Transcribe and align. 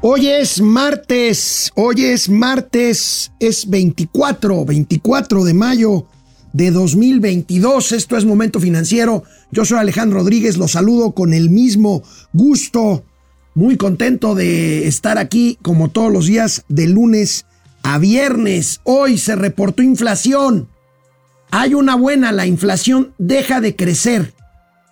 Hoy 0.00 0.28
es 0.28 0.60
martes, 0.60 1.72
hoy 1.74 2.04
es 2.04 2.28
martes, 2.28 3.32
es 3.40 3.68
24, 3.68 4.64
24 4.64 5.42
de 5.42 5.54
mayo 5.54 6.06
de 6.52 6.70
2022. 6.70 7.90
Esto 7.90 8.16
es 8.16 8.24
Momento 8.24 8.60
Financiero. 8.60 9.24
Yo 9.50 9.64
soy 9.64 9.78
Alejandro 9.78 10.20
Rodríguez, 10.20 10.56
los 10.56 10.70
saludo 10.70 11.16
con 11.16 11.32
el 11.32 11.50
mismo 11.50 12.04
gusto. 12.32 13.04
Muy 13.56 13.76
contento 13.76 14.36
de 14.36 14.86
estar 14.86 15.18
aquí 15.18 15.58
como 15.62 15.88
todos 15.88 16.12
los 16.12 16.26
días 16.26 16.64
de 16.68 16.86
lunes 16.86 17.44
a 17.82 17.98
viernes. 17.98 18.80
Hoy 18.84 19.18
se 19.18 19.34
reportó 19.34 19.82
inflación. 19.82 20.68
Hay 21.50 21.74
una 21.74 21.96
buena, 21.96 22.30
la 22.30 22.46
inflación 22.46 23.14
deja 23.18 23.60
de 23.60 23.74
crecer. 23.74 24.32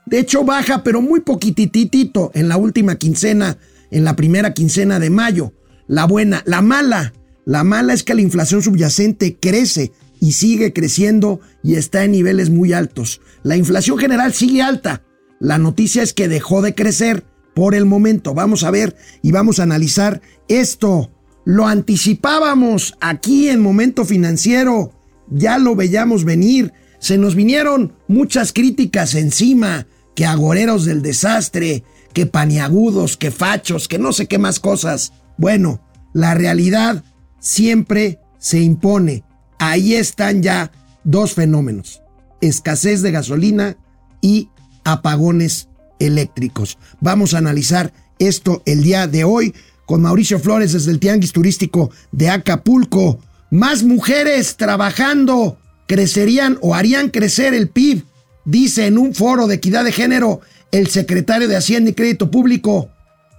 De 0.05 0.19
hecho 0.19 0.43
baja, 0.43 0.83
pero 0.83 1.01
muy 1.01 1.21
poquititito 1.21 2.33
en 2.35 2.49
la 2.49 2.57
última 2.57 2.97
quincena 2.97 3.57
en 3.91 4.05
la 4.05 4.17
primera 4.17 4.55
quincena 4.55 4.99
de 4.99 5.11
mayo. 5.11 5.53
La 5.87 6.05
buena, 6.05 6.43
la 6.47 6.63
mala. 6.63 7.13
La 7.45 7.65
mala 7.65 7.95
es 7.95 8.03
que 8.03 8.15
la 8.15 8.23
inflación 8.23 8.63
subyacente 8.63 9.37
crece 9.41 9.93
y 10.21 10.33
sigue 10.33 10.73
creciendo 10.73 11.41
y 11.63 11.75
está 11.75 12.05
en 12.05 12.13
niveles 12.13 12.51
muy 12.51 12.73
altos. 12.73 13.21
La 13.43 13.57
inflación 13.57 13.99
general 13.99 14.33
sigue 14.35 14.63
alta. 14.63 15.03
La 15.39 15.59
noticia 15.59 16.03
es 16.03 16.13
que 16.13 16.29
dejó 16.29 16.63
de 16.63 16.75
crecer 16.75 17.25
por 17.55 17.75
el 17.75 17.85
momento. 17.85 18.35
Vamos 18.35 18.65
a 18.65 18.71
ver 18.71 18.97
y 19.23 19.33
vamos 19.33 19.59
a 19.59 19.65
analizar 19.65 20.21
esto. 20.49 21.11
Lo 21.45 21.67
anticipábamos 21.67 22.95
aquí 23.01 23.49
en 23.49 23.61
Momento 23.61 24.05
Financiero. 24.05 24.93
Ya 25.31 25.59
lo 25.59 25.77
veíamos 25.77 26.25
venir. 26.25 26.73
Se 26.99 27.19
nos 27.19 27.35
vinieron 27.35 27.95
muchas 28.09 28.53
críticas 28.53 29.15
encima, 29.15 29.87
que 30.15 30.27
agoreros 30.27 30.87
del 30.87 31.03
desastre, 31.03 31.85
que 32.17 32.25
paniagudos, 32.25 33.19
que 33.19 33.31
fachos, 33.31 33.89
que 33.89 33.99
no 33.99 34.11
sé 34.11 34.27
qué 34.27 34.39
más 34.39 34.59
cosas. 34.59 35.13
Bueno, 35.37 35.83
la 36.15 36.33
realidad 36.33 37.05
siempre 37.41 38.21
se 38.39 38.59
impone. 38.59 39.23
Ahí 39.59 39.93
están 39.93 40.43
ya 40.43 40.73
dos 41.05 41.35
fenómenos. 41.35 42.01
Escasez 42.41 43.03
de 43.03 43.11
gasolina 43.11 43.77
y 44.23 44.49
apagones 44.83 45.69
eléctricos. 45.99 46.79
Vamos 47.03 47.35
a 47.35 47.39
analizar 47.39 47.93
esto 48.19 48.63
el 48.65 48.83
día 48.83 49.07
de 49.07 49.25
hoy 49.25 49.55
con 49.85 50.01
Mauricio 50.01 50.39
Flores 50.39 50.73
desde 50.73 50.93
el 50.93 51.01
Tianguis 51.01 51.33
Turístico 51.33 51.91
de 52.13 52.31
Acapulco. 52.31 53.21
Más 53.51 53.83
mujeres 53.83 54.57
trabajando 54.57 55.59
crecerían 55.87 56.57
o 56.63 56.75
harían 56.75 57.11
crecer 57.11 57.53
el 57.53 57.69
PIB, 57.69 58.05
dice 58.47 58.87
en 58.87 58.97
un 58.97 59.15
foro 59.15 59.47
de 59.47 59.57
equidad 59.57 59.85
de 59.85 59.93
género 59.93 60.41
el 60.73 60.89
secretario 60.89 61.49
de 61.49 61.57
Hacienda 61.57 61.91
y 61.91 61.95
Crédito 61.95 62.31
Público. 62.31 62.91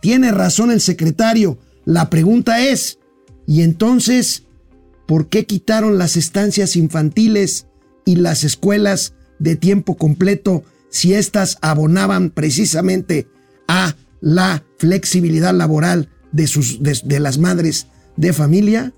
Tiene 0.02 0.32
razón 0.32 0.72
el 0.72 0.82
secretario. 0.82 1.58
La 1.86 2.10
pregunta 2.10 2.62
es, 2.62 3.00
¿y 3.46 3.62
entonces 3.62 4.44
por 5.06 5.30
qué 5.30 5.46
quitaron 5.46 5.98
las 5.98 6.18
estancias 6.18 6.76
infantiles 6.76 7.68
y 8.06 8.18
las 8.18 8.44
escuelas 8.44 9.14
de 9.40 9.56
tiempo 9.56 9.98
completo 9.98 10.64
si 10.90 11.14
éstas 11.14 11.58
abonaban 11.62 12.30
precisamente 12.30 13.28
a 13.68 13.96
la 14.20 14.64
flexibilidad 14.78 15.54
laboral 15.54 16.10
de, 16.32 16.48
sus, 16.48 16.80
de 16.82 17.20
las 17.20 17.38
madres 17.38 17.88
de 18.16 18.34
familia? 18.34 18.94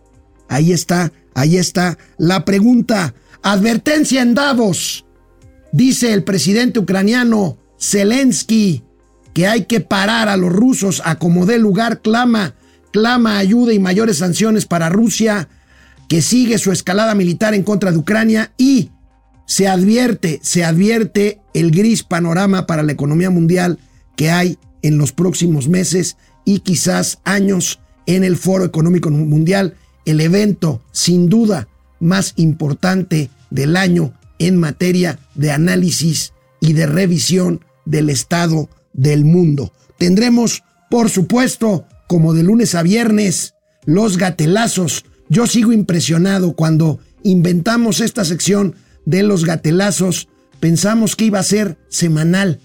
Ahí 0.47 0.72
está, 0.72 1.11
ahí 1.35 1.57
está 1.57 1.97
la 2.17 2.44
pregunta. 2.44 3.13
Advertencia 3.44 4.22
en 4.22 4.33
Davos. 4.33 5.05
Dice 5.72 6.13
el 6.13 6.23
presidente 6.23 6.80
ucraniano 6.80 7.59
Zelensky, 7.80 8.83
que 9.33 9.47
hay 9.47 9.66
que 9.66 9.80
parar 9.80 10.27
a 10.27 10.38
los 10.38 10.52
rusos 10.52 11.02
a 11.05 11.17
como 11.17 11.45
dé 11.45 11.59
lugar, 11.59 12.02
clama, 12.02 12.55
clama 12.91 13.38
ayuda 13.38 13.73
y 13.73 13.80
mayores 13.80 14.17
sanciones 14.17 14.66
para 14.66 14.89
Rusia, 14.89 15.49
que 16.07 16.22
sigue 16.22 16.57
su 16.57 16.72
escalada 16.72 17.16
militar 17.16 17.53
en 17.53 17.63
contra 17.63 17.91
de 17.91 17.97
Ucrania 17.97 18.51
y 18.57 18.89
se 19.45 19.68
advierte, 19.68 20.39
se 20.44 20.63
advierte 20.63 21.39
el 21.53 21.72
gris 21.72 22.03
panorama 22.03 22.68
para 22.68 22.84
la 22.84 22.91
economía 22.91 23.29
mundial 23.29 23.79
que 24.16 24.29
hay 24.29 24.57
en 24.81 24.97
los 24.97 25.12
próximos 25.12 25.68
meses 25.68 26.18
y 26.45 26.59
quizás 26.59 27.19
años 27.23 27.79
en 28.06 28.23
el 28.23 28.38
Foro 28.38 28.66
Económico 28.66 29.09
Mundial, 29.09 29.75
el 30.06 30.19
evento 30.19 30.81
sin 30.91 31.29
duda 31.29 31.68
más 32.00 32.34
importante 32.38 33.29
del 33.50 33.75
año 33.78 34.13
en 34.39 34.57
materia 34.57 35.19
de 35.35 35.51
análisis 35.51 36.34
y 36.59 36.73
de 36.73 36.88
revisión 36.88 37.62
del 37.89 38.09
estado 38.09 38.69
del 38.94 39.25
mundo. 39.25 39.73
Tendremos, 39.97 40.63
por 40.89 41.09
supuesto, 41.09 41.85
como 42.07 42.33
de 42.33 42.44
lunes 42.44 42.75
a 42.75 42.83
viernes, 42.83 43.55
los 43.85 44.17
gatelazos. 44.17 45.05
Yo 45.27 45.47
sigo 45.47 45.73
impresionado 45.73 46.53
cuando 46.53 47.00
inventamos 47.23 48.00
esta 48.00 48.23
sección 48.23 48.75
de 49.05 49.23
los 49.23 49.44
gatelazos. 49.44 50.29
Pensamos 50.59 51.16
que 51.16 51.25
iba 51.25 51.39
a 51.39 51.44
ser 51.44 51.77
semanal, 51.89 52.59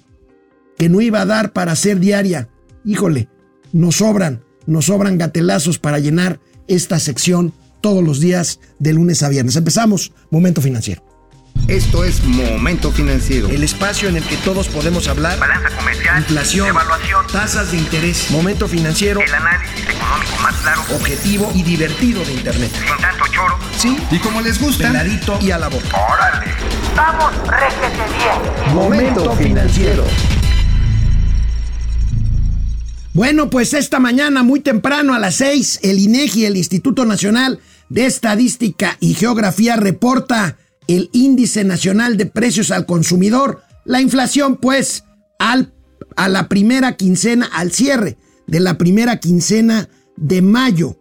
que 0.78 0.88
no 0.88 1.00
iba 1.00 1.22
a 1.22 1.26
dar 1.26 1.52
para 1.52 1.74
ser 1.74 2.00
diaria. 2.00 2.48
Híjole, 2.84 3.28
nos 3.72 3.96
sobran, 3.96 4.44
nos 4.66 4.86
sobran 4.86 5.18
gatelazos 5.18 5.78
para 5.78 5.98
llenar 5.98 6.40
esta 6.68 6.98
sección 6.98 7.52
todos 7.80 8.04
los 8.04 8.20
días 8.20 8.60
de 8.78 8.92
lunes 8.92 9.22
a 9.22 9.28
viernes. 9.28 9.56
Empezamos, 9.56 10.12
momento 10.30 10.60
financiero. 10.60 11.13
Esto 11.68 12.04
es 12.04 12.22
Momento 12.24 12.92
Financiero. 12.92 13.48
El 13.48 13.64
espacio 13.64 14.10
en 14.10 14.18
el 14.18 14.24
que 14.24 14.36
todos 14.36 14.68
podemos 14.68 15.08
hablar. 15.08 15.38
Balanza 15.38 15.74
comercial. 15.74 16.18
Inflación. 16.18 16.68
Evaluación. 16.68 17.26
Tasas 17.32 17.72
de 17.72 17.78
interés. 17.78 18.30
Momento 18.30 18.68
Financiero. 18.68 19.20
El 19.22 19.34
análisis 19.34 19.82
económico 19.82 20.42
más 20.42 20.54
claro. 20.56 20.82
Objetivo 20.94 21.50
y 21.54 21.62
divertido 21.62 22.22
de 22.22 22.34
Internet. 22.34 22.70
Sin 22.70 22.96
tanto 23.00 23.24
choro. 23.32 23.58
Sí. 23.78 23.96
Y 24.10 24.18
como 24.18 24.42
les 24.42 24.60
gusta. 24.60 24.88
Peladito 24.88 25.38
y 25.40 25.52
a 25.52 25.58
la 25.58 25.68
boca. 25.68 25.88
¡Órale! 25.88 26.52
¡Vamos, 26.94 27.32
réjete 27.48 28.02
bien! 28.14 28.74
Momento 28.74 29.34
Financiero. 29.34 30.04
Bueno, 33.14 33.48
pues 33.48 33.72
esta 33.72 34.00
mañana 34.00 34.42
muy 34.42 34.60
temprano 34.60 35.14
a 35.14 35.18
las 35.18 35.36
6, 35.36 35.80
el 35.82 35.98
INEGI, 35.98 36.44
el 36.44 36.58
Instituto 36.58 37.06
Nacional 37.06 37.60
de 37.88 38.04
Estadística 38.04 38.98
y 39.00 39.14
Geografía, 39.14 39.76
reporta 39.76 40.58
el 40.88 41.10
índice 41.12 41.64
nacional 41.64 42.16
de 42.16 42.26
precios 42.26 42.70
al 42.70 42.86
consumidor, 42.86 43.62
la 43.84 44.00
inflación 44.00 44.56
pues 44.56 45.04
al, 45.38 45.72
a 46.16 46.28
la 46.28 46.48
primera 46.48 46.96
quincena, 46.96 47.48
al 47.52 47.72
cierre 47.72 48.16
de 48.46 48.60
la 48.60 48.78
primera 48.78 49.18
quincena 49.18 49.88
de 50.16 50.40
mayo. 50.42 50.96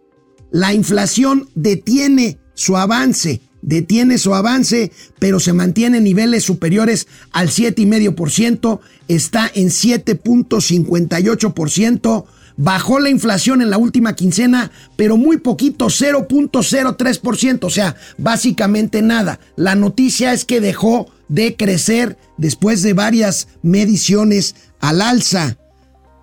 La 0.50 0.72
inflación 0.72 1.48
detiene 1.54 2.38
su 2.54 2.76
avance, 2.76 3.42
detiene 3.62 4.18
su 4.18 4.34
avance, 4.34 4.90
pero 5.18 5.40
se 5.40 5.52
mantiene 5.52 5.98
en 5.98 6.04
niveles 6.04 6.44
superiores 6.44 7.08
al 7.32 7.48
7,5%, 7.48 8.80
está 9.08 9.50
en 9.54 9.68
7.58%, 9.68 12.24
Bajó 12.56 13.00
la 13.00 13.10
inflación 13.10 13.62
en 13.62 13.70
la 13.70 13.78
última 13.78 14.14
quincena, 14.14 14.70
pero 14.96 15.16
muy 15.16 15.38
poquito, 15.38 15.86
0.03%, 15.86 17.64
o 17.64 17.70
sea, 17.70 17.96
básicamente 18.16 19.02
nada. 19.02 19.40
La 19.56 19.74
noticia 19.74 20.32
es 20.32 20.44
que 20.44 20.60
dejó 20.60 21.08
de 21.28 21.56
crecer 21.56 22.16
después 22.36 22.82
de 22.82 22.92
varias 22.92 23.48
mediciones 23.62 24.54
al 24.80 25.00
alza. 25.00 25.56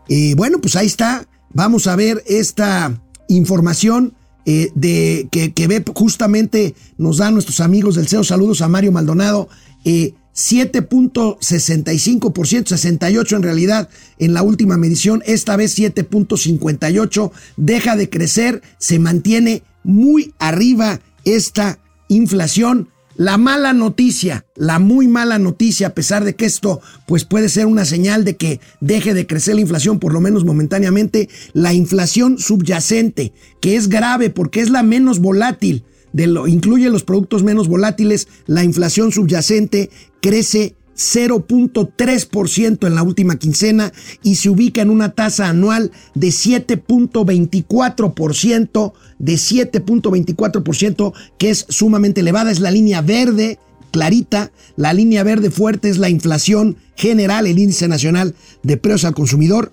Eh, 0.07 0.33
bueno, 0.35 0.59
pues 0.59 0.75
ahí 0.75 0.87
está. 0.87 1.27
Vamos 1.53 1.87
a 1.87 1.95
ver 1.95 2.23
esta 2.27 3.01
información 3.27 4.13
eh, 4.45 4.71
de, 4.73 5.27
que, 5.31 5.67
ve 5.67 5.83
justamente, 5.93 6.75
nos 6.97 7.17
dan 7.17 7.33
nuestros 7.33 7.59
amigos 7.59 7.95
del 7.95 8.07
CEO. 8.07 8.23
Saludos 8.23 8.61
a 8.61 8.67
Mario 8.67 8.91
Maldonado. 8.91 9.49
Eh, 9.83 10.13
7.65%, 10.41 12.67
68 12.67 13.35
en 13.35 13.43
realidad 13.43 13.89
en 14.17 14.33
la 14.33 14.41
última 14.43 14.77
medición, 14.77 15.21
esta 15.25 15.55
vez 15.55 15.77
7.58, 15.77 17.31
deja 17.57 17.95
de 17.95 18.09
crecer, 18.09 18.61
se 18.77 18.99
mantiene 18.99 19.63
muy 19.83 20.33
arriba 20.39 20.99
esta 21.25 21.79
inflación. 22.07 22.89
La 23.15 23.37
mala 23.37 23.73
noticia, 23.73 24.45
la 24.55 24.79
muy 24.79 25.07
mala 25.07 25.37
noticia, 25.37 25.87
a 25.87 25.93
pesar 25.93 26.23
de 26.23 26.35
que 26.35 26.45
esto 26.45 26.81
pues 27.05 27.25
puede 27.25 27.49
ser 27.49 27.67
una 27.67 27.85
señal 27.85 28.23
de 28.23 28.37
que 28.37 28.61
deje 28.79 29.13
de 29.13 29.27
crecer 29.27 29.55
la 29.55 29.61
inflación, 29.61 29.99
por 29.99 30.13
lo 30.13 30.21
menos 30.21 30.45
momentáneamente, 30.45 31.29
la 31.53 31.73
inflación 31.73 32.39
subyacente, 32.39 33.33
que 33.59 33.75
es 33.75 33.89
grave 33.89 34.29
porque 34.29 34.61
es 34.61 34.69
la 34.69 34.81
menos 34.81 35.19
volátil, 35.19 35.83
de 36.13 36.27
lo, 36.27 36.47
incluye 36.47 36.89
los 36.89 37.03
productos 37.03 37.43
menos 37.43 37.67
volátiles, 37.67 38.29
la 38.47 38.63
inflación 38.63 39.11
subyacente 39.11 39.89
crece 40.21 40.75
0.3% 40.95 42.85
en 42.85 42.95
la 42.95 43.03
última 43.03 43.37
quincena 43.37 43.93
y 44.23 44.35
se 44.35 44.49
ubica 44.49 44.81
en 44.81 44.89
una 44.89 45.13
tasa 45.13 45.49
anual 45.49 45.91
de 46.13 46.27
7.24%, 46.27 48.93
de 49.19 49.33
7.24%, 49.33 51.13
que 51.37 51.49
es 51.49 51.65
sumamente 51.69 52.19
elevada, 52.21 52.51
es 52.51 52.59
la 52.59 52.71
línea 52.71 53.01
verde 53.01 53.57
clarita, 53.91 54.51
la 54.77 54.93
línea 54.93 55.23
verde 55.23 55.51
fuerte 55.51 55.89
es 55.89 55.97
la 55.97 56.09
inflación 56.09 56.77
general, 56.95 57.45
el 57.45 57.59
índice 57.59 57.87
nacional 57.87 58.35
de 58.63 58.77
precios 58.77 59.05
al 59.05 59.13
consumidor, 59.13 59.71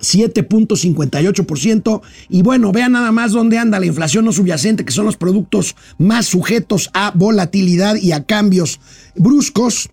7.58%. 0.00 2.00
Y 2.28 2.42
bueno, 2.42 2.72
vean 2.72 2.92
nada 2.92 3.12
más 3.12 3.32
dónde 3.32 3.56
anda 3.58 3.80
la 3.80 3.86
inflación 3.86 4.24
no 4.24 4.32
subyacente, 4.32 4.84
que 4.84 4.92
son 4.92 5.06
los 5.06 5.16
productos 5.16 5.74
más 5.98 6.26
sujetos 6.26 6.90
a 6.94 7.12
volatilidad 7.14 7.96
y 7.96 8.12
a 8.12 8.24
cambios 8.24 8.80
bruscos. 9.14 9.90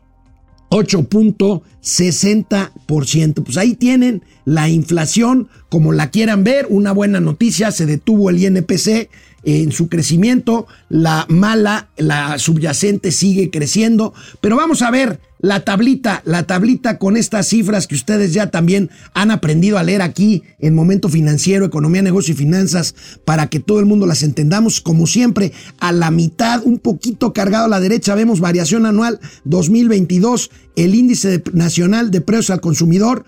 8.60%. 0.70 3.44
Pues 3.44 3.58
ahí 3.58 3.76
tienen 3.76 4.24
la 4.44 4.70
inflación, 4.70 5.48
como 5.70 5.92
la 5.92 6.10
quieran 6.10 6.44
ver, 6.44 6.66
una 6.70 6.92
buena 6.92 7.20
noticia, 7.20 7.70
se 7.72 7.86
detuvo 7.86 8.32
el 8.32 8.44
INPC 8.44 9.12
en 9.44 9.72
su 9.72 9.90
crecimiento, 9.90 10.68
la 10.90 11.26
mala, 11.30 11.90
la 11.98 12.38
subyacente 12.40 13.12
sigue 13.12 13.50
creciendo, 13.50 14.14
pero 14.42 14.56
vamos 14.56 14.82
a 14.82 14.92
ver 14.92 15.20
la 15.44 15.60
tablita, 15.60 16.22
la 16.24 16.44
tablita 16.44 16.98
con 16.98 17.18
estas 17.18 17.50
cifras 17.50 17.86
que 17.86 17.96
ustedes 17.96 18.32
ya 18.32 18.50
también 18.50 18.90
han 19.14 19.30
aprendido 19.30 19.78
a 19.78 19.84
leer 19.84 20.02
aquí 20.02 20.44
en 20.60 20.74
Momento 20.74 21.10
Financiero, 21.10 21.66
Economía, 21.66 22.02
Negocio 22.02 22.34
y 22.34 22.38
Finanzas, 22.38 22.96
para 23.26 23.48
que 23.48 23.60
todo 23.60 23.82
el 23.82 23.86
mundo 23.86 24.06
las 24.06 24.24
entendamos. 24.24 24.80
Como 24.80 25.06
siempre, 25.06 25.52
a 25.80 25.92
la 25.92 26.12
mitad, 26.12 26.62
un 26.64 26.80
poquito 26.80 27.34
cargado 27.34 27.66
a 27.66 27.68
la 27.68 27.82
derecha, 27.82 28.16
vemos 28.16 28.40
variación 28.40 28.86
anual 28.86 29.20
2022, 29.44 30.50
el 30.78 30.96
índice 30.96 31.44
nacional 31.52 32.10
de 32.10 32.22
precios 32.22 32.52
al 32.52 32.62
consumidor 32.62 33.26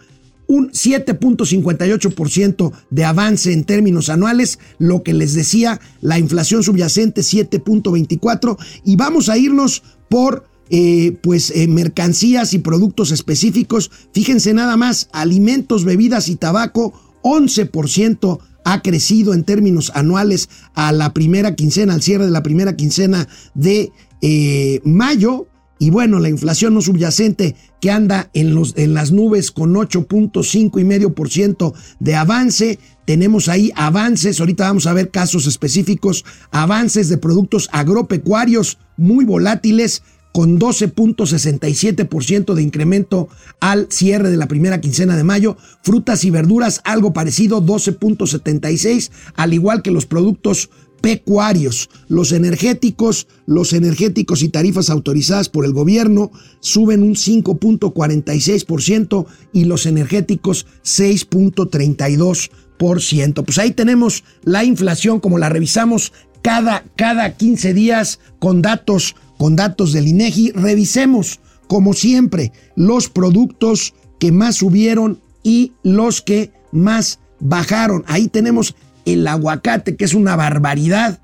un 0.48 0.72
7.58% 0.72 2.72
de 2.90 3.06
avance 3.06 3.54
en 3.54 3.64
términos 3.64 4.10
anuales, 4.10 4.60
lo 4.78 5.04
que 5.04 5.14
les 5.14 5.34
decía, 5.34 5.80
la 6.02 6.20
inflación 6.20 6.64
subyacente 6.64 7.22
7.24 7.22 8.58
y 8.84 8.96
vamos 8.96 9.30
a 9.30 9.38
irnos 9.38 9.84
por 10.10 10.48
eh, 10.70 11.18
pues 11.22 11.52
eh, 11.52 11.68
mercancías 11.68 12.54
y 12.54 12.60
productos 12.60 13.12
específicos. 13.12 13.92
Fíjense 14.14 14.54
nada 14.54 14.78
más, 14.78 15.10
alimentos, 15.12 15.86
bebidas 15.86 16.28
y 16.28 16.38
tabaco, 16.38 16.94
11% 17.22 18.40
ha 18.66 18.82
crecido 18.82 19.34
en 19.34 19.44
términos 19.44 19.92
anuales 19.94 20.50
a 20.74 20.92
la 20.92 21.14
primera 21.14 21.56
quincena, 21.56 21.94
al 21.94 22.02
cierre 22.02 22.26
de 22.26 22.32
la 22.32 22.44
primera 22.44 22.76
quincena 22.76 23.30
de 23.54 23.92
eh, 24.22 24.82
mayo. 24.84 25.48
Y 25.86 25.92
bueno, 25.92 26.18
la 26.18 26.30
inflación 26.30 26.74
no 26.74 26.82
subyacente 26.82 27.56
que 27.80 27.92
anda 27.92 28.32
en, 28.34 28.56
los, 28.56 28.74
en 28.76 28.96
las 28.96 29.12
nubes 29.12 29.52
con 29.52 29.76
8.5 29.76 30.82
y 30.82 30.84
medio 30.84 31.14
por 31.14 31.30
ciento 31.30 31.76
de 32.00 32.16
avance. 32.16 32.80
Tenemos 33.06 33.50
ahí 33.50 33.72
avances, 33.76 34.40
ahorita 34.40 34.64
vamos 34.64 34.88
a 34.88 34.94
ver 34.94 35.12
casos 35.12 35.46
específicos, 35.46 36.26
avances 36.50 37.08
de 37.08 37.20
productos 37.20 37.70
agropecuarios 37.72 38.80
muy 38.98 39.26
volátiles 39.26 40.02
con 40.34 40.60
12.67% 40.60 42.56
de 42.56 42.64
incremento 42.64 43.30
al 43.60 43.88
cierre 43.92 44.32
de 44.32 44.38
la 44.38 44.48
primera 44.48 44.82
quincena 44.82 45.16
de 45.16 45.24
mayo. 45.24 45.56
Frutas 45.84 46.26
y 46.26 46.32
verduras, 46.32 46.82
algo 46.84 47.14
parecido, 47.14 47.62
12.76, 47.64 49.12
al 49.36 49.54
igual 49.54 49.84
que 49.84 49.92
los 49.92 50.08
productos 50.08 50.72
pecuarios. 51.02 51.90
Los 52.08 52.32
energéticos, 52.32 53.28
los 53.46 53.74
energéticos 53.74 54.42
y 54.44 54.50
tarifas 54.50 54.90
autorizadas 54.90 55.50
por 55.50 55.66
el 55.66 55.74
gobierno 55.74 56.32
suben 56.60 57.04
un 57.04 57.16
5.46% 57.16 59.26
y 59.54 59.66
los 59.66 59.86
energéticos 59.86 60.66
6.32%. 60.84 63.46
Pues 63.46 63.58
ahí 63.58 63.72
tenemos 63.72 64.24
la 64.44 64.64
inflación 64.64 65.20
como 65.20 65.38
la 65.38 65.50
revisamos 65.50 66.14
cada, 66.42 66.86
cada 66.96 67.36
15 67.38 67.74
días 67.74 68.22
con 68.40 68.62
datos, 68.62 69.16
con 69.38 69.56
datos 69.56 69.94
del 69.94 70.08
INEGI. 70.08 70.52
Revisemos, 70.52 71.40
como 71.68 71.94
siempre, 71.94 72.52
los 72.76 73.10
productos 73.10 73.94
que 74.20 74.32
más 74.32 74.56
subieron 74.56 75.20
y 75.44 75.74
los 75.84 76.22
que 76.22 76.52
más 76.72 77.20
bajaron. 77.40 78.04
Ahí 78.08 78.28
tenemos 78.28 78.76
el 79.06 79.28
aguacate, 79.28 79.96
que 79.96 80.06
es 80.06 80.14
una 80.14 80.36
barbaridad, 80.36 81.20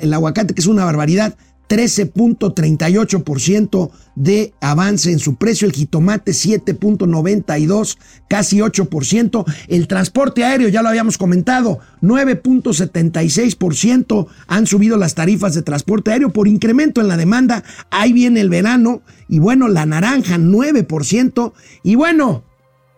el 0.00 0.14
aguacate, 0.14 0.54
que 0.54 0.60
es 0.60 0.66
una 0.66 0.84
barbaridad, 0.84 1.34
13.38% 1.72 3.90
de 4.14 4.52
avance 4.60 5.10
en 5.10 5.18
su 5.18 5.36
precio, 5.36 5.66
el 5.66 5.72
jitomate 5.72 6.32
7.92, 6.32 7.96
casi 8.28 8.58
8%, 8.58 9.44
el 9.68 9.88
transporte 9.88 10.44
aéreo, 10.44 10.68
ya 10.68 10.82
lo 10.82 10.90
habíamos 10.90 11.16
comentado, 11.16 11.78
9.76% 12.02 14.26
han 14.48 14.66
subido 14.66 14.98
las 14.98 15.14
tarifas 15.14 15.54
de 15.54 15.62
transporte 15.62 16.12
aéreo 16.12 16.30
por 16.30 16.46
incremento 16.46 17.00
en 17.00 17.08
la 17.08 17.16
demanda, 17.16 17.64
ahí 17.90 18.12
viene 18.12 18.42
el 18.42 18.50
verano, 18.50 19.00
y 19.26 19.38
bueno, 19.38 19.68
la 19.68 19.86
naranja 19.86 20.36
9%, 20.36 21.54
y 21.82 21.94
bueno, 21.94 22.44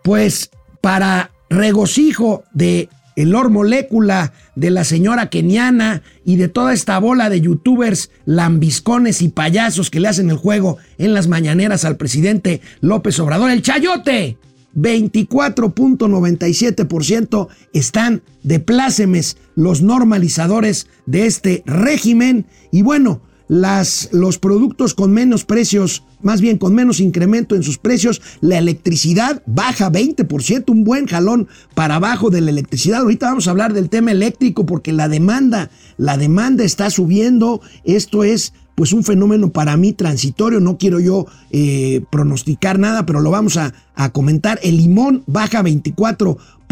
pues 0.02 0.50
para 0.80 1.30
regocijo 1.48 2.42
de 2.52 2.88
Lord 3.16 3.50
Molécula, 3.50 4.32
de 4.56 4.70
la 4.70 4.84
señora 4.84 5.30
keniana 5.30 6.02
y 6.24 6.36
de 6.36 6.48
toda 6.48 6.72
esta 6.72 6.98
bola 6.98 7.30
de 7.30 7.40
youtubers 7.40 8.10
lambiscones 8.24 9.22
y 9.22 9.28
payasos 9.28 9.90
que 9.90 10.00
le 10.00 10.08
hacen 10.08 10.30
el 10.30 10.36
juego 10.36 10.78
en 10.98 11.14
las 11.14 11.28
mañaneras 11.28 11.84
al 11.84 11.96
presidente 11.96 12.60
López 12.80 13.20
Obrador. 13.20 13.50
El 13.50 13.62
chayote, 13.62 14.38
24.97% 14.74 17.48
están 17.72 18.22
de 18.42 18.60
plácemes 18.60 19.38
los 19.54 19.80
normalizadores 19.82 20.88
de 21.06 21.26
este 21.26 21.62
régimen. 21.66 22.46
Y 22.72 22.82
bueno, 22.82 23.22
las, 23.48 24.08
los 24.12 24.38
productos 24.38 24.94
con 24.94 25.12
menos 25.12 25.44
precios, 25.44 26.04
más 26.24 26.40
bien 26.40 26.58
con 26.58 26.74
menos 26.74 27.00
incremento 27.00 27.54
en 27.54 27.62
sus 27.62 27.78
precios, 27.78 28.20
la 28.40 28.58
electricidad 28.58 29.42
baja 29.46 29.90
20%, 29.90 30.70
un 30.70 30.84
buen 30.84 31.06
jalón 31.06 31.48
para 31.74 31.96
abajo 31.96 32.30
de 32.30 32.40
la 32.40 32.50
electricidad. 32.50 33.02
Ahorita 33.02 33.26
vamos 33.26 33.46
a 33.46 33.50
hablar 33.50 33.72
del 33.72 33.88
tema 33.88 34.10
eléctrico 34.10 34.66
porque 34.66 34.92
la 34.92 35.08
demanda, 35.08 35.70
la 35.96 36.16
demanda 36.16 36.64
está 36.64 36.90
subiendo. 36.90 37.60
Esto 37.84 38.24
es 38.24 38.52
pues 38.74 38.92
un 38.92 39.04
fenómeno 39.04 39.50
para 39.50 39.76
mí 39.76 39.92
transitorio, 39.92 40.58
no 40.58 40.78
quiero 40.78 40.98
yo 40.98 41.26
eh, 41.52 42.02
pronosticar 42.10 42.78
nada, 42.78 43.06
pero 43.06 43.20
lo 43.20 43.30
vamos 43.30 43.56
a, 43.56 43.72
a 43.94 44.10
comentar. 44.10 44.58
El 44.62 44.78
limón 44.78 45.22
baja 45.26 45.62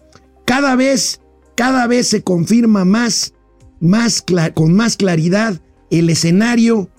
cada 0.46 0.76
vez, 0.76 1.20
cada 1.56 1.88
vez 1.88 2.06
se 2.06 2.22
confirma 2.22 2.86
más, 2.86 3.34
más 3.80 4.24
con 4.54 4.76
más 4.76 4.96
claridad 4.96 5.60
el 5.90 6.12
escenario 6.12 6.92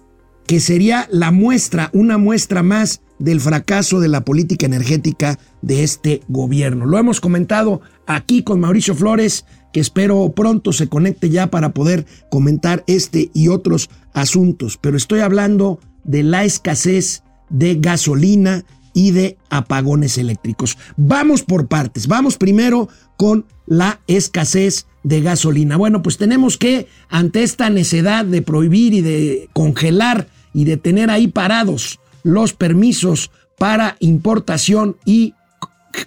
que 0.48 0.58
sería 0.58 1.06
la 1.12 1.30
muestra, 1.30 1.90
una 1.92 2.18
muestra 2.18 2.64
más 2.64 3.00
del 3.20 3.40
fracaso 3.40 4.00
de 4.00 4.08
la 4.08 4.24
política 4.24 4.66
energética 4.66 5.38
de 5.62 5.84
este 5.84 6.20
gobierno. 6.26 6.84
Lo 6.84 6.98
hemos 6.98 7.20
comentado 7.20 7.80
aquí 8.06 8.42
con 8.42 8.60
Mauricio 8.60 8.94
Flores, 8.94 9.44
que 9.76 9.80
espero 9.80 10.32
pronto 10.34 10.72
se 10.72 10.88
conecte 10.88 11.28
ya 11.28 11.48
para 11.48 11.74
poder 11.74 12.06
comentar 12.30 12.82
este 12.86 13.30
y 13.34 13.48
otros 13.48 13.90
asuntos, 14.14 14.78
pero 14.80 14.96
estoy 14.96 15.20
hablando 15.20 15.80
de 16.02 16.22
la 16.22 16.44
escasez 16.44 17.22
de 17.50 17.74
gasolina 17.74 18.64
y 18.94 19.10
de 19.10 19.36
apagones 19.50 20.16
eléctricos. 20.16 20.78
Vamos 20.96 21.42
por 21.42 21.68
partes, 21.68 22.06
vamos 22.06 22.38
primero 22.38 22.88
con 23.18 23.44
la 23.66 24.00
escasez 24.06 24.86
de 25.02 25.20
gasolina. 25.20 25.76
Bueno, 25.76 26.00
pues 26.00 26.16
tenemos 26.16 26.56
que, 26.56 26.88
ante 27.10 27.42
esta 27.42 27.68
necedad 27.68 28.24
de 28.24 28.40
prohibir 28.40 28.94
y 28.94 29.02
de 29.02 29.50
congelar 29.52 30.28
y 30.54 30.64
de 30.64 30.78
tener 30.78 31.10
ahí 31.10 31.28
parados 31.28 32.00
los 32.22 32.54
permisos 32.54 33.30
para 33.58 33.98
importación 34.00 34.96
y 35.04 35.34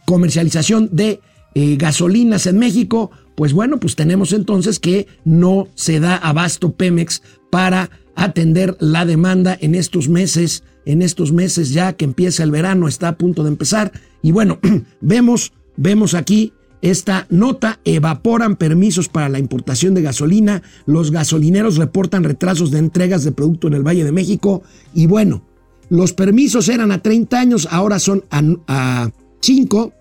comercialización 0.06 0.90
de 0.92 1.22
eh, 1.54 1.76
gasolinas 1.78 2.48
en 2.48 2.58
México, 2.58 3.12
pues 3.40 3.54
bueno, 3.54 3.80
pues 3.80 3.96
tenemos 3.96 4.34
entonces 4.34 4.80
que 4.80 5.08
no 5.24 5.70
se 5.74 6.02
da 6.02 6.18
abasto 6.18 6.74
Pemex 6.74 7.24
para 7.50 7.90
atender 8.14 8.76
la 8.82 9.06
demanda 9.06 9.58
en 9.62 9.76
estos 9.76 10.10
meses, 10.10 10.66
en 10.86 11.02
estos 11.02 11.32
meses 11.32 11.70
ya 11.70 11.94
que 11.94 12.04
empieza 12.04 12.44
el 12.44 12.52
verano, 12.52 12.90
está 12.90 13.08
a 13.08 13.18
punto 13.18 13.44
de 13.44 13.50
empezar. 13.52 13.94
Y 14.22 14.34
bueno, 14.34 14.60
vemos, 15.00 15.54
vemos 15.78 16.16
aquí 16.16 16.52
esta 16.82 17.28
nota, 17.30 17.80
evaporan 17.86 18.58
permisos 18.58 19.08
para 19.08 19.30
la 19.30 19.40
importación 19.40 19.94
de 19.94 20.02
gasolina, 20.02 20.62
los 20.86 21.10
gasolineros 21.10 21.78
reportan 21.78 22.26
retrasos 22.26 22.72
de 22.72 22.80
entregas 22.80 23.24
de 23.24 23.32
producto 23.32 23.70
en 23.70 23.76
el 23.76 23.88
Valle 23.88 24.04
de 24.04 24.12
México 24.12 24.64
y 24.94 25.08
bueno, 25.08 25.46
los 25.88 26.12
permisos 26.12 26.68
eran 26.68 26.92
a 26.92 27.02
30 27.02 27.40
años, 27.40 27.70
ahora 27.72 28.00
son 28.00 28.26
a, 28.32 29.10
5 29.40 29.94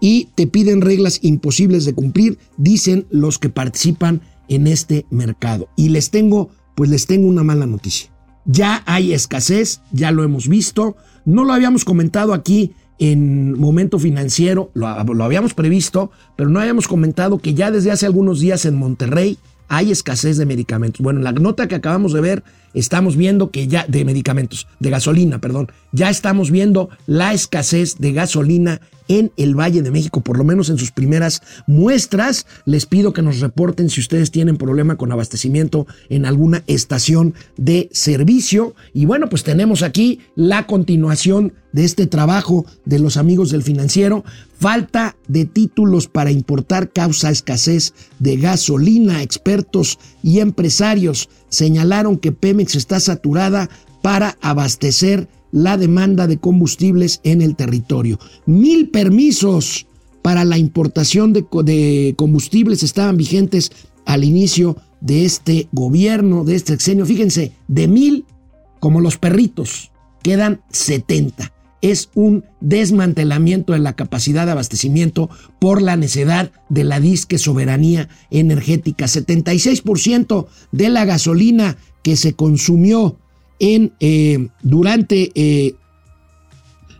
y 0.00 0.28
te 0.34 0.46
piden 0.46 0.80
reglas 0.80 1.18
imposibles 1.22 1.84
de 1.84 1.94
cumplir, 1.94 2.38
dicen 2.56 3.06
los 3.10 3.38
que 3.38 3.48
participan 3.48 4.20
en 4.48 4.66
este 4.66 5.06
mercado. 5.10 5.68
Y 5.76 5.90
les 5.90 6.10
tengo, 6.10 6.50
pues 6.74 6.90
les 6.90 7.06
tengo 7.06 7.28
una 7.28 7.42
mala 7.42 7.66
noticia. 7.66 8.10
Ya 8.44 8.82
hay 8.86 9.12
escasez, 9.12 9.82
ya 9.92 10.10
lo 10.10 10.24
hemos 10.24 10.48
visto, 10.48 10.96
no 11.24 11.44
lo 11.44 11.52
habíamos 11.52 11.84
comentado 11.84 12.32
aquí 12.32 12.72
en 12.98 13.58
momento 13.58 13.98
financiero, 13.98 14.70
lo, 14.74 14.88
habíamos 14.88 15.54
previsto, 15.54 16.10
pero 16.36 16.50
no 16.50 16.58
habíamos 16.58 16.88
comentado 16.88 17.38
que 17.38 17.54
ya 17.54 17.70
desde 17.70 17.90
hace 17.90 18.06
algunos 18.06 18.40
días 18.40 18.64
en 18.64 18.74
Monterrey 18.74 19.38
hay 19.68 19.92
escasez 19.92 20.36
de 20.38 20.46
medicamentos. 20.46 21.00
Bueno, 21.02 21.20
en 21.20 21.24
la 21.24 21.32
nota 21.32 21.68
que 21.68 21.74
acabamos 21.74 22.12
de 22.12 22.20
ver, 22.20 22.42
estamos 22.74 23.16
viendo 23.16 23.50
que 23.50 23.68
ya, 23.68 23.86
de 23.86 24.04
medicamentos, 24.04 24.66
de 24.80 24.90
gasolina, 24.90 25.40
perdón, 25.40 25.70
ya 25.92 26.10
estamos 26.10 26.50
viendo 26.50 26.90
la 27.06 27.32
escasez 27.32 27.96
de 27.98 28.12
gasolina 28.12 28.80
en 29.08 29.32
el 29.36 29.58
Valle 29.58 29.82
de 29.82 29.90
México, 29.90 30.20
por 30.20 30.38
lo 30.38 30.44
menos 30.44 30.68
en 30.68 30.78
sus 30.78 30.92
primeras 30.92 31.42
muestras. 31.66 32.46
Les 32.66 32.86
pido 32.86 33.12
que 33.12 33.22
nos 33.22 33.40
reporten 33.40 33.90
si 33.90 34.00
ustedes 34.00 34.30
tienen 34.30 34.58
problema 34.58 34.96
con 34.96 35.10
abastecimiento 35.10 35.86
en 36.10 36.26
alguna 36.26 36.62
estación 36.66 37.34
de 37.56 37.88
servicio. 37.92 38.74
Y 38.92 39.06
bueno, 39.06 39.28
pues 39.28 39.42
tenemos 39.42 39.82
aquí 39.82 40.20
la 40.36 40.66
continuación 40.66 41.54
de 41.72 41.84
este 41.84 42.06
trabajo 42.06 42.66
de 42.84 42.98
los 42.98 43.16
amigos 43.16 43.50
del 43.50 43.62
financiero. 43.62 44.24
Falta 44.58 45.16
de 45.26 45.44
títulos 45.44 46.08
para 46.08 46.30
importar 46.30 46.92
causa 46.92 47.30
escasez 47.30 47.94
de 48.18 48.36
gasolina. 48.36 49.22
Expertos 49.22 49.98
y 50.22 50.40
empresarios 50.40 51.28
señalaron 51.48 52.18
que 52.18 52.32
Pemex 52.32 52.74
está 52.74 53.00
saturada 53.00 53.68
para 54.02 54.36
abastecer 54.40 55.28
la 55.50 55.76
demanda 55.76 56.26
de 56.26 56.38
combustibles 56.38 57.20
en 57.24 57.42
el 57.42 57.56
territorio. 57.56 58.18
Mil 58.46 58.90
permisos 58.90 59.86
para 60.22 60.44
la 60.44 60.58
importación 60.58 61.32
de, 61.32 62.14
combustibles 62.16 62.82
estaban 62.82 63.16
vigentes 63.16 63.72
al 64.04 64.24
inicio 64.24 64.76
de 65.00 65.24
este 65.24 65.68
gobierno, 65.72 66.44
de 66.44 66.54
este 66.54 66.72
sexenio. 66.72 67.06
Fíjense, 67.06 67.52
de 67.66 67.88
mil, 67.88 68.24
como 68.80 69.00
los 69.00 69.16
perritos, 69.16 69.90
quedan 70.22 70.62
70. 70.70 71.52
Es 71.80 72.10
un 72.14 72.44
desmantelamiento 72.60 73.72
de 73.72 73.78
la 73.78 73.94
capacidad 73.94 74.46
de 74.46 74.52
abastecimiento 74.52 75.30
por 75.60 75.80
la 75.80 75.96
necedad 75.96 76.50
de 76.68 76.84
la 76.84 77.00
disque 77.00 77.38
soberanía 77.38 78.08
energética. 78.30 79.06
76% 79.06 80.46
de 80.72 80.88
la 80.88 81.04
gasolina 81.04 81.76
que 82.02 82.16
se 82.16 82.32
consumió 82.34 83.16
en, 83.58 83.92
eh, 84.00 84.48
durante 84.62 85.30
eh, 85.34 85.74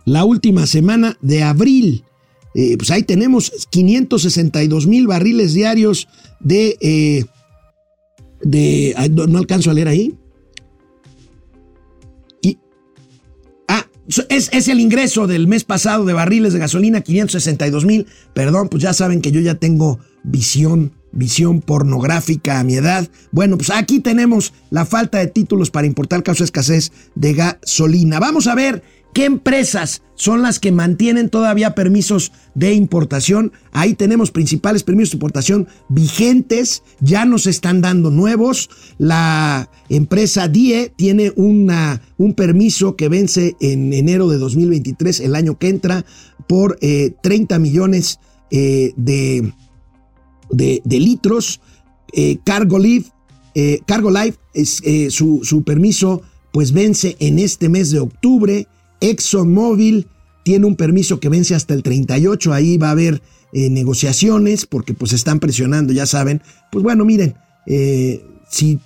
la 0.05 0.23
última 0.25 0.65
semana 0.67 1.17
de 1.21 1.43
abril. 1.43 2.03
Eh, 2.55 2.77
pues 2.77 2.89
ahí 2.91 3.03
tenemos 3.03 3.51
562 3.69 4.87
mil 4.87 5.07
barriles 5.07 5.53
diarios 5.53 6.07
de, 6.39 7.25
de 8.41 8.95
no, 9.11 9.37
alcanzo 9.37 9.71
a 9.71 9.73
leer 9.73 9.87
ahí. 9.87 10.15
Es, 14.29 14.67
el 14.67 14.79
ingreso 14.79 15.27
del 15.27 15.47
mes 15.47 15.63
pasado 15.63 16.05
de 16.05 16.13
barriles 16.13 16.53
de 16.53 16.59
gasolina, 16.59 17.01
562 17.01 17.85
mil. 17.85 18.07
Perdón, 18.33 18.69
pues 18.69 18.81
ya 18.83 18.93
saben 18.93 19.21
que 19.21 19.31
yo 19.31 19.39
ya 19.39 19.55
tengo 19.55 19.99
visión 20.23 20.93
visión 21.11 21.61
pornográfica 21.61 22.59
a 22.59 22.63
mi 22.63 22.75
edad. 22.75 23.07
Bueno, 23.31 23.57
pues 23.57 23.71
aquí 23.71 23.99
tenemos 23.99 24.53
la 24.69 24.85
falta 24.85 25.17
de 25.17 25.27
títulos 25.27 25.71
para 25.71 25.87
importar 25.87 26.21
causa 26.21 26.43
escasez 26.43 26.91
de 27.15 27.33
gasolina. 27.33 28.19
Vamos 28.19 28.45
a 28.45 28.53
ver 28.53 28.83
qué 29.13 29.25
empresas 29.25 30.01
son 30.15 30.41
las 30.41 30.59
que 30.59 30.71
mantienen 30.71 31.29
todavía 31.29 31.75
permisos 31.75 32.31
de 32.55 32.73
importación. 32.73 33.53
Ahí 33.71 33.93
tenemos 33.93 34.31
principales 34.31 34.83
permisos 34.83 35.11
de 35.11 35.15
importación 35.17 35.67
vigentes, 35.87 36.83
ya 36.99 37.25
nos 37.25 37.47
están 37.47 37.81
dando 37.81 38.11
nuevos. 38.11 38.69
La 38.97 39.69
empresa 39.89 40.47
DIE 40.47 40.91
tiene 40.95 41.31
una, 41.35 42.01
un 42.17 42.33
permiso 42.33 42.95
que 42.95 43.09
vence 43.09 43.55
en 43.61 43.93
enero 43.93 44.27
de 44.27 44.37
2023, 44.37 45.21
el 45.21 45.35
año 45.35 45.57
que 45.57 45.69
entra, 45.69 46.05
por 46.47 46.77
30 46.77 47.55
eh, 47.55 47.59
millones 47.59 48.19
eh, 48.51 48.93
de 48.97 49.53
de, 50.51 50.81
litros. 50.99 51.61
Eh, 52.13 52.37
Cargo 52.43 52.79
Life, 52.79 53.11
eh, 53.55 53.81
Cargo 53.85 54.11
Life 54.11 54.37
es, 54.53 54.81
su, 55.13 55.41
su, 55.43 55.63
permiso 55.63 56.21
pues 56.51 56.71
vence 56.71 57.15
en 57.19 57.39
este 57.39 57.69
mes 57.69 57.91
de 57.91 57.99
octubre. 57.99 58.67
ExxonMobil 59.01 60.07
tiene 60.43 60.65
un 60.65 60.75
permiso 60.75 61.19
que 61.19 61.29
vence 61.29 61.55
hasta 61.55 61.73
el 61.73 61.83
38. 61.83 62.53
Ahí 62.53 62.77
va 62.77 62.89
a 62.89 62.91
haber 62.91 63.21
negociaciones 63.51 64.65
porque 64.65 64.93
pues 64.93 65.13
están 65.13 65.39
presionando, 65.39 65.91
ya 65.91 66.05
saben. 66.05 66.41
Pues 66.71 66.83
bueno, 66.83 67.03
miren, 67.05 67.35
si 68.49 68.79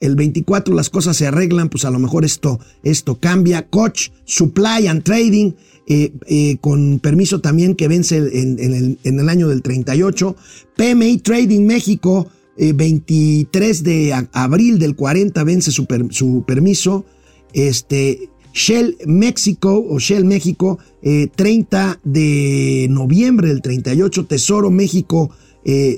el 0.00 0.14
24 0.14 0.74
las 0.74 0.90
cosas 0.90 1.16
se 1.16 1.26
arreglan, 1.26 1.68
pues 1.68 1.84
a 1.84 1.90
lo 1.90 1.98
mejor 1.98 2.24
esto, 2.24 2.60
esto 2.82 3.18
cambia. 3.18 3.68
Koch, 3.68 4.10
Supply 4.24 4.86
and 4.86 5.02
Trading, 5.02 5.52
eh, 5.88 6.12
eh, 6.26 6.58
con 6.60 7.00
permiso 7.00 7.40
también 7.40 7.74
que 7.74 7.88
vence 7.88 8.16
en, 8.16 8.98
el, 9.02 9.28
año 9.28 9.48
del 9.48 9.62
38. 9.62 10.36
PMI 10.76 11.18
Trading 11.18 11.66
México, 11.66 12.28
23 12.56 13.80
eh, 13.80 13.82
de 13.82 14.28
abril 14.32 14.78
del 14.78 14.94
40 14.94 15.42
vence 15.44 15.72
su, 15.72 15.86
su 16.10 16.44
permiso. 16.46 17.04
Este, 17.52 18.28
Shell 18.52 18.96
México 19.06 19.84
o 19.88 19.98
Shell 19.98 20.24
México, 20.24 20.78
30 21.02 22.00
de 22.04 22.86
noviembre 22.90 23.48
del 23.48 23.62
38. 23.62 24.26
Tesoro 24.26 24.70
México, 24.70 25.30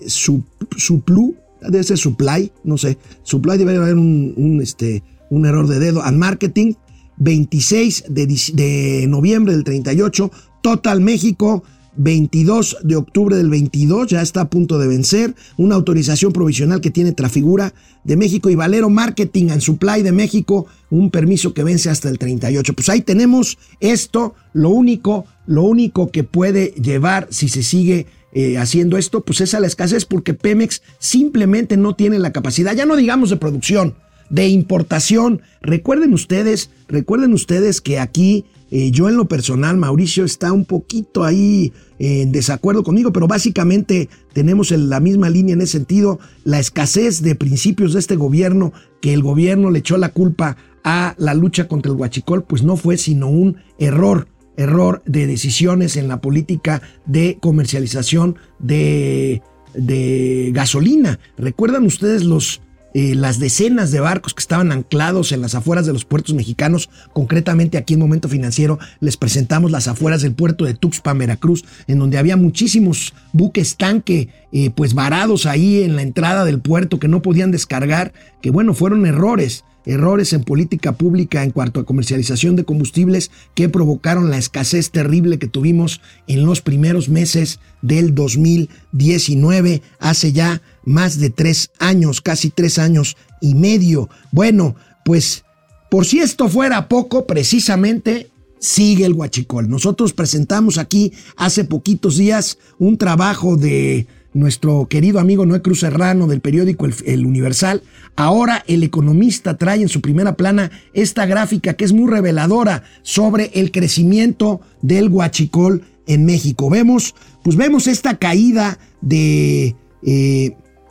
su, 0.06 0.42
Suplu, 0.76 1.34
debe 1.62 1.84
ser 1.84 1.98
Supply, 1.98 2.50
no 2.64 2.78
sé. 2.78 2.98
Supply 3.22 3.58
debe 3.58 3.76
haber 3.76 3.94
un, 3.94 4.60
este, 4.62 5.02
un 5.30 5.46
error 5.46 5.66
de 5.68 5.78
dedo. 5.78 6.02
And 6.02 6.18
Marketing, 6.18 6.74
26 7.20 8.04
de, 8.08 9.06
noviembre 9.08 9.54
del 9.54 9.64
38, 9.64 10.30
Total 10.62 11.00
México, 11.00 11.62
22 12.02 12.78
de 12.82 12.96
octubre 12.96 13.36
del 13.36 13.50
22, 13.50 14.08
ya 14.08 14.22
está 14.22 14.40
a 14.40 14.48
punto 14.48 14.78
de 14.78 14.88
vencer, 14.88 15.34
una 15.58 15.74
autorización 15.74 16.32
provisional 16.32 16.80
que 16.80 16.90
tiene 16.90 17.12
Trafigura 17.12 17.74
de 18.04 18.16
México 18.16 18.48
y 18.48 18.54
Valero 18.54 18.88
Marketing 18.88 19.50
and 19.50 19.60
Supply 19.60 20.02
de 20.02 20.12
México, 20.12 20.66
un 20.88 21.10
permiso 21.10 21.52
que 21.52 21.62
vence 21.62 21.90
hasta 21.90 22.08
el 22.08 22.18
38. 22.18 22.72
Pues 22.72 22.88
ahí 22.88 23.02
tenemos 23.02 23.58
esto, 23.80 24.34
lo 24.54 24.70
único, 24.70 25.26
lo 25.46 25.62
único 25.64 26.10
que 26.10 26.24
puede 26.24 26.68
llevar 26.68 27.28
si 27.30 27.50
se 27.50 27.62
sigue 27.62 28.06
eh, 28.32 28.56
haciendo 28.56 28.96
esto, 28.96 29.20
pues 29.22 29.42
es 29.42 29.52
a 29.52 29.60
la 29.60 29.66
escasez 29.66 30.06
porque 30.06 30.32
Pemex 30.32 30.80
simplemente 30.98 31.76
no 31.76 31.96
tiene 31.96 32.18
la 32.18 32.32
capacidad, 32.32 32.74
ya 32.74 32.86
no 32.86 32.96
digamos 32.96 33.28
de 33.28 33.36
producción, 33.36 33.94
de 34.30 34.48
importación. 34.48 35.42
Recuerden 35.60 36.14
ustedes, 36.14 36.70
recuerden 36.88 37.34
ustedes 37.34 37.82
que 37.82 37.98
aquí 37.98 38.46
eh, 38.70 38.90
yo 38.90 39.08
en 39.08 39.16
lo 39.16 39.26
personal, 39.26 39.76
Mauricio 39.76 40.24
está 40.24 40.52
un 40.52 40.64
poquito 40.64 41.24
ahí 41.24 41.72
eh, 41.98 42.22
en 42.22 42.32
desacuerdo 42.32 42.84
conmigo, 42.84 43.12
pero 43.12 43.26
básicamente 43.26 44.08
tenemos 44.32 44.70
la 44.70 45.00
misma 45.00 45.28
línea 45.28 45.54
en 45.54 45.60
ese 45.60 45.72
sentido. 45.72 46.20
La 46.44 46.60
escasez 46.60 47.22
de 47.22 47.34
principios 47.34 47.92
de 47.92 47.98
este 47.98 48.16
gobierno 48.16 48.72
que 49.00 49.12
el 49.12 49.22
gobierno 49.22 49.70
le 49.70 49.80
echó 49.80 49.96
la 49.98 50.10
culpa 50.10 50.56
a 50.84 51.14
la 51.18 51.34
lucha 51.34 51.66
contra 51.68 51.90
el 51.90 51.98
huachicol, 51.98 52.44
pues 52.44 52.62
no 52.62 52.76
fue 52.76 52.96
sino 52.96 53.28
un 53.28 53.56
error, 53.78 54.28
error 54.56 55.02
de 55.04 55.26
decisiones 55.26 55.96
en 55.96 56.08
la 56.08 56.20
política 56.20 56.80
de 57.06 57.38
comercialización 57.40 58.36
de, 58.60 59.42
de 59.74 60.52
gasolina. 60.54 61.18
¿Recuerdan 61.36 61.86
ustedes 61.86 62.24
los 62.24 62.62
eh, 62.94 63.14
las 63.14 63.38
decenas 63.38 63.90
de 63.90 64.00
barcos 64.00 64.34
que 64.34 64.40
estaban 64.40 64.72
anclados 64.72 65.32
en 65.32 65.40
las 65.40 65.54
afueras 65.54 65.86
de 65.86 65.92
los 65.92 66.04
puertos 66.04 66.34
mexicanos, 66.34 66.90
concretamente 67.12 67.78
aquí 67.78 67.94
en 67.94 68.00
Momento 68.00 68.28
Financiero 68.28 68.78
les 69.00 69.16
presentamos 69.16 69.70
las 69.70 69.88
afueras 69.88 70.22
del 70.22 70.34
puerto 70.34 70.64
de 70.64 70.74
Tuxpan, 70.74 71.18
Veracruz, 71.18 71.64
en 71.86 71.98
donde 71.98 72.18
había 72.18 72.36
muchísimos 72.36 73.14
buques 73.32 73.76
tanque 73.76 74.28
eh, 74.52 74.70
pues 74.70 74.94
varados 74.94 75.46
ahí 75.46 75.82
en 75.82 75.96
la 75.96 76.02
entrada 76.02 76.44
del 76.44 76.60
puerto 76.60 76.98
que 76.98 77.08
no 77.08 77.22
podían 77.22 77.50
descargar, 77.50 78.12
que 78.42 78.50
bueno, 78.50 78.74
fueron 78.74 79.06
errores 79.06 79.64
errores 79.86 80.32
en 80.32 80.44
política 80.44 80.92
pública 80.92 81.42
en 81.42 81.50
cuanto 81.50 81.80
a 81.80 81.84
comercialización 81.84 82.56
de 82.56 82.64
combustibles 82.64 83.30
que 83.54 83.68
provocaron 83.68 84.30
la 84.30 84.38
escasez 84.38 84.90
terrible 84.90 85.38
que 85.38 85.48
tuvimos 85.48 86.00
en 86.26 86.44
los 86.44 86.60
primeros 86.60 87.08
meses 87.08 87.60
del 87.82 88.14
2019, 88.14 89.82
hace 89.98 90.32
ya 90.32 90.60
más 90.84 91.18
de 91.18 91.30
tres 91.30 91.70
años, 91.78 92.20
casi 92.20 92.50
tres 92.50 92.78
años 92.78 93.16
y 93.40 93.54
medio. 93.54 94.08
Bueno, 94.32 94.76
pues 95.04 95.44
por 95.90 96.06
si 96.06 96.20
esto 96.20 96.48
fuera 96.48 96.88
poco, 96.88 97.26
precisamente 97.26 98.30
sigue 98.60 99.06
el 99.06 99.14
huachicol. 99.14 99.68
Nosotros 99.68 100.12
presentamos 100.12 100.78
aquí 100.78 101.12
hace 101.36 101.64
poquitos 101.64 102.16
días 102.16 102.58
un 102.78 102.96
trabajo 102.96 103.56
de 103.56 104.06
nuestro 104.32 104.86
querido 104.86 105.18
amigo 105.18 105.44
Noé 105.44 105.62
Cruz 105.62 105.80
Serrano 105.80 106.28
del 106.28 106.40
periódico 106.40 106.86
el, 106.86 107.26
Universal. 107.26 107.82
Ahora 108.14 108.62
el 108.68 108.84
economista 108.84 109.56
trae 109.56 109.82
en 109.82 109.88
su 109.88 110.00
primera 110.00 110.36
plana 110.36 110.70
esta 110.92 111.26
gráfica 111.26 111.74
que 111.74 111.84
es 111.84 111.92
muy 111.92 112.08
reveladora 112.08 112.84
sobre 113.02 113.50
el 113.54 113.72
crecimiento 113.72 114.60
del 114.82 115.08
huachicol 115.08 115.82
en 116.06 116.24
México. 116.24 116.70
Vemos, 116.70 117.14
pues 117.42 117.56
vemos 117.56 117.86
esta 117.86 118.18
caída 118.18 118.78
de 119.00 119.74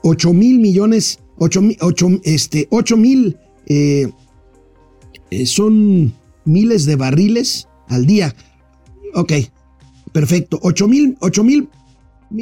8 0.03 0.29
eh, 0.29 0.33
mil 0.33 0.59
millones, 0.59 1.19
8, 1.37 1.61
este, 2.23 2.67
mil, 2.97 3.37
eh, 3.67 4.09
eh, 5.31 5.45
son 5.45 6.13
miles 6.45 6.85
de 6.85 6.95
barriles 6.95 7.67
al 7.87 8.05
día. 8.05 8.35
Ok, 9.15 9.33
perfecto. 10.11 10.59
8 10.61 10.87
mil, 10.87 11.17
8 11.21 11.43
mil 11.43 11.69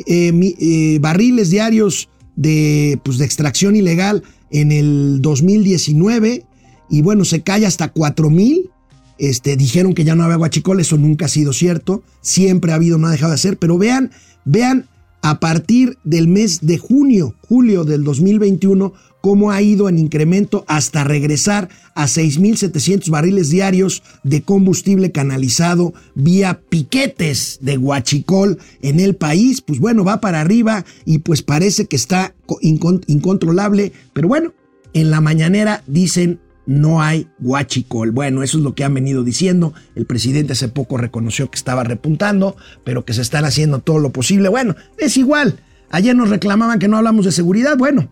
eh, 0.06 0.98
barriles 1.02 1.50
diarios 1.50 2.10
de, 2.36 3.00
pues, 3.04 3.18
de 3.18 3.26
extracción 3.26 3.76
ilegal 3.76 4.24
en 4.52 4.72
el 4.72 5.22
2019 5.22 6.46
y 6.90 7.02
bueno, 7.02 7.26
se 7.26 7.42
cae 7.42 7.66
hasta 7.66 7.90
4 7.90 8.30
mil. 8.30 8.70
Este, 9.18 9.58
dijeron 9.58 9.94
que 9.94 10.04
ya 10.04 10.16
no 10.16 10.24
había 10.24 10.36
guachicol, 10.36 10.80
eso 10.80 10.96
nunca 10.96 11.26
ha 11.26 11.30
sido 11.30 11.52
cierto, 11.52 12.04
siempre 12.22 12.72
ha 12.72 12.76
habido, 12.76 13.00
no 13.00 13.08
ha 13.08 13.12
dejado 13.12 13.32
de 13.32 13.40
ser, 13.40 13.58
pero 13.58 13.78
vean, 13.80 14.12
vean 14.46 14.88
a 15.30 15.42
partir 15.42 15.98
del 16.06 16.30
mes 16.30 16.66
de 16.66 16.78
junio, 16.78 17.36
julio 17.50 17.84
del 17.84 18.06
2021, 18.06 18.94
cómo 19.20 19.52
ha 19.52 19.62
ido 19.62 19.90
en 19.90 20.00
incremento 20.00 20.64
hasta 20.70 21.04
regresar 21.04 21.68
a 21.96 22.06
6.700 22.06 23.10
barriles 23.10 23.50
diarios 23.50 24.04
de 24.24 24.42
combustible 24.42 25.12
canalizado 25.12 25.94
vía 26.16 26.62
piquetes 26.70 27.60
de 27.60 27.76
guachicol 27.76 28.58
en 28.82 29.02
el 29.02 29.18
país. 29.18 29.60
Pues 29.60 29.82
bueno, 29.82 30.06
va 30.06 30.22
para 30.22 30.40
arriba 30.40 30.86
y 31.04 31.18
pues 31.18 31.42
parece 31.42 31.88
que 31.88 31.98
está 31.98 32.34
incontrolable, 32.62 33.92
pero 34.14 34.30
bueno, 34.30 34.54
en 34.94 35.12
la 35.12 35.20
mañanera 35.20 35.84
dicen 35.88 36.40
no 36.68 37.02
hay 37.02 37.28
guachicol. 37.40 38.12
Bueno, 38.12 38.44
eso 38.44 38.60
es 38.60 38.64
lo 38.64 38.76
que 38.76 38.84
han 38.84 38.94
venido 38.94 39.24
diciendo. 39.24 39.74
El 39.96 40.06
presidente 40.06 40.54
hace 40.54 40.68
poco 40.68 40.98
reconoció 40.98 41.50
que 41.50 41.58
estaba 41.58 41.84
repuntando, 41.84 42.56
pero 42.84 43.06
que 43.06 43.14
se 43.14 43.22
están 43.22 43.46
haciendo 43.46 43.80
todo 43.80 43.98
lo 43.98 44.12
posible. 44.12 44.50
Bueno, 44.50 44.76
es 45.00 45.18
igual. 45.18 45.60
Ayer 45.90 46.16
nos 46.16 46.30
reclamaban 46.30 46.78
que 46.78 46.90
no 46.90 46.98
hablamos 46.98 47.26
de 47.26 47.32
seguridad. 47.32 47.78
Bueno, 47.78 48.10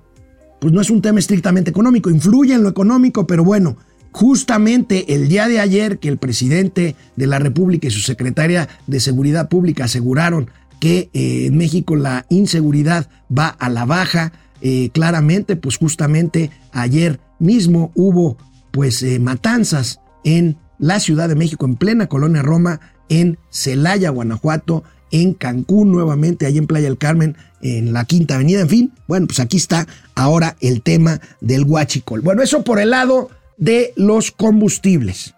pues 0.59 0.73
no 0.73 0.81
es 0.81 0.89
un 0.89 1.01
tema 1.01 1.19
estrictamente 1.19 1.69
económico, 1.69 2.09
influye 2.09 2.53
en 2.53 2.63
lo 2.63 2.69
económico, 2.69 3.27
pero 3.27 3.43
bueno, 3.43 3.77
justamente 4.11 5.13
el 5.13 5.27
día 5.27 5.47
de 5.47 5.59
ayer 5.59 5.99
que 5.99 6.07
el 6.07 6.17
presidente 6.17 6.95
de 7.17 7.27
la 7.27 7.37
República 7.37 7.87
y 7.87 7.91
su 7.91 7.99
secretaria 7.99 8.69
de 8.87 9.01
Seguridad 9.01 9.49
Pública 9.49 9.83
aseguraron 9.83 10.49
que 10.79 11.09
eh, 11.13 11.47
en 11.47 11.57
México 11.57 11.95
la 11.95 12.25
inseguridad 12.29 13.09
va 13.35 13.49
a 13.49 13.69
la 13.69 13.85
baja, 13.85 14.31
eh, 14.61 14.89
claramente, 14.93 15.57
pues 15.57 15.77
justamente 15.77 16.49
ayer 16.71 17.19
mismo 17.39 17.91
hubo 17.95 18.37
pues 18.71 19.01
eh, 19.03 19.19
matanzas 19.19 19.99
en 20.23 20.57
la 20.79 20.99
Ciudad 20.99 21.29
de 21.29 21.35
México, 21.35 21.65
en 21.65 21.75
plena 21.75 22.07
colonia 22.07 22.41
Roma, 22.41 22.79
en 23.09 23.37
Celaya, 23.49 24.09
Guanajuato, 24.09 24.83
en 25.11 25.33
Cancún 25.33 25.91
nuevamente, 25.91 26.45
ahí 26.45 26.57
en 26.57 26.67
Playa 26.67 26.87
del 26.87 26.97
Carmen, 26.97 27.37
en 27.61 27.93
la 27.93 28.05
Quinta 28.05 28.35
Avenida, 28.35 28.61
en 28.61 28.69
fin. 28.69 28.93
Bueno, 29.07 29.27
pues 29.27 29.39
aquí 29.39 29.57
está 29.57 29.87
ahora 30.13 30.57
el 30.59 30.81
tema 30.81 31.21
del 31.41 31.63
huachicol. 31.63 32.21
Bueno, 32.21 32.41
eso 32.41 32.63
por 32.63 32.79
el 32.79 32.89
lado 32.89 33.29
de 33.57 33.93
los 33.95 34.31
combustibles. 34.31 35.33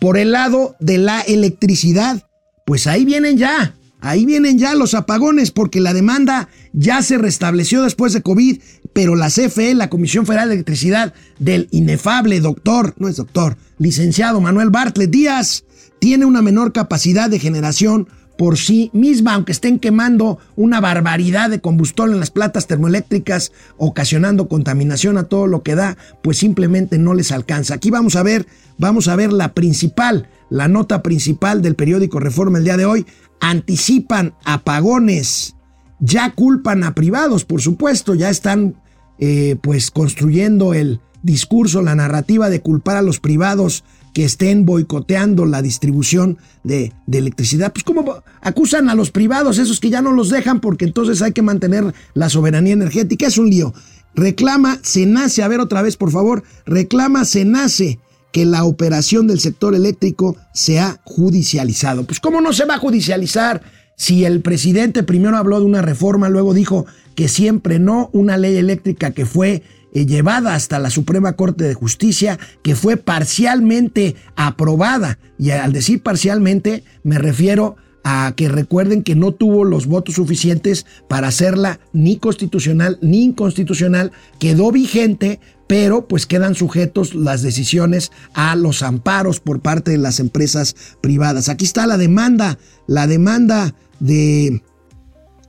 Por 0.00 0.18
el 0.18 0.32
lado 0.32 0.76
de 0.80 0.98
la 0.98 1.20
electricidad, 1.20 2.26
pues 2.66 2.86
ahí 2.86 3.04
vienen 3.04 3.38
ya, 3.38 3.74
ahí 4.00 4.26
vienen 4.26 4.58
ya 4.58 4.74
los 4.74 4.94
apagones 4.94 5.50
porque 5.50 5.80
la 5.80 5.94
demanda 5.94 6.48
ya 6.72 7.02
se 7.02 7.18
restableció 7.18 7.82
después 7.82 8.12
de 8.12 8.22
COVID, 8.22 8.60
pero 8.92 9.14
la 9.16 9.28
CFE, 9.28 9.74
la 9.74 9.90
Comisión 9.90 10.26
Federal 10.26 10.48
de 10.48 10.54
Electricidad 10.54 11.14
del 11.38 11.68
inefable 11.70 12.40
doctor, 12.40 12.94
no 12.98 13.08
es 13.08 13.16
doctor, 13.16 13.56
licenciado 13.78 14.40
Manuel 14.40 14.70
Bartlett 14.70 15.10
Díaz, 15.10 15.64
tiene 15.98 16.24
una 16.24 16.42
menor 16.42 16.72
capacidad 16.72 17.30
de 17.30 17.38
generación 17.38 18.08
por 18.36 18.58
sí 18.58 18.90
misma, 18.92 19.34
aunque 19.34 19.52
estén 19.52 19.78
quemando 19.78 20.38
una 20.56 20.80
barbaridad 20.80 21.50
de 21.50 21.60
combustible 21.60 22.12
en 22.12 22.20
las 22.20 22.30
plantas 22.30 22.66
termoeléctricas, 22.66 23.52
ocasionando 23.76 24.48
contaminación 24.48 25.18
a 25.18 25.24
todo 25.24 25.46
lo 25.46 25.62
que 25.62 25.74
da, 25.74 25.96
pues 26.22 26.38
simplemente 26.38 26.98
no 26.98 27.14
les 27.14 27.30
alcanza. 27.30 27.74
Aquí 27.74 27.90
vamos 27.90 28.16
a 28.16 28.22
ver, 28.22 28.46
vamos 28.78 29.08
a 29.08 29.16
ver 29.16 29.32
la 29.32 29.54
principal, 29.54 30.28
la 30.50 30.68
nota 30.68 31.02
principal 31.02 31.62
del 31.62 31.76
periódico 31.76 32.18
Reforma 32.18 32.58
el 32.58 32.64
día 32.64 32.76
de 32.76 32.86
hoy. 32.86 33.06
Anticipan 33.40 34.34
apagones, 34.44 35.54
ya 36.00 36.32
culpan 36.32 36.84
a 36.84 36.94
privados, 36.94 37.44
por 37.44 37.60
supuesto, 37.60 38.14
ya 38.14 38.28
están 38.28 38.81
eh, 39.18 39.56
pues 39.62 39.90
construyendo 39.90 40.74
el 40.74 41.00
discurso, 41.22 41.82
la 41.82 41.94
narrativa 41.94 42.50
de 42.50 42.60
culpar 42.60 42.96
a 42.96 43.02
los 43.02 43.20
privados 43.20 43.84
que 44.12 44.24
estén 44.24 44.66
boicoteando 44.66 45.46
la 45.46 45.62
distribución 45.62 46.38
de, 46.64 46.92
electricidad. 47.10 47.72
Pues 47.72 47.84
como 47.84 48.22
acusan 48.40 48.88
a 48.88 48.94
los 48.94 49.10
privados, 49.10 49.58
esos 49.58 49.80
que 49.80 49.90
ya 49.90 50.02
no 50.02 50.12
los 50.12 50.28
dejan 50.28 50.60
porque 50.60 50.84
entonces 50.84 51.22
hay 51.22 51.32
que 51.32 51.42
mantener 51.42 51.94
la 52.14 52.28
soberanía 52.28 52.74
energética. 52.74 53.26
Es 53.26 53.38
un 53.38 53.48
lío. 53.48 53.72
Reclama, 54.14 54.78
se 54.82 55.06
nace, 55.06 55.42
a 55.42 55.48
ver 55.48 55.60
otra 55.60 55.80
vez 55.80 55.96
por 55.96 56.10
favor, 56.10 56.42
reclama, 56.66 57.24
se 57.24 57.44
nace 57.44 57.98
que 58.32 58.44
la 58.44 58.64
operación 58.64 59.26
del 59.26 59.40
sector 59.40 59.74
eléctrico 59.74 60.36
se 60.52 60.80
ha 60.80 61.00
judicializado. 61.04 62.04
Pues 62.04 62.20
¿cómo 62.20 62.40
no 62.40 62.52
se 62.52 62.64
va 62.64 62.74
a 62.74 62.78
judicializar 62.78 63.62
si 63.96 64.24
el 64.24 64.40
presidente 64.40 65.02
primero 65.02 65.36
habló 65.36 65.60
de 65.60 65.66
una 65.66 65.82
reforma, 65.82 66.28
luego 66.28 66.54
dijo 66.54 66.86
que 67.14 67.28
siempre 67.28 67.78
no, 67.78 68.10
una 68.12 68.36
ley 68.36 68.56
eléctrica 68.56 69.12
que 69.12 69.26
fue 69.26 69.62
eh, 69.94 70.06
llevada 70.06 70.54
hasta 70.54 70.78
la 70.78 70.90
Suprema 70.90 71.34
Corte 71.34 71.64
de 71.64 71.74
Justicia, 71.74 72.38
que 72.62 72.74
fue 72.74 72.96
parcialmente 72.96 74.16
aprobada. 74.36 75.18
Y 75.38 75.50
al 75.50 75.72
decir 75.72 76.02
parcialmente, 76.02 76.82
me 77.02 77.18
refiero 77.18 77.76
a 78.04 78.32
que 78.36 78.48
recuerden 78.48 79.02
que 79.02 79.14
no 79.14 79.32
tuvo 79.32 79.64
los 79.64 79.86
votos 79.86 80.16
suficientes 80.16 80.86
para 81.08 81.28
hacerla 81.28 81.78
ni 81.92 82.16
constitucional 82.16 82.98
ni 83.00 83.22
inconstitucional, 83.22 84.12
quedó 84.38 84.72
vigente, 84.72 85.40
pero 85.72 86.06
pues 86.06 86.26
quedan 86.26 86.54
sujetos 86.54 87.14
las 87.14 87.40
decisiones 87.40 88.12
a 88.34 88.56
los 88.56 88.82
amparos 88.82 89.40
por 89.40 89.60
parte 89.62 89.90
de 89.90 89.96
las 89.96 90.20
empresas 90.20 90.76
privadas. 91.00 91.48
Aquí 91.48 91.64
está 91.64 91.86
la 91.86 91.96
demanda, 91.96 92.58
la 92.86 93.06
demanda 93.06 93.74
de 93.98 94.62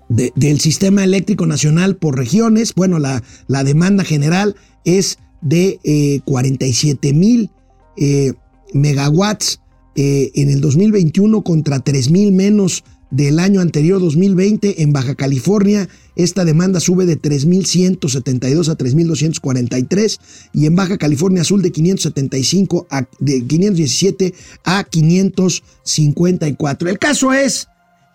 del 0.07 0.61
sistema 0.61 1.03
eléctrico 1.03 1.45
nacional 1.45 1.97
por 1.97 2.17
regiones. 2.17 2.73
Bueno, 2.73 2.99
la, 2.99 3.21
la 3.47 3.65
demanda 3.65 4.05
general 4.05 4.55
es 4.85 5.19
de 5.41 6.21
47 6.23 7.09
eh, 7.09 7.13
mil 7.13 7.51
eh, 7.97 8.31
megawatts 8.73 9.59
eh, 9.97 10.31
en 10.35 10.49
el 10.49 10.61
2021 10.61 11.43
contra 11.43 11.81
3 11.81 12.11
mil 12.11 12.31
menos 12.31 12.85
del 13.13 13.37
año 13.37 13.61
anterior 13.61 14.01
2020 14.01 14.81
en 14.81 14.91
Baja 14.91 15.13
California. 15.13 15.87
Esta 16.15 16.45
demanda 16.45 16.79
sube 16.79 17.05
de 17.05 17.21
3.172 17.21 18.69
a 18.69 18.77
3.243 18.77 20.19
y 20.53 20.65
en 20.65 20.75
Baja 20.75 20.97
California 20.97 21.43
Azul 21.43 21.61
de 21.61 21.71
575 21.71 22.87
a 22.89 23.07
de 23.19 23.45
517 23.45 24.33
a 24.63 24.83
554. 24.83 26.89
El 26.89 26.97
caso 26.97 27.33
es 27.33 27.67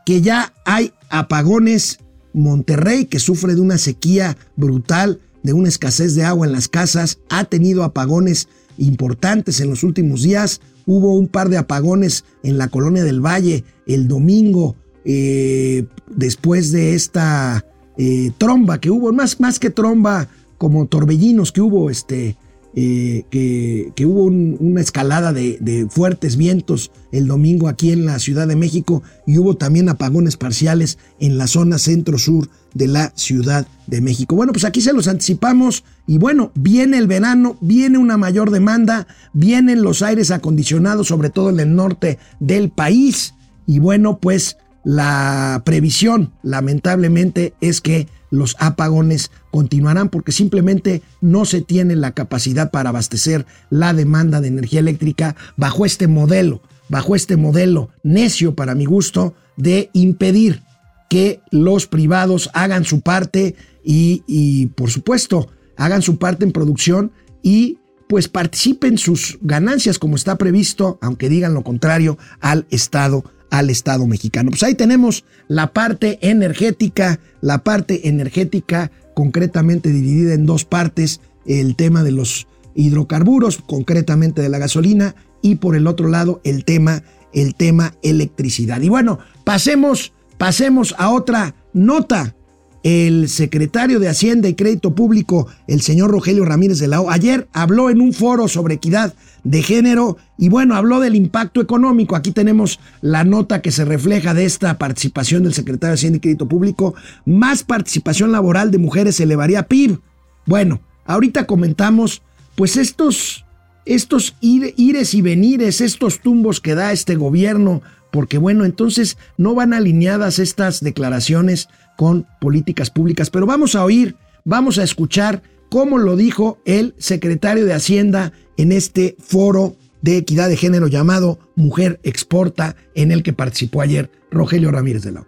que 0.05 0.21
ya 0.21 0.53
hay 0.65 0.93
apagones. 1.09 2.01
Monterrey, 2.35 3.07
que 3.07 3.19
sufre 3.19 3.55
de 3.55 3.61
una 3.61 3.79
sequía 3.79 4.37
brutal 4.55 5.19
de 5.43 5.55
una 5.55 5.69
escasez 5.69 6.15
de 6.15 6.25
agua 6.25 6.47
en 6.47 6.53
las 6.53 6.69
casas, 6.69 7.19
ha 7.31 7.45
tenido 7.45 7.83
apagones 7.83 8.49
importantes 8.77 9.61
en 9.61 9.71
los 9.71 9.83
últimos 9.83 10.23
días. 10.23 10.61
Hubo 10.87 11.17
un 11.17 11.27
par 11.27 11.49
de 11.49 11.57
apagones 11.57 12.25
en 12.43 12.59
la 12.59 12.69
colonia 12.69 13.03
del 13.03 13.25
Valle 13.25 13.65
el 13.87 14.07
domingo 14.07 14.77
eh, 15.11 15.87
después 16.07 16.71
de 16.71 16.95
esta 16.95 17.65
eh, 17.97 18.31
tromba 18.37 18.79
que 18.79 18.91
hubo, 18.91 19.11
más, 19.11 19.41
más 19.41 19.59
que 19.59 19.71
tromba, 19.71 20.29
como 20.59 20.85
torbellinos 20.85 21.51
que 21.51 21.63
hubo, 21.63 21.89
este, 21.89 22.37
eh, 22.75 23.25
que, 23.31 24.05
hubo 24.05 24.25
una 24.25 24.83
escalada 24.83 25.33
de, 25.33 25.87
fuertes 25.89 26.37
vientos 26.37 26.91
el 27.11 27.27
domingo 27.27 27.69
aquí 27.69 27.91
en 27.91 28.05
la 28.05 28.19
Ciudad 28.19 28.47
de 28.47 28.55
México 28.55 29.03
y 29.27 29.39
hubo 29.39 29.57
también 29.57 29.89
apagones 29.89 30.37
parciales 30.37 30.99
en 31.21 31.39
la 31.39 31.47
zona 31.47 31.79
centro-sur 31.79 32.51
de 32.75 32.89
la 32.89 33.11
Ciudad 33.17 33.67
de 33.87 34.03
México. 34.03 34.37
Bueno, 34.37 34.53
pues 34.53 34.67
aquí 34.67 34.83
se 34.83 34.93
los 34.93 35.09
anticipamos 35.09 35.85
y 36.07 36.19
bueno, 36.19 36.53
viene 36.55 36.99
el 36.99 37.07
verano, 37.07 37.57
viene 37.63 37.97
una 37.97 38.19
mayor 38.19 38.51
demanda, 38.51 39.07
vienen 39.33 39.81
los 39.81 40.03
aires 40.03 40.31
acondicionados, 40.31 41.09
sobre 41.09 41.31
todo 41.31 41.49
en 41.49 41.61
el 41.61 41.75
norte 41.75 42.19
del 42.41 42.69
país 42.69 43.33
y 43.67 43.79
bueno, 43.79 44.19
pues 44.19 44.59
la 44.85 45.63
previsión, 45.65 46.33
lamentablemente, 46.43 47.55
es 47.61 47.81
que 47.81 48.09
los 48.31 48.57
apagones 48.59 49.31
continuarán 49.51 50.09
porque 50.09 50.33
simplemente 50.33 51.03
no 51.21 51.45
se 51.45 51.61
tiene 51.63 51.97
la 51.97 52.13
capacidad 52.13 52.71
para 52.71 52.91
abastecer 52.91 53.47
la 53.71 53.95
demanda 53.95 54.41
de 54.41 54.49
energía 54.49 54.81
eléctrica 54.81 55.37
bajo 55.57 55.87
este 55.87 56.07
modelo, 56.07 56.63
bajo 56.89 57.17
este 57.17 57.37
modelo 57.37 57.91
necio 58.03 58.55
para 58.55 58.75
mi 58.75 58.85
gusto 58.85 59.35
de 59.57 59.91
impedir 59.93 60.63
que 61.09 61.41
los 61.51 61.87
privados 61.87 62.51
hagan 62.53 62.85
su 62.85 63.01
parte 63.01 63.57
y, 63.83 64.23
y 64.27 64.67
por 64.67 64.91
supuesto 64.91 65.49
hagan 65.77 66.03
su 66.03 66.19
parte 66.19 66.45
en 66.45 66.53
producción 66.53 67.13
y 67.43 67.79
pues 68.09 68.29
participen 68.29 68.99
sus 68.99 69.39
ganancias 69.43 69.99
como 69.99 70.17
está 70.17 70.37
previsto, 70.37 70.99
aunque 71.03 71.29
digan 71.29 71.55
lo 71.55 71.63
contrario, 71.63 72.19
al 72.41 72.67
Estado 72.71 73.25
al 73.51 73.71
Estado 73.71 74.07
mexicano. 74.07 74.51
Pues 74.51 74.63
ahí 74.63 74.75
tenemos 74.75 75.25
la 75.49 75.73
parte 75.73 76.19
energética, 76.23 77.21
la 77.41 77.59
parte 77.65 78.09
energética 78.09 78.91
concretamente 79.15 79.91
dividida 79.91 80.35
en 80.35 80.47
dos 80.47 80.65
partes, 80.65 81.21
el 81.47 81.77
tema 81.77 82.03
de 82.03 82.13
los 82.13 82.47
hidrocarburos, 82.75 83.59
concretamente 83.67 84.43
de 84.43 84.49
la 84.49 84.59
gasolina, 84.59 85.15
y 85.43 85.57
por 85.57 85.75
el 85.75 85.87
otro 85.87 86.09
lado 86.09 86.41
el 86.45 86.65
tema, 86.65 87.03
el 87.33 87.55
tema 87.55 87.95
electricidad. 88.03 88.81
Y 88.81 88.89
bueno, 88.89 89.19
pasemos, 89.45 90.13
pasemos 90.37 90.95
a 90.99 91.11
otra 91.11 91.55
nota 91.73 92.37
el 92.83 93.29
secretario 93.29 93.99
de 93.99 94.09
Hacienda 94.09 94.49
y 94.49 94.55
Crédito 94.55 94.95
Público, 94.95 95.49
el 95.67 95.81
señor 95.81 96.11
Rogelio 96.11 96.45
Ramírez 96.45 96.79
de 96.79 96.89
la 96.89 97.01
O, 97.01 97.11
ayer 97.11 97.49
habló 97.53 97.91
en 97.91 98.01
un 98.01 98.13
foro 98.13 98.49
sobre 98.49 98.75
equidad 98.75 99.15
de 99.45 99.63
género 99.63 100.17
y 100.37 100.49
bueno, 100.49 100.77
habló 100.77 101.01
del 101.01 101.17
impacto 101.17 101.61
económico. 101.61 102.17
Aquí 102.17 102.33
tenemos 102.33 102.81
la 103.01 103.25
nota 103.25 103.63
que 103.63 103.71
se 103.71 103.85
refleja 103.85 104.35
de 104.35 104.45
esta 104.45 104.79
participación 104.79 105.43
del 105.43 105.55
secretario 105.55 105.93
de 105.93 105.95
Hacienda 105.95 106.17
y 106.19 106.21
Crédito 106.21 106.49
Público. 106.49 106.95
Más 107.25 107.65
participación 107.65 108.33
laboral 108.33 108.71
de 108.71 108.79
mujeres 108.79 109.21
elevaría 109.21 109.65
PIB. 109.65 109.99
Bueno, 110.47 110.81
ahorita 111.05 111.47
comentamos 111.47 112.23
pues 112.55 112.77
estos, 112.77 113.45
estos 113.85 114.37
ires 114.41 115.15
y 115.15 115.23
venires, 115.23 115.81
estos 115.81 116.21
tumbos 116.21 116.61
que 116.61 116.75
da 116.75 116.93
este 116.93 117.17
gobierno, 117.17 117.83
porque 118.11 118.39
bueno, 118.39 118.65
entonces 118.65 119.19
no 119.37 119.55
van 119.55 119.73
alineadas 119.73 120.39
estas 120.39 120.81
declaraciones 120.81 121.69
con 121.99 122.29
políticas 122.41 122.91
públicas. 122.91 123.29
Pero 123.29 123.45
vamos 123.45 123.75
a 123.75 123.85
oír, 123.85 124.15
vamos 124.45 124.79
a 124.79 124.85
escuchar 124.85 125.43
cómo 125.69 125.99
lo 125.99 126.15
dijo 126.15 126.61
el 126.65 126.95
secretario 126.97 127.67
de 127.67 127.75
Hacienda 127.75 128.33
en 128.57 128.71
este 128.71 129.17
foro 129.19 129.75
de 130.01 130.17
equidad 130.17 130.49
de 130.49 130.57
género 130.57 130.87
llamado 130.87 131.41
Mujer 131.57 131.99
Exporta, 132.05 132.77
en 132.95 133.11
el 133.11 133.25
que 133.25 133.33
participó 133.33 133.81
ayer 133.81 134.13
Rogelio 134.31 134.71
Ramírez 134.71 135.03
de 135.03 135.11
la 135.11 135.27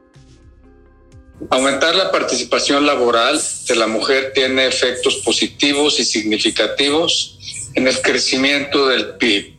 Aumentar 1.50 1.96
la 1.96 2.12
participación 2.12 2.86
laboral 2.86 3.40
de 3.66 3.74
la 3.74 3.88
mujer 3.88 4.30
tiene 4.32 4.68
efectos 4.68 5.16
positivos 5.24 5.98
y 5.98 6.04
significativos 6.04 7.36
en 7.74 7.88
el 7.88 8.00
crecimiento 8.00 8.86
del 8.86 9.16
PIB. 9.16 9.56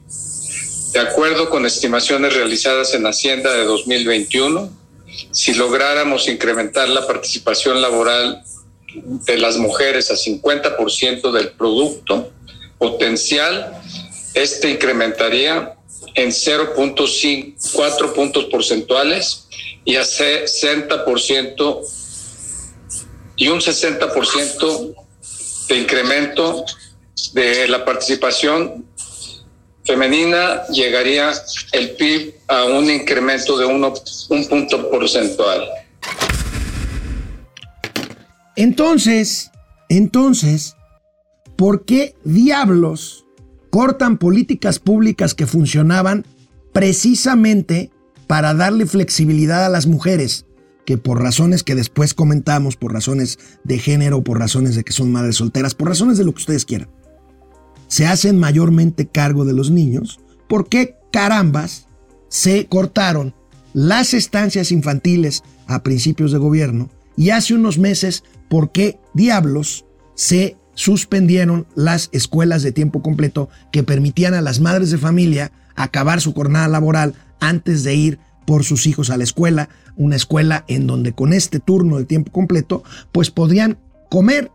De 0.94 1.00
acuerdo 1.00 1.50
con 1.50 1.66
estimaciones 1.66 2.34
realizadas 2.36 2.94
en 2.94 3.06
Hacienda 3.06 3.52
de 3.52 3.66
2021, 3.66 4.81
si 5.32 5.54
lográramos 5.54 6.28
incrementar 6.28 6.90
la 6.90 7.08
participación 7.08 7.82
laboral 7.82 8.44
de 8.94 9.38
las 9.38 9.58
mujeres 9.58 10.12
a 10.12 10.16
50% 10.16 11.32
del 11.32 11.52
producto 11.52 12.32
potencial, 12.78 13.82
este 14.34 14.70
incrementaría 14.70 15.76
en 16.16 16.30
0.4 16.30 18.14
puntos 18.14 18.46
porcentuales 18.46 19.48
y 19.86 19.96
a 19.96 20.02
60% 20.02 21.80
y 23.38 23.48
un 23.48 23.60
60% 23.60 24.96
de 25.70 25.78
incremento 25.78 26.66
de 27.34 27.68
la 27.68 27.86
participación 27.86 28.86
femenina 29.86 30.64
llegaría 30.68 31.32
el 31.74 31.92
PIB 31.92 32.34
a 32.48 32.66
un 32.66 32.90
incremento 32.90 33.58
de 33.58 33.66
uno, 33.66 33.94
un 34.30 34.48
punto 34.48 34.90
porcentual. 34.90 35.68
Entonces, 38.56 39.52
entonces, 39.90 40.76
¿por 41.56 41.86
qué 41.86 42.16
diablos 42.24 43.26
cortan 43.70 44.18
políticas 44.18 44.80
públicas 44.80 45.34
que 45.34 45.48
funcionaban 45.48 46.26
precisamente 46.74 47.92
para 48.28 48.54
darle 48.54 48.86
flexibilidad 48.86 49.66
a 49.66 49.70
las 49.70 49.88
mujeres? 49.88 50.46
que 50.86 50.98
por 50.98 51.22
razones 51.22 51.64
que 51.64 51.76
después 51.76 52.14
comentamos, 52.14 52.76
por 52.76 52.92
razones 52.92 53.40
de 53.64 53.78
género, 53.78 54.24
por 54.24 54.40
razones 54.40 54.76
de 54.76 54.84
que 54.84 54.94
son 54.94 55.12
madres 55.12 55.36
solteras, 55.38 55.76
por 55.76 55.88
razones 55.88 56.18
de 56.18 56.26
lo 56.26 56.34
que 56.34 56.40
ustedes 56.40 56.66
quieran, 56.66 56.90
se 57.92 58.08
hacen 58.08 58.40
mayormente 58.40 59.06
cargo 59.06 59.44
de 59.44 59.52
los 59.52 59.70
niños, 59.70 60.22
¿por 60.48 60.70
qué 60.70 60.96
carambas 61.12 61.88
se 62.30 62.66
cortaron 62.68 63.34
las 63.74 64.14
estancias 64.14 64.72
infantiles 64.72 65.44
a 65.68 65.84
principios 65.84 66.32
de 66.32 66.38
gobierno? 66.38 66.90
Y 67.18 67.32
hace 67.32 67.54
unos 67.54 67.78
meses, 67.80 68.24
¿por 68.50 68.72
qué 68.72 68.98
diablos 69.14 69.84
se 70.16 70.56
suspendieron 70.74 71.68
las 71.76 72.08
escuelas 72.14 72.64
de 72.64 72.72
tiempo 72.72 73.02
completo 73.02 73.50
que 73.74 73.84
permitían 73.84 74.36
a 74.36 74.42
las 74.42 74.62
madres 74.62 74.90
de 74.90 74.98
familia 74.98 75.52
acabar 75.76 76.22
su 76.22 76.34
jornada 76.34 76.70
laboral 76.70 77.14
antes 77.42 77.84
de 77.84 77.94
ir 77.94 78.20
por 78.48 78.64
sus 78.64 78.88
hijos 78.88 79.10
a 79.10 79.18
la 79.18 79.26
escuela, 79.26 79.68
una 79.98 80.16
escuela 80.16 80.64
en 80.70 80.88
donde 80.88 81.12
con 81.12 81.34
este 81.34 81.60
turno 81.60 81.98
de 81.98 82.06
tiempo 82.06 82.32
completo, 82.32 82.86
pues 83.12 83.32
podrían 83.32 83.80
comer 84.10 84.50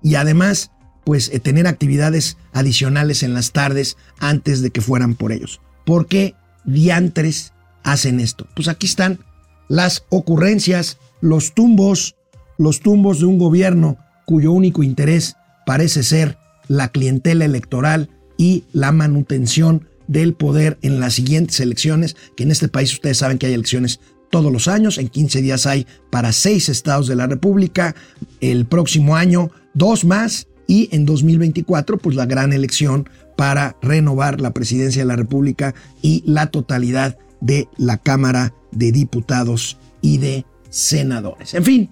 y 0.00 0.14
además 0.14 0.70
pues 1.04 1.30
eh, 1.32 1.40
tener 1.40 1.66
actividades 1.66 2.36
adicionales 2.52 3.22
en 3.22 3.34
las 3.34 3.52
tardes 3.52 3.96
antes 4.18 4.62
de 4.62 4.70
que 4.70 4.80
fueran 4.80 5.14
por 5.14 5.32
ellos. 5.32 5.60
¿Por 5.84 6.06
qué 6.06 6.34
diantres 6.64 7.52
hacen 7.82 8.20
esto? 8.20 8.46
Pues 8.54 8.68
aquí 8.68 8.86
están 8.86 9.20
las 9.68 10.04
ocurrencias, 10.10 10.98
los 11.20 11.54
tumbos, 11.54 12.16
los 12.58 12.80
tumbos 12.80 13.20
de 13.20 13.26
un 13.26 13.38
gobierno 13.38 13.98
cuyo 14.26 14.52
único 14.52 14.82
interés 14.82 15.36
parece 15.66 16.02
ser 16.02 16.38
la 16.68 16.88
clientela 16.88 17.44
electoral 17.44 18.10
y 18.36 18.64
la 18.72 18.92
manutención 18.92 19.88
del 20.06 20.34
poder 20.34 20.78
en 20.82 21.00
las 21.00 21.14
siguientes 21.14 21.60
elecciones, 21.60 22.16
que 22.36 22.42
en 22.42 22.50
este 22.50 22.68
país 22.68 22.92
ustedes 22.92 23.18
saben 23.18 23.38
que 23.38 23.46
hay 23.46 23.54
elecciones 23.54 24.00
todos 24.30 24.50
los 24.50 24.66
años, 24.68 24.98
en 24.98 25.08
15 25.08 25.42
días 25.42 25.66
hay 25.66 25.86
para 26.10 26.32
seis 26.32 26.68
estados 26.68 27.06
de 27.06 27.16
la 27.16 27.26
República, 27.26 27.94
el 28.40 28.66
próximo 28.66 29.16
año 29.16 29.50
dos 29.74 30.04
más, 30.04 30.48
y 30.66 30.88
en 30.92 31.04
2024 31.04 31.98
pues 31.98 32.16
la 32.16 32.26
gran 32.26 32.52
elección 32.52 33.08
para 33.36 33.76
renovar 33.82 34.40
la 34.40 34.52
presidencia 34.52 35.02
de 35.02 35.06
la 35.06 35.16
República 35.16 35.74
y 36.02 36.22
la 36.26 36.46
totalidad 36.46 37.18
de 37.40 37.68
la 37.76 37.98
Cámara 37.98 38.54
de 38.70 38.92
Diputados 38.92 39.78
y 40.00 40.18
de 40.18 40.46
Senadores. 40.70 41.54
En 41.54 41.64
fin, 41.64 41.90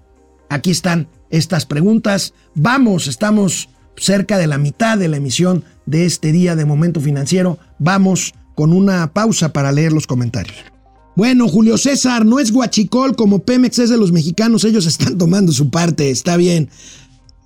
aquí 0.49 0.71
están 0.71 1.09
estas 1.31 1.67
preguntas. 1.67 2.35
Vamos, 2.55 3.07
estamos 3.07 3.69
cerca 3.97 4.39
de 4.39 4.47
la 4.47 4.59
mitad 4.59 4.99
de 4.99 5.09
la 5.09 5.19
emisión 5.19 5.65
de 5.87 6.07
este 6.07 6.33
día 6.33 6.57
de 6.57 6.65
Momento 6.65 7.01
Financiero. 7.01 7.59
Vamos 7.79 8.35
con 8.55 8.73
una 8.73 9.13
pausa 9.13 9.53
para 9.53 9.73
leer 9.73 9.93
los 9.93 10.07
comentarios. 10.07 10.57
Bueno, 11.17 11.49
Julio 11.49 11.77
César, 11.77 12.25
no 12.25 12.39
es 12.39 12.53
guachicol 12.53 13.17
como 13.17 13.41
Pemex 13.41 13.79
es 13.79 13.91
de 13.91 13.99
los 13.99 14.13
mexicanos, 14.13 14.65
ellos 14.65 14.87
están 14.87 15.19
tomando 15.19 15.53
su 15.53 15.71
parte, 15.71 16.11
está 16.11 16.37
bien. 16.37 16.71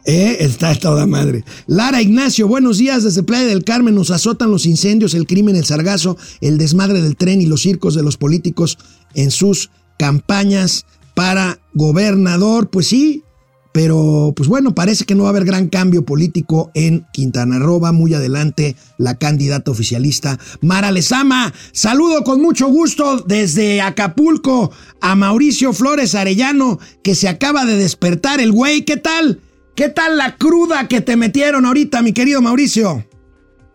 Eh, 0.07 0.37
está 0.41 0.75
toda 0.75 1.07
madre. 1.07 1.45
Lara 1.67 2.03
Ignacio, 2.03 2.47
buenos 2.47 2.77
días. 2.79 3.05
Desde 3.05 3.23
Playa 3.23 3.47
del 3.47 3.65
Carmen 3.65 3.95
nos 3.95 4.11
azotan 4.11 4.51
los 4.51 4.67
incendios, 4.67 5.15
el 5.15 5.27
crimen, 5.27 5.57
el 5.57 5.65
sargazo, 5.65 6.19
el 6.43 6.59
desmadre 6.59 7.01
del 7.01 7.17
tren 7.17 7.41
y 7.41 7.47
los 7.47 7.63
circos 7.63 7.95
de 7.95 8.03
los 8.03 8.19
políticos 8.19 8.77
en 9.15 9.31
sus 9.31 9.71
campañas 9.99 10.85
para 11.15 11.59
gobernador. 11.73 12.69
Pues 12.69 12.89
sí, 12.89 13.23
Pero, 13.73 14.33
pues 14.37 14.49
bueno, 14.49 14.73
parece 14.73 15.05
que 15.05 15.17
no 15.17 15.25
va 15.25 15.31
a 15.31 15.33
haber 15.33 15.45
gran 15.45 15.69
cambio 15.69 16.05
político 16.05 16.71
en 16.75 17.07
Quintana 17.13 17.59
Roo. 17.59 17.81
Muy 17.93 18.15
adelante 18.15 18.77
la 18.99 19.17
candidata 19.17 19.73
oficialista 19.73 20.39
Mara 20.61 20.93
Lezama. 20.93 21.53
Saludo 21.73 22.23
con 22.23 22.41
mucho 22.41 22.69
gusto 22.69 23.25
desde 23.27 23.81
Acapulco 23.81 24.71
a 25.01 25.17
Mauricio 25.17 25.73
Flores 25.73 26.15
Arellano, 26.15 26.79
que 27.03 27.17
se 27.17 27.27
acaba 27.27 27.65
de 27.65 27.77
despertar 27.77 28.41
el 28.41 28.53
güey. 28.53 28.85
¿Qué 28.85 28.97
tal? 28.97 29.41
¿Qué 29.75 29.89
tal 29.89 30.17
la 30.17 30.37
cruda 30.37 30.87
que 30.87 31.01
te 31.01 31.17
metieron 31.17 31.67
ahorita, 31.67 32.01
mi 32.01 32.13
querido 32.13 32.41
Mauricio? 32.41 33.05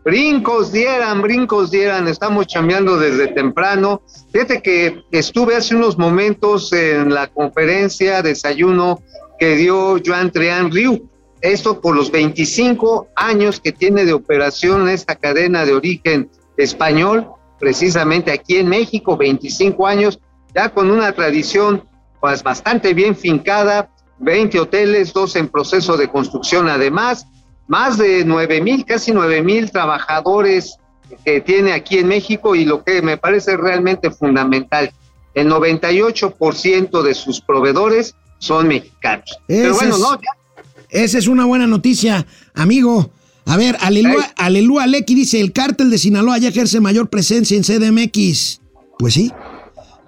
Brincos 0.05 0.71
dieran, 0.71 1.21
brincos 1.21 1.71
dieran, 1.71 2.07
estamos 2.07 2.47
chambeando 2.47 2.97
desde 2.97 3.27
temprano. 3.27 4.01
Fíjate 4.31 4.62
que 4.62 5.03
estuve 5.12 5.57
hace 5.57 5.75
unos 5.75 5.97
momentos 5.97 6.71
en 6.71 7.13
la 7.13 7.27
conferencia, 7.27 8.21
desayuno 8.21 9.03
que 9.38 9.57
dio 9.57 9.97
Joan 10.03 10.31
Trian 10.31 10.71
Riu. 10.71 11.09
Esto 11.41 11.81
por 11.81 11.97
los 11.97 12.12
25 12.12 13.09
años 13.17 13.59
que 13.59 13.73
tiene 13.73 14.05
de 14.05 14.13
operación 14.13 14.88
esta 14.88 15.15
cadena 15.15 15.65
de 15.65 15.73
origen 15.73 16.29
español, 16.55 17.27
precisamente 17.59 18.31
aquí 18.31 18.55
en 18.55 18.69
México, 18.69 19.17
25 19.17 19.85
años, 19.85 20.19
ya 20.55 20.69
con 20.69 20.91
una 20.91 21.12
tradición 21.12 21.83
pues 22.21 22.41
bastante 22.41 22.93
bien 22.93 23.17
fincada, 23.17 23.89
20 24.19 24.60
hoteles, 24.60 25.13
dos 25.13 25.36
en 25.36 25.47
proceso 25.47 25.97
de 25.97 26.10
construcción 26.10 26.67
además, 26.69 27.25
más 27.67 27.97
de 27.97 28.23
9 28.25 28.62
mil, 28.62 28.86
casi 28.86 29.12
9 29.12 29.41
mil 29.43 29.71
trabajadores 29.71 30.77
que 31.25 31.41
tiene 31.41 31.73
aquí 31.73 31.97
en 31.97 32.08
México 32.08 32.55
y 32.55 32.65
lo 32.65 32.84
que 32.84 33.01
me 33.01 33.17
parece 33.17 33.58
realmente 33.58 34.12
fundamental, 34.12 34.91
el 35.34 35.49
98% 35.49 37.01
de 37.01 37.13
sus 37.13 37.41
proveedores 37.41 38.15
son 38.39 38.67
mexicanos. 38.67 39.39
Pero 39.47 39.73
bueno, 39.73 39.95
es, 39.95 40.01
no, 40.01 40.15
ya. 40.15 40.63
Esa 40.89 41.17
es 41.17 41.27
una 41.27 41.45
buena 41.45 41.67
noticia, 41.67 42.25
amigo. 42.55 43.12
A 43.45 43.58
ver, 43.58 43.77
aleluya, 43.82 44.34
aleluya, 44.38 44.86
Lecky 44.88 45.15
dice, 45.15 45.39
el 45.39 45.53
cártel 45.53 45.89
de 45.89 45.97
Sinaloa 45.97 46.38
ya 46.38 46.49
ejerce 46.49 46.79
mayor 46.79 47.10
presencia 47.10 47.58
en 47.58 47.63
CDMX. 47.63 48.62
Pues 48.97 49.13
sí. 49.13 49.32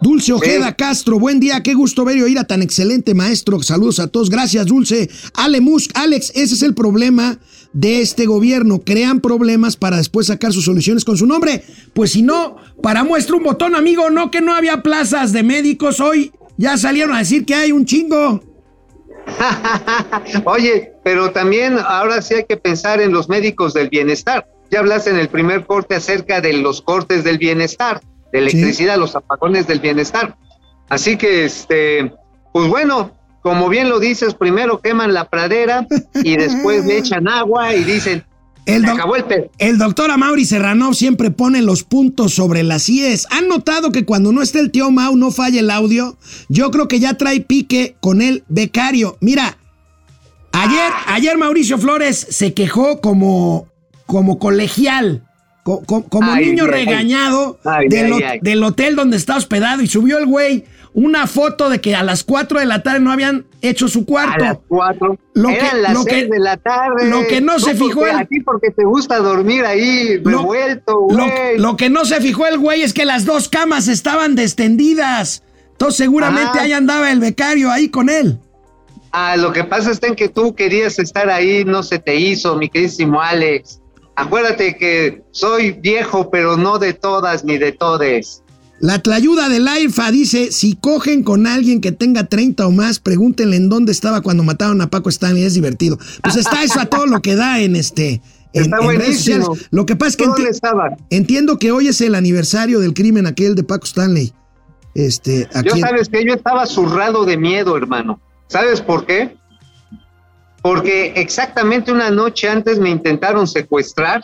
Dulce 0.01 0.33
Ojeda. 0.33 0.73
Castro, 0.75 1.19
buen 1.19 1.39
día, 1.39 1.61
qué 1.61 1.75
gusto 1.75 2.03
ver 2.03 2.17
y 2.17 2.23
oír 2.23 2.39
a 2.39 2.43
tan 2.43 2.63
excelente 2.63 3.13
maestro. 3.13 3.61
Saludos 3.61 3.99
a 3.99 4.07
todos, 4.07 4.31
gracias 4.31 4.65
Dulce. 4.65 5.09
Ale 5.35 5.61
Musk, 5.61 5.91
Alex, 5.93 6.31
ese 6.33 6.55
es 6.55 6.63
el 6.63 6.73
problema 6.73 7.37
de 7.71 8.01
este 8.01 8.25
gobierno. 8.25 8.81
Crean 8.83 9.19
problemas 9.21 9.77
para 9.77 9.97
después 9.97 10.27
sacar 10.27 10.53
sus 10.53 10.65
soluciones 10.65 11.05
con 11.05 11.17
su 11.17 11.27
nombre. 11.27 11.63
Pues 11.93 12.13
si 12.13 12.23
no, 12.23 12.57
para 12.81 13.03
muestra 13.03 13.35
un 13.35 13.43
botón, 13.43 13.75
amigo, 13.75 14.09
no 14.09 14.31
que 14.31 14.41
no 14.41 14.55
había 14.55 14.81
plazas 14.81 15.33
de 15.33 15.43
médicos 15.43 15.99
hoy. 15.99 16.31
Ya 16.57 16.77
salieron 16.77 17.15
a 17.15 17.19
decir 17.19 17.45
que 17.45 17.53
hay 17.53 17.71
un 17.71 17.85
chingo. 17.85 18.43
Oye, 20.45 20.93
pero 21.03 21.31
también 21.31 21.77
ahora 21.77 22.23
sí 22.23 22.33
hay 22.33 22.45
que 22.45 22.57
pensar 22.57 23.01
en 23.01 23.11
los 23.11 23.29
médicos 23.29 23.73
del 23.75 23.89
bienestar. 23.89 24.47
Ya 24.71 24.79
hablaste 24.79 25.09
en 25.09 25.17
el 25.17 25.27
primer 25.27 25.65
corte 25.65 25.95
acerca 25.95 26.41
de 26.41 26.53
los 26.53 26.81
cortes 26.81 27.23
del 27.23 27.37
bienestar, 27.37 28.01
de 28.31 28.39
electricidad, 28.39 28.97
los 28.97 29.15
apagones 29.15 29.67
del 29.67 29.79
bienestar. 29.79 30.35
Así 30.89 31.17
que, 31.17 31.45
este, 31.45 32.11
pues 32.53 32.67
bueno, 32.69 33.11
como 33.41 33.69
bien 33.69 33.89
lo 33.89 33.99
dices, 33.99 34.33
primero 34.33 34.81
queman 34.81 35.13
la 35.13 35.29
pradera 35.29 35.87
y 36.23 36.37
después 36.37 36.85
le 36.85 36.97
echan 36.99 37.27
agua 37.27 37.73
y 37.75 37.83
dicen, 37.83 38.23
El, 38.65 38.83
doc- 38.85 38.99
el 39.57 39.77
doctor 39.77 40.11
Amaury 40.11 40.45
Serrano 40.45 40.93
siempre 40.93 41.31
pone 41.31 41.61
los 41.61 41.83
puntos 41.83 42.33
sobre 42.35 42.61
las 42.63 42.87
IES. 42.89 43.25
¿Han 43.31 43.47
notado 43.47 43.91
que 43.91 44.05
cuando 44.05 44.31
no 44.31 44.41
está 44.41 44.59
el 44.59 44.69
tío 44.71 44.91
Mau 44.91 45.15
no 45.15 45.31
falla 45.31 45.59
el 45.59 45.71
audio? 45.71 46.15
Yo 46.49 46.69
creo 46.71 46.87
que 46.87 46.99
ya 46.99 47.15
trae 47.15 47.41
pique 47.41 47.95
con 47.99 48.21
el 48.21 48.43
becario. 48.49 49.17
Mira, 49.21 49.57
ayer, 50.51 50.91
ayer 51.07 51.37
Mauricio 51.37 51.77
Flores 51.77 52.27
se 52.29 52.53
quejó 52.53 53.01
como, 53.01 53.67
como 54.05 54.37
colegial, 54.37 55.23
co- 55.63 55.81
co- 55.85 56.03
como 56.03 56.31
Ay, 56.31 56.47
niño 56.47 56.63
ay, 56.65 56.71
regañado 56.71 57.59
ay, 57.65 57.87
del, 57.89 58.63
hotel 58.63 58.95
donde 58.95 59.17
está 59.17 59.35
hospedado 59.37 59.81
y 59.81 59.87
subió 59.87 60.17
el 60.17 60.25
güey 60.25 60.65
una 60.93 61.25
foto 61.25 61.69
de 61.69 61.79
que 61.79 61.95
a 61.95 62.03
las 62.03 62.23
4 62.25 62.59
de 62.59 62.65
la 62.65 62.83
tarde 62.83 62.99
no 62.99 63.11
habían 63.13 63.45
hecho 63.61 63.87
su 63.87 63.99
A 64.01 64.05
cuarto. 64.05 64.43
las 64.43 64.57
cuatro. 64.67 65.17
Lo 65.33 65.47
que- 65.47 65.77
las 65.81 65.93
lo 65.93 66.03
que- 66.03 66.25
de 66.27 66.39
la 66.39 66.57
tarde. 66.57 67.07
lo 67.09 67.25
que 67.27 67.39
no 67.39 67.59
se 67.59 67.75
fijó 67.75 68.05
el- 68.07 68.15
A 68.17 68.25
ti 68.25 68.41
porque 68.41 68.71
te 68.71 68.83
gusta 68.83 69.19
dormir 69.19 69.63
ahí 69.65 70.17
Lo- 70.23 70.39
revuelto, 70.39 71.07
Lo, 71.09 71.25
güey. 71.27 71.57
lo 71.57 71.77
que 71.77 71.89
no 71.89 72.03
se 72.03 72.19
fijó 72.19 72.45
el 72.47 72.57
güey 72.57 72.81
es 72.81 72.93
que 72.93 73.05
las 73.05 73.23
dos 73.25 73.47
camas 73.47 73.87
estaban 73.87 74.35
destendidas. 74.35 75.43
Entonces 75.71 75.97
seguramente 75.97 76.59
Ah. 76.59 76.63
ahí 76.63 76.73
andaba 76.73 77.09
el 77.11 77.19
becario 77.21 77.71
ahí 77.71 77.87
con 77.89 78.09
él. 78.09 78.37
Ah, 79.13 79.35
lo 79.37 79.51
que 79.51 79.63
pasa 79.63 79.91
en 80.05 80.15
que 80.15 80.29
tú 80.29 80.55
querías 80.55 80.99
estar 80.99 81.29
ahí, 81.29 81.65
no 81.65 81.83
se 81.83 81.99
te 81.99 82.15
hizo, 82.15 82.55
mi 82.57 82.69
queridísimo 82.69 83.21
Alex. 83.21 83.80
Acuérdate 84.21 84.77
que 84.77 85.21
soy 85.31 85.71
viejo, 85.71 86.29
pero 86.29 86.57
no 86.57 86.77
de 86.79 86.93
todas 86.93 87.43
ni 87.43 87.57
de 87.57 87.71
todes. 87.71 88.43
La 88.79 88.99
tlayuda 88.99 89.47
de 89.49 89.59
la 89.59 89.79
IFA 89.79 90.11
dice, 90.11 90.51
si 90.51 90.75
cogen 90.75 91.23
con 91.23 91.45
alguien 91.45 91.81
que 91.81 91.91
tenga 91.91 92.25
30 92.25 92.65
o 92.65 92.71
más, 92.71 92.99
pregúntenle 92.99 93.55
en 93.55 93.69
dónde 93.69 93.91
estaba 93.91 94.21
cuando 94.21 94.43
mataron 94.43 94.81
a 94.81 94.89
Paco 94.89 95.09
Stanley, 95.09 95.43
es 95.43 95.53
divertido. 95.53 95.99
Pues 96.23 96.35
está 96.35 96.63
eso 96.63 96.79
a 96.79 96.85
todo 96.85 97.05
lo 97.05 97.21
que 97.21 97.35
da 97.35 97.59
en 97.61 97.75
este... 97.75 98.21
En, 98.53 98.63
Está 98.63 98.77
en 98.79 98.83
buenísimo. 98.83 99.45
sociales. 99.45 99.67
Lo 99.71 99.85
que 99.85 99.95
pasa 99.95 100.09
es 100.09 100.17
que 100.17 100.25
entiendo 101.15 101.57
que 101.57 101.71
hoy 101.71 101.87
es 101.87 102.01
el 102.01 102.15
aniversario 102.15 102.79
del 102.79 102.93
crimen 102.93 103.25
aquel 103.27 103.55
de 103.55 103.63
Paco 103.63 103.85
Stanley. 103.85 104.33
Este, 104.93 105.47
Yo 105.53 105.59
aquí 105.59 105.69
en- 105.69 105.79
sabes 105.79 106.09
que 106.09 106.25
yo 106.25 106.33
estaba 106.33 106.65
zurrado 106.65 107.23
de 107.25 107.37
miedo, 107.37 107.77
hermano. 107.77 108.19
¿Sabes 108.47 108.81
por 108.81 109.05
qué? 109.05 109.37
Porque 110.61 111.13
exactamente 111.15 111.91
una 111.91 112.11
noche 112.11 112.47
antes 112.47 112.79
me 112.79 112.89
intentaron 112.89 113.47
secuestrar 113.47 114.23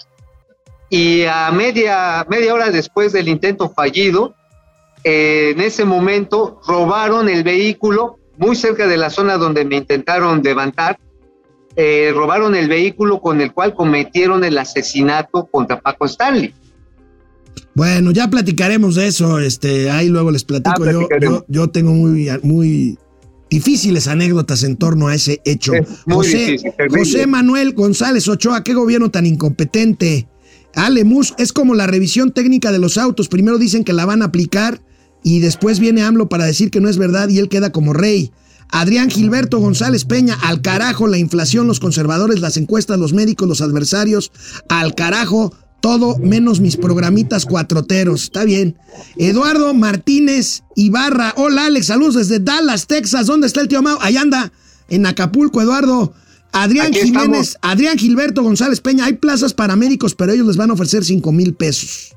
y 0.89 1.23
a 1.23 1.51
media, 1.51 2.25
media 2.29 2.53
hora 2.53 2.69
después 2.69 3.11
del 3.11 3.27
intento 3.27 3.69
fallido, 3.69 4.35
eh, 5.03 5.51
en 5.55 5.61
ese 5.61 5.83
momento 5.83 6.61
robaron 6.67 7.27
el 7.27 7.43
vehículo 7.43 8.19
muy 8.37 8.55
cerca 8.55 8.87
de 8.87 8.97
la 8.97 9.09
zona 9.09 9.37
donde 9.37 9.65
me 9.65 9.77
intentaron 9.77 10.41
levantar. 10.43 10.99
eh, 11.79 12.11
robaron 12.11 12.55
el 12.55 12.67
vehículo 12.67 13.21
con 13.21 13.39
el 13.39 13.53
cual 13.53 13.75
cometieron 13.75 14.43
el 14.43 14.57
asesinato 14.57 15.45
contra 15.45 15.79
Paco 15.79 16.05
Stanley. 16.05 16.51
Bueno, 17.75 18.09
ya 18.09 18.27
platicaremos 18.27 18.95
de 18.95 19.05
eso. 19.05 19.39
Este, 19.39 19.91
ahí 19.91 20.09
luego 20.09 20.31
les 20.31 20.43
platico. 20.43 20.83
Ah, 20.83 20.91
yo, 20.91 21.07
yo, 21.21 21.45
yo 21.47 21.67
tengo 21.67 21.91
muy, 21.91 22.29
muy 22.41 22.97
difíciles 23.49 24.07
anécdotas 24.07 24.63
en 24.63 24.77
torno 24.77 25.07
a 25.07 25.15
ese 25.15 25.41
hecho. 25.45 25.73
Es 25.73 25.87
José, 26.05 26.37
difícil. 26.37 26.71
José 26.89 27.27
Manuel 27.27 27.73
González 27.73 28.27
Ochoa, 28.27 28.63
qué 28.63 28.73
gobierno 28.73 29.11
tan 29.11 29.25
incompetente. 29.25 30.27
Ale 30.75 31.03
Mus, 31.03 31.33
es 31.37 31.53
como 31.53 31.73
la 31.73 31.87
revisión 31.87 32.31
técnica 32.31 32.71
de 32.71 32.79
los 32.79 32.97
autos. 32.97 33.29
Primero 33.29 33.57
dicen 33.57 33.83
que 33.83 33.93
la 33.93 34.05
van 34.05 34.21
a 34.21 34.25
aplicar 34.25 34.81
y 35.23 35.39
después 35.39 35.79
viene 35.79 36.03
AMLO 36.03 36.29
para 36.29 36.45
decir 36.45 36.69
que 36.69 36.81
no 36.81 36.89
es 36.89 36.97
verdad 36.97 37.29
y 37.29 37.39
él 37.39 37.49
queda 37.49 37.71
como 37.71 37.93
rey. 37.93 38.31
Adrián 38.69 39.09
Gilberto 39.09 39.59
González 39.59 40.05
Peña, 40.05 40.37
al 40.41 40.61
carajo 40.61 41.07
la 41.07 41.17
inflación, 41.17 41.67
los 41.67 41.79
conservadores, 41.79 42.41
las 42.41 42.57
encuestas, 42.57 42.99
los 42.99 43.13
médicos, 43.13 43.47
los 43.47 43.61
adversarios, 43.61 44.31
al 44.69 44.93
carajo 44.93 45.53
todo 45.79 46.17
menos 46.17 46.59
mis 46.59 46.75
programitas 46.77 47.45
cuatroteros. 47.45 48.23
Está 48.23 48.43
bien. 48.43 48.77
Eduardo 49.17 49.73
Martínez 49.73 50.63
Ibarra. 50.75 51.33
Hola 51.37 51.65
Alex, 51.67 51.87
saludos 51.87 52.15
desde 52.15 52.39
Dallas, 52.39 52.87
Texas. 52.87 53.27
¿Dónde 53.27 53.47
está 53.47 53.61
el 53.61 53.67
tío 53.67 53.81
Mau? 53.81 53.97
Allá 54.01 54.21
anda, 54.21 54.51
en 54.89 55.05
Acapulco, 55.05 55.61
Eduardo. 55.61 56.13
Adrián 56.51 56.87
Aquí 56.87 57.01
Jiménez, 57.01 57.49
estamos. 57.49 57.57
Adrián 57.61 57.97
Gilberto 57.97 58.41
González 58.41 58.79
Peña. 58.81 59.05
Hay 59.05 59.13
plazas 59.13 59.53
para 59.53 59.75
médicos, 59.75 60.15
pero 60.15 60.31
ellos 60.31 60.47
les 60.47 60.57
van 60.57 60.69
a 60.71 60.73
ofrecer 60.73 61.03
5 61.05 61.31
mil 61.31 61.53
pesos. 61.53 62.13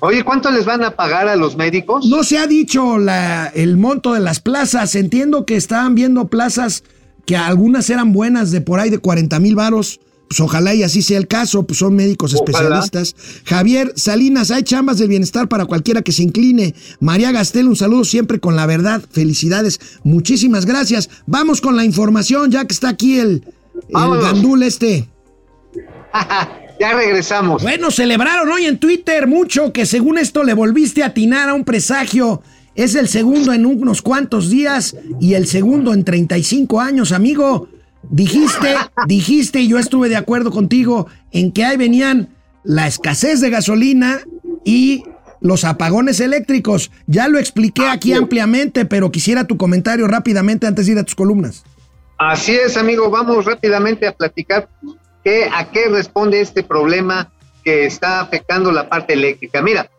Oye, 0.00 0.24
¿cuánto 0.24 0.50
les 0.50 0.64
van 0.64 0.82
a 0.82 0.96
pagar 0.96 1.28
a 1.28 1.36
los 1.36 1.56
médicos? 1.56 2.06
No 2.06 2.24
se 2.24 2.38
ha 2.38 2.46
dicho 2.46 2.98
la- 2.98 3.46
el 3.54 3.76
monto 3.76 4.12
de 4.14 4.20
las 4.20 4.40
plazas. 4.40 4.94
Entiendo 4.94 5.44
que 5.46 5.56
estaban 5.56 5.94
viendo 5.94 6.28
plazas 6.28 6.84
que 7.26 7.36
algunas 7.36 7.88
eran 7.90 8.12
buenas 8.12 8.50
de 8.50 8.60
por 8.60 8.80
ahí 8.80 8.90
de 8.90 8.98
40 8.98 9.38
mil 9.40 9.54
varos. 9.54 10.00
Pues 10.30 10.38
ojalá 10.38 10.76
y 10.76 10.84
así 10.84 11.02
sea 11.02 11.18
el 11.18 11.26
caso, 11.26 11.64
pues 11.64 11.80
son 11.80 11.96
médicos 11.96 12.34
Ojalá. 12.34 12.78
especialistas. 12.78 13.16
Javier 13.44 13.92
Salinas, 13.96 14.52
hay 14.52 14.62
chambas 14.62 14.98
del 14.98 15.08
bienestar 15.08 15.48
para 15.48 15.66
cualquiera 15.66 16.02
que 16.02 16.12
se 16.12 16.22
incline. 16.22 16.72
María 17.00 17.32
Gastel, 17.32 17.66
un 17.66 17.74
saludo 17.74 18.04
siempre 18.04 18.38
con 18.38 18.54
la 18.54 18.64
verdad. 18.64 19.02
Felicidades. 19.10 19.80
Muchísimas 20.04 20.66
gracias. 20.66 21.10
Vamos 21.26 21.60
con 21.60 21.74
la 21.74 21.84
información, 21.84 22.52
ya 22.52 22.64
que 22.64 22.72
está 22.72 22.90
aquí 22.90 23.18
el, 23.18 23.44
el 23.88 24.20
gandul 24.20 24.62
este. 24.62 25.08
ya 26.78 26.94
regresamos. 26.94 27.64
Bueno, 27.64 27.90
celebraron 27.90 28.52
hoy 28.52 28.66
en 28.66 28.78
Twitter 28.78 29.26
mucho 29.26 29.72
que 29.72 29.84
según 29.84 30.16
esto 30.16 30.44
le 30.44 30.54
volviste 30.54 31.02
a 31.02 31.06
atinar 31.06 31.48
a 31.48 31.54
un 31.54 31.64
presagio. 31.64 32.40
Es 32.76 32.94
el 32.94 33.08
segundo 33.08 33.52
en 33.52 33.66
unos 33.66 34.00
cuantos 34.00 34.48
días 34.48 34.94
y 35.20 35.34
el 35.34 35.48
segundo 35.48 35.92
en 35.92 36.04
35 36.04 36.80
años, 36.80 37.10
amigo. 37.10 37.66
Dijiste, 38.02 38.74
dijiste 39.06 39.60
y 39.60 39.68
yo 39.68 39.78
estuve 39.78 40.08
de 40.08 40.16
acuerdo 40.16 40.50
contigo 40.50 41.06
en 41.32 41.52
que 41.52 41.64
ahí 41.64 41.76
venían 41.76 42.34
la 42.64 42.86
escasez 42.86 43.40
de 43.40 43.50
gasolina 43.50 44.20
y 44.64 45.04
los 45.40 45.64
apagones 45.64 46.20
eléctricos. 46.20 46.90
Ya 47.06 47.28
lo 47.28 47.38
expliqué 47.38 47.86
aquí 47.88 48.12
ampliamente, 48.12 48.84
pero 48.84 49.10
quisiera 49.10 49.44
tu 49.44 49.56
comentario 49.56 50.06
rápidamente 50.06 50.66
antes 50.66 50.86
de 50.86 50.92
ir 50.92 50.98
a 50.98 51.04
tus 51.04 51.14
columnas. 51.14 51.64
Así 52.18 52.52
es, 52.52 52.76
amigo. 52.76 53.10
Vamos 53.10 53.44
rápidamente 53.44 54.06
a 54.06 54.12
platicar 54.12 54.68
qué, 55.24 55.48
a 55.52 55.70
qué 55.70 55.88
responde 55.88 56.40
este 56.40 56.62
problema 56.62 57.32
que 57.64 57.86
está 57.86 58.20
afectando 58.20 58.72
la 58.72 58.88
parte 58.88 59.14
eléctrica. 59.14 59.62
Mira, 59.62 59.90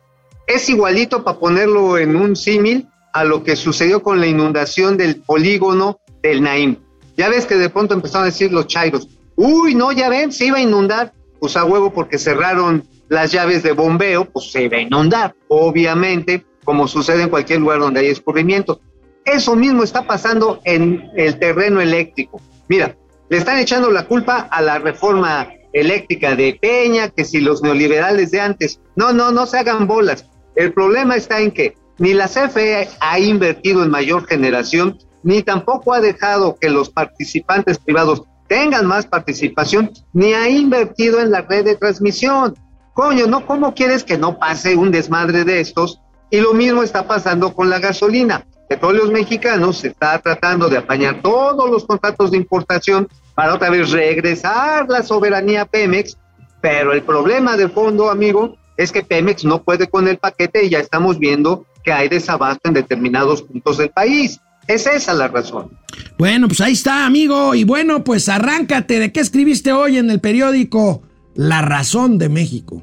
es 0.47 0.69
igualito 0.69 1.23
para 1.23 1.39
ponerlo 1.39 1.97
en 1.97 2.15
un 2.15 2.35
símil 2.35 2.87
a 3.13 3.23
lo 3.23 3.43
que 3.43 3.55
sucedió 3.55 4.01
con 4.03 4.19
la 4.19 4.27
inundación 4.27 4.97
del 4.97 5.17
polígono 5.17 5.99
del 6.21 6.43
Naim. 6.43 6.77
Ya 7.21 7.29
ves 7.29 7.45
que 7.45 7.55
de 7.55 7.69
pronto 7.69 7.93
empezaron 7.93 8.23
a 8.23 8.31
decir 8.31 8.51
los 8.51 8.65
chairos, 8.65 9.07
uy, 9.35 9.75
no, 9.75 9.91
ya 9.91 10.09
ven, 10.09 10.31
se 10.31 10.47
iba 10.47 10.57
a 10.57 10.61
inundar, 10.61 11.13
pues 11.39 11.55
a 11.55 11.63
huevo 11.63 11.93
porque 11.93 12.17
cerraron 12.17 12.83
las 13.09 13.31
llaves 13.31 13.61
de 13.61 13.73
bombeo, 13.73 14.25
pues 14.25 14.51
se 14.51 14.63
iba 14.63 14.77
a 14.77 14.81
inundar, 14.81 15.35
obviamente, 15.47 16.43
como 16.63 16.87
sucede 16.87 17.21
en 17.21 17.29
cualquier 17.29 17.59
lugar 17.59 17.79
donde 17.79 17.99
hay 17.99 18.07
escurrimiento. 18.07 18.81
Eso 19.23 19.55
mismo 19.55 19.83
está 19.83 20.07
pasando 20.07 20.61
en 20.63 21.11
el 21.15 21.37
terreno 21.37 21.79
eléctrico. 21.79 22.41
Mira, 22.67 22.97
le 23.29 23.37
están 23.37 23.59
echando 23.59 23.91
la 23.91 24.07
culpa 24.07 24.47
a 24.49 24.59
la 24.63 24.79
reforma 24.79 25.47
eléctrica 25.73 26.35
de 26.35 26.57
Peña, 26.59 27.09
que 27.09 27.23
si 27.23 27.39
los 27.39 27.61
neoliberales 27.61 28.31
de 28.31 28.41
antes, 28.41 28.81
no, 28.95 29.13
no, 29.13 29.31
no 29.31 29.45
se 29.45 29.59
hagan 29.59 29.85
bolas. 29.85 30.25
El 30.55 30.73
problema 30.73 31.17
está 31.17 31.39
en 31.39 31.51
que 31.51 31.75
ni 31.99 32.15
la 32.15 32.27
CFE 32.27 32.89
ha 32.99 33.19
invertido 33.19 33.83
en 33.83 33.91
mayor 33.91 34.25
generación, 34.25 34.97
ni 35.23 35.43
tampoco 35.43 35.93
ha 35.93 36.01
dejado 36.01 36.55
que 36.59 36.69
los 36.69 36.89
participantes 36.89 37.77
privados 37.77 38.23
tengan 38.47 38.85
más 38.85 39.05
participación, 39.05 39.91
ni 40.13 40.33
ha 40.33 40.49
invertido 40.49 41.19
en 41.19 41.31
la 41.31 41.41
red 41.41 41.63
de 41.63 41.75
transmisión. 41.75 42.55
Coño, 42.93 43.25
¿no? 43.27 43.45
¿Cómo 43.45 43.73
quieres 43.73 44.03
que 44.03 44.17
no 44.17 44.37
pase 44.37 44.75
un 44.75 44.91
desmadre 44.91 45.45
de 45.45 45.61
estos? 45.61 46.01
Y 46.29 46.41
lo 46.41 46.53
mismo 46.53 46.83
está 46.83 47.07
pasando 47.07 47.53
con 47.53 47.69
la 47.69 47.79
gasolina. 47.79 48.45
Petróleos 48.67 49.11
Mexicanos 49.11 49.83
está 49.83 50.19
tratando 50.19 50.69
de 50.69 50.77
apañar 50.77 51.21
todos 51.21 51.69
los 51.69 51.85
contratos 51.85 52.31
de 52.31 52.37
importación 52.37 53.07
para 53.35 53.53
otra 53.53 53.69
vez 53.69 53.91
regresar 53.91 54.85
la 54.89 55.03
soberanía 55.03 55.63
a 55.63 55.65
Pemex, 55.65 56.17
pero 56.61 56.93
el 56.93 57.03
problema 57.03 57.57
de 57.57 57.69
fondo, 57.69 58.09
amigo, 58.09 58.55
es 58.77 58.91
que 58.91 59.03
Pemex 59.03 59.45
no 59.45 59.63
puede 59.63 59.87
con 59.87 60.07
el 60.07 60.17
paquete 60.17 60.65
y 60.65 60.69
ya 60.69 60.79
estamos 60.79 61.19
viendo 61.19 61.65
que 61.83 61.91
hay 61.91 62.07
desabasto 62.09 62.67
en 62.67 62.73
determinados 62.73 63.41
puntos 63.41 63.77
del 63.77 63.89
país. 63.89 64.39
Es 64.71 64.87
esa 64.87 65.13
la 65.13 65.27
razón. 65.27 65.69
Bueno, 66.17 66.47
pues 66.47 66.61
ahí 66.61 66.71
está, 66.71 67.05
amigo. 67.05 67.53
Y 67.53 67.65
bueno, 67.65 68.05
pues 68.05 68.29
arráncate. 68.29 68.99
¿De 68.99 69.11
qué 69.11 69.19
escribiste 69.19 69.73
hoy 69.73 69.97
en 69.97 70.09
el 70.09 70.21
periódico 70.21 71.01
La 71.35 71.61
Razón 71.61 72.17
de 72.17 72.29
México? 72.29 72.81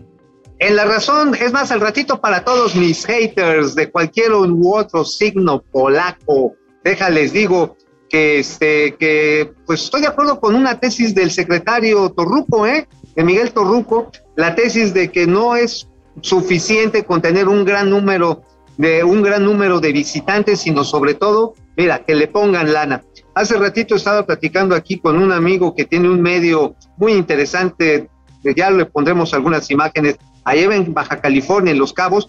En 0.58 0.76
La 0.76 0.84
Razón, 0.84 1.34
es 1.34 1.50
más, 1.50 1.72
al 1.72 1.80
ratito 1.80 2.20
para 2.20 2.44
todos 2.44 2.74
mis 2.74 3.06
haters 3.06 3.74
de 3.74 3.90
cualquier 3.90 4.32
u 4.32 4.74
otro 4.74 5.02
signo 5.02 5.62
polaco, 5.62 6.56
déjales 6.84 7.32
digo 7.32 7.78
que, 8.10 8.40
este, 8.40 8.94
que 8.96 9.52
pues 9.64 9.84
estoy 9.84 10.02
de 10.02 10.08
acuerdo 10.08 10.40
con 10.40 10.54
una 10.54 10.78
tesis 10.78 11.14
del 11.14 11.30
secretario 11.30 12.10
Torruco, 12.10 12.66
¿eh? 12.66 12.86
de 13.16 13.24
Miguel 13.24 13.52
Torruco, 13.52 14.10
la 14.36 14.54
tesis 14.54 14.92
de 14.92 15.10
que 15.10 15.26
no 15.26 15.56
es 15.56 15.88
suficiente 16.20 17.04
con 17.04 17.22
tener 17.22 17.48
un 17.48 17.64
gran 17.64 17.88
número 17.88 18.42
de 18.76 19.04
un 19.04 19.22
gran 19.22 19.44
número 19.44 19.80
de 19.80 19.92
visitantes, 19.92 20.60
sino 20.60 20.84
sobre 20.84 21.14
todo, 21.14 21.54
mira, 21.78 22.04
que 22.04 22.14
le 22.14 22.26
pongan 22.26 22.72
lana. 22.72 23.02
Hace 23.34 23.56
ratito 23.56 23.94
estaba 23.94 24.26
platicando 24.26 24.74
aquí 24.74 24.98
con 24.98 25.16
un 25.16 25.32
amigo 25.32 25.74
que 25.74 25.84
tiene 25.84 26.10
un 26.10 26.20
medio 26.20 26.74
muy 26.96 27.12
interesante, 27.12 28.10
ya 28.56 28.70
le 28.70 28.84
pondremos 28.84 29.32
algunas 29.32 29.70
imágenes, 29.70 30.16
allá 30.44 30.74
en 30.74 30.92
Baja 30.92 31.20
California, 31.20 31.70
en 31.70 31.78
Los 31.78 31.92
Cabos, 31.92 32.28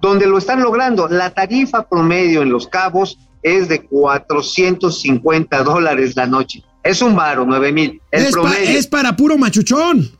donde 0.00 0.26
lo 0.26 0.38
están 0.38 0.62
logrando. 0.62 1.08
La 1.08 1.30
tarifa 1.30 1.88
promedio 1.88 2.42
en 2.42 2.50
Los 2.50 2.68
Cabos 2.68 3.18
es 3.42 3.68
de 3.68 3.84
450 3.84 5.62
dólares 5.64 6.14
la 6.14 6.26
noche. 6.26 6.62
Es 6.84 7.02
un 7.02 7.16
varo, 7.16 7.44
9 7.44 7.72
mil. 7.72 8.00
Es, 8.12 8.32
es, 8.62 8.86
para 8.86 9.16
puro 9.16 9.36
machuchón. 9.36 10.12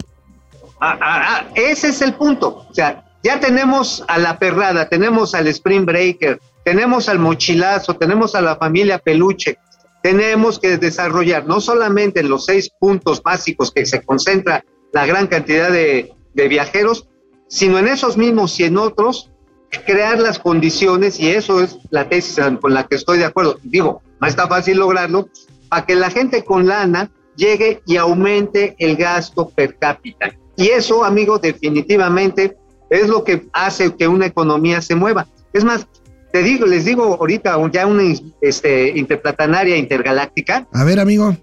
Ah, 0.80 0.98
ah, 1.00 1.22
ah, 1.28 1.44
ese 1.54 1.90
es 1.90 2.02
el 2.02 2.14
punto. 2.14 2.66
O 2.68 2.74
sea, 2.74 3.04
ya 3.22 3.38
tenemos 3.38 4.04
a 4.08 4.18
la 4.18 4.40
perrada, 4.40 4.88
tenemos 4.88 5.36
al 5.36 5.46
Spring 5.46 5.84
Breaker, 5.84 6.40
tenemos 6.66 7.08
al 7.08 7.20
mochilazo, 7.20 7.94
tenemos 7.94 8.34
a 8.34 8.40
la 8.40 8.56
familia 8.56 8.98
peluche. 8.98 9.56
Tenemos 10.02 10.58
que 10.58 10.78
desarrollar 10.78 11.46
no 11.46 11.60
solamente 11.60 12.18
en 12.18 12.28
los 12.28 12.46
seis 12.46 12.70
puntos 12.80 13.22
básicos 13.22 13.70
que 13.70 13.86
se 13.86 14.02
concentra 14.02 14.64
la 14.92 15.06
gran 15.06 15.28
cantidad 15.28 15.70
de, 15.70 16.12
viajeros, 16.34 17.08
sino 17.46 17.78
en 17.78 17.86
esos 17.86 18.16
mismos 18.16 18.58
y 18.58 18.64
en 18.64 18.78
otros, 18.78 19.30
crear 19.86 20.18
las 20.18 20.40
condiciones, 20.40 21.20
y 21.20 21.28
eso 21.28 21.62
es 21.62 21.78
la 21.90 22.08
tesis 22.08 22.44
con 22.60 22.74
la 22.74 22.88
que 22.88 22.96
estoy 22.96 23.18
de 23.18 23.26
acuerdo. 23.26 23.60
Digo, 23.62 24.02
no 24.20 24.26
está 24.26 24.48
fácil 24.48 24.78
lograrlo, 24.78 25.28
para 25.68 25.86
que 25.86 25.94
la 25.94 26.10
gente 26.10 26.42
con 26.42 26.66
lana 26.66 27.12
llegue 27.36 27.80
y 27.86 27.96
aumente 27.96 28.74
el 28.80 28.96
gasto 28.96 29.50
per 29.50 29.78
cápita. 29.78 30.32
Y 30.56 30.70
eso, 30.70 31.04
amigo, 31.04 31.38
definitivamente 31.38 32.56
es 32.90 33.08
lo 33.08 33.22
que 33.22 33.46
hace 33.52 33.94
que 33.94 34.08
una 34.08 34.26
economía 34.26 34.82
se 34.82 34.96
mueva. 34.96 35.28
Es 35.52 35.64
más, 35.64 35.86
te 36.32 36.42
digo, 36.42 36.66
les 36.66 36.84
digo 36.84 37.16
ahorita 37.18 37.56
ya 37.70 37.86
una 37.86 38.02
este, 38.40 38.88
interplatanaria 38.90 39.76
intergaláctica. 39.76 40.66
A 40.72 40.84
ver, 40.84 41.00
amigo. 41.00 41.36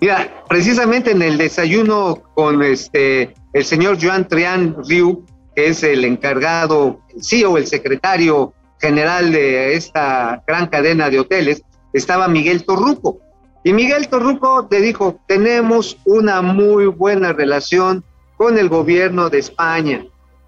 Mira, 0.00 0.44
precisamente 0.48 1.12
en 1.12 1.22
el 1.22 1.38
desayuno 1.38 2.22
con 2.34 2.62
este 2.62 3.34
el 3.52 3.64
señor 3.64 3.96
Joan 4.00 4.28
Trian 4.28 4.76
Riu, 4.86 5.24
que 5.54 5.68
es 5.68 5.82
el 5.82 6.04
encargado, 6.04 7.00
el 7.14 7.24
CEO, 7.24 7.56
el 7.56 7.66
secretario 7.66 8.52
general 8.78 9.32
de 9.32 9.74
esta 9.74 10.42
gran 10.46 10.66
cadena 10.66 11.08
de 11.08 11.20
hoteles, 11.20 11.62
estaba 11.94 12.28
Miguel 12.28 12.64
Torruco. 12.64 13.18
Y 13.64 13.72
Miguel 13.72 14.08
Torruco 14.08 14.66
te 14.66 14.80
dijo, 14.80 15.18
tenemos 15.26 15.96
una 16.04 16.42
muy 16.42 16.86
buena 16.86 17.32
relación 17.32 18.04
con 18.36 18.58
el 18.58 18.68
gobierno 18.68 19.30
de 19.30 19.38
España 19.38 20.04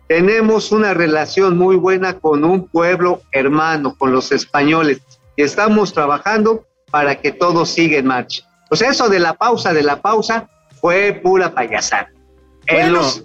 tenemos 0.08 0.72
una 0.72 0.94
relación 0.94 1.56
muy 1.56 1.76
buena 1.76 2.18
con 2.18 2.42
un 2.44 2.66
pueblo 2.66 3.22
hermano, 3.30 3.94
con 3.96 4.10
los 4.10 4.32
españoles, 4.32 5.00
y 5.36 5.42
estamos 5.42 5.92
trabajando 5.92 6.66
para 6.90 7.20
que 7.20 7.30
todo 7.30 7.66
siga 7.66 7.98
en 7.98 8.06
marcha. 8.06 8.44
Pues 8.68 8.82
eso 8.82 9.08
de 9.08 9.18
la 9.18 9.34
pausa, 9.34 9.72
de 9.72 9.82
la 9.82 10.00
pausa, 10.00 10.48
fue 10.80 11.20
pura 11.22 11.54
payasada. 11.54 12.10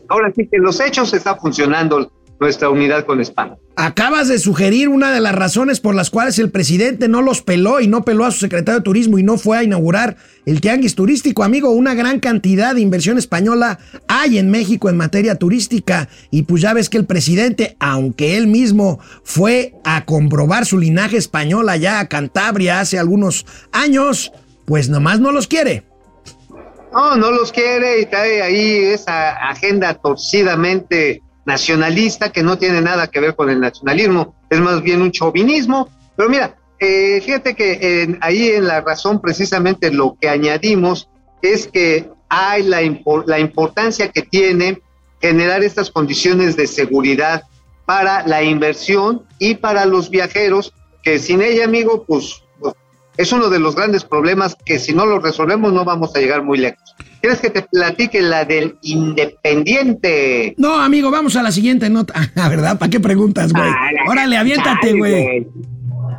ahora 0.09 0.31
sí 0.35 0.47
que 0.47 0.57
en 0.57 0.63
los 0.63 0.79
hechos 0.79 1.13
está 1.13 1.35
funcionando 1.35 2.11
nuestra 2.43 2.69
unidad 2.69 3.05
con 3.05 3.21
España. 3.21 3.55
Acabas 3.77 4.27
de 4.27 4.37
sugerir 4.37 4.89
una 4.89 5.11
de 5.11 5.21
las 5.21 5.33
razones 5.33 5.79
por 5.79 5.95
las 5.95 6.09
cuales 6.09 6.37
el 6.39 6.51
presidente 6.51 7.07
no 7.07 7.21
los 7.21 7.41
peló 7.41 7.79
y 7.79 7.87
no 7.87 8.03
peló 8.03 8.25
a 8.25 8.31
su 8.31 8.39
secretario 8.39 8.79
de 8.79 8.83
turismo 8.83 9.17
y 9.17 9.23
no 9.23 9.37
fue 9.37 9.57
a 9.57 9.63
inaugurar 9.63 10.17
el 10.45 10.59
tianguis 10.59 10.93
turístico. 10.93 11.43
Amigo, 11.43 11.69
una 11.69 11.95
gran 11.95 12.19
cantidad 12.19 12.75
de 12.75 12.81
inversión 12.81 13.17
española 13.17 13.79
hay 14.07 14.37
en 14.37 14.51
México 14.51 14.89
en 14.89 14.97
materia 14.97 15.35
turística 15.35 16.09
y 16.29 16.43
pues 16.43 16.61
ya 16.61 16.73
ves 16.73 16.89
que 16.89 16.97
el 16.97 17.05
presidente, 17.05 17.77
aunque 17.79 18.37
él 18.37 18.47
mismo 18.47 18.99
fue 19.23 19.73
a 19.85 20.03
comprobar 20.05 20.65
su 20.65 20.77
linaje 20.77 21.17
español 21.17 21.69
allá 21.69 21.99
a 21.99 22.07
Cantabria 22.07 22.81
hace 22.81 22.99
algunos 22.99 23.45
años, 23.71 24.33
pues 24.65 24.89
nomás 24.89 25.21
no 25.21 25.31
los 25.31 25.47
quiere. 25.47 25.85
No, 26.91 27.15
no 27.15 27.31
los 27.31 27.51
quiere 27.51 28.01
y 28.01 28.05
trae 28.05 28.43
ahí 28.43 28.83
esa 28.93 29.31
agenda 29.31 29.95
torcidamente 29.95 31.22
nacionalista 31.45 32.31
que 32.31 32.43
no 32.43 32.57
tiene 32.57 32.81
nada 32.81 33.07
que 33.07 33.19
ver 33.19 33.35
con 33.35 33.49
el 33.49 33.59
nacionalismo, 33.59 34.35
es 34.49 34.59
más 34.59 34.81
bien 34.81 35.01
un 35.01 35.11
chauvinismo. 35.11 35.89
Pero 36.15 36.29
mira, 36.29 36.55
eh, 36.79 37.21
fíjate 37.23 37.55
que 37.55 38.17
ahí 38.21 38.49
en 38.49 38.67
la 38.67 38.81
razón 38.81 39.21
precisamente 39.21 39.91
lo 39.91 40.17
que 40.19 40.29
añadimos 40.29 41.09
es 41.41 41.67
que 41.67 42.09
hay 42.29 42.63
la, 42.63 42.81
la 43.25 43.39
importancia 43.39 44.09
que 44.09 44.21
tiene 44.21 44.81
generar 45.21 45.63
estas 45.63 45.89
condiciones 45.89 46.57
de 46.57 46.67
seguridad 46.67 47.43
para 47.85 48.27
la 48.27 48.43
inversión 48.43 49.25
y 49.39 49.55
para 49.55 49.85
los 49.85 50.09
viajeros, 50.09 50.73
que 51.01 51.19
sin 51.19 51.41
ella, 51.41 51.65
amigo, 51.65 52.05
pues, 52.05 52.42
pues 52.42 52.42
es 53.17 53.31
uno 53.31 53.49
de 53.49 53.59
los 53.59 53.75
grandes 53.75 54.03
problemas 54.03 54.55
que 54.65 54.79
si 54.79 54.93
no 54.93 55.05
lo 55.05 55.19
resolvemos 55.19 55.71
no 55.73 55.85
vamos 55.85 56.15
a 56.15 56.19
llegar 56.19 56.43
muy 56.43 56.57
lejos. 56.57 56.95
¿Quieres 57.21 57.39
que 57.39 57.49
te 57.49 57.61
platique 57.61 58.21
la 58.21 58.43
del 58.43 58.77
Independiente? 58.81 60.55
No, 60.57 60.75
amigo, 60.75 61.09
vamos 61.09 61.35
a 61.35 61.43
la 61.43 61.51
siguiente 61.51 61.89
nota. 61.89 62.13
Ah, 62.35 62.49
¿Verdad? 62.49 62.77
¿Para 62.77 62.89
qué 62.89 62.99
preguntas, 62.99 63.53
güey? 63.53 63.69
Órale, 64.09 64.37
aviéntate, 64.37 64.93
güey. 64.93 65.47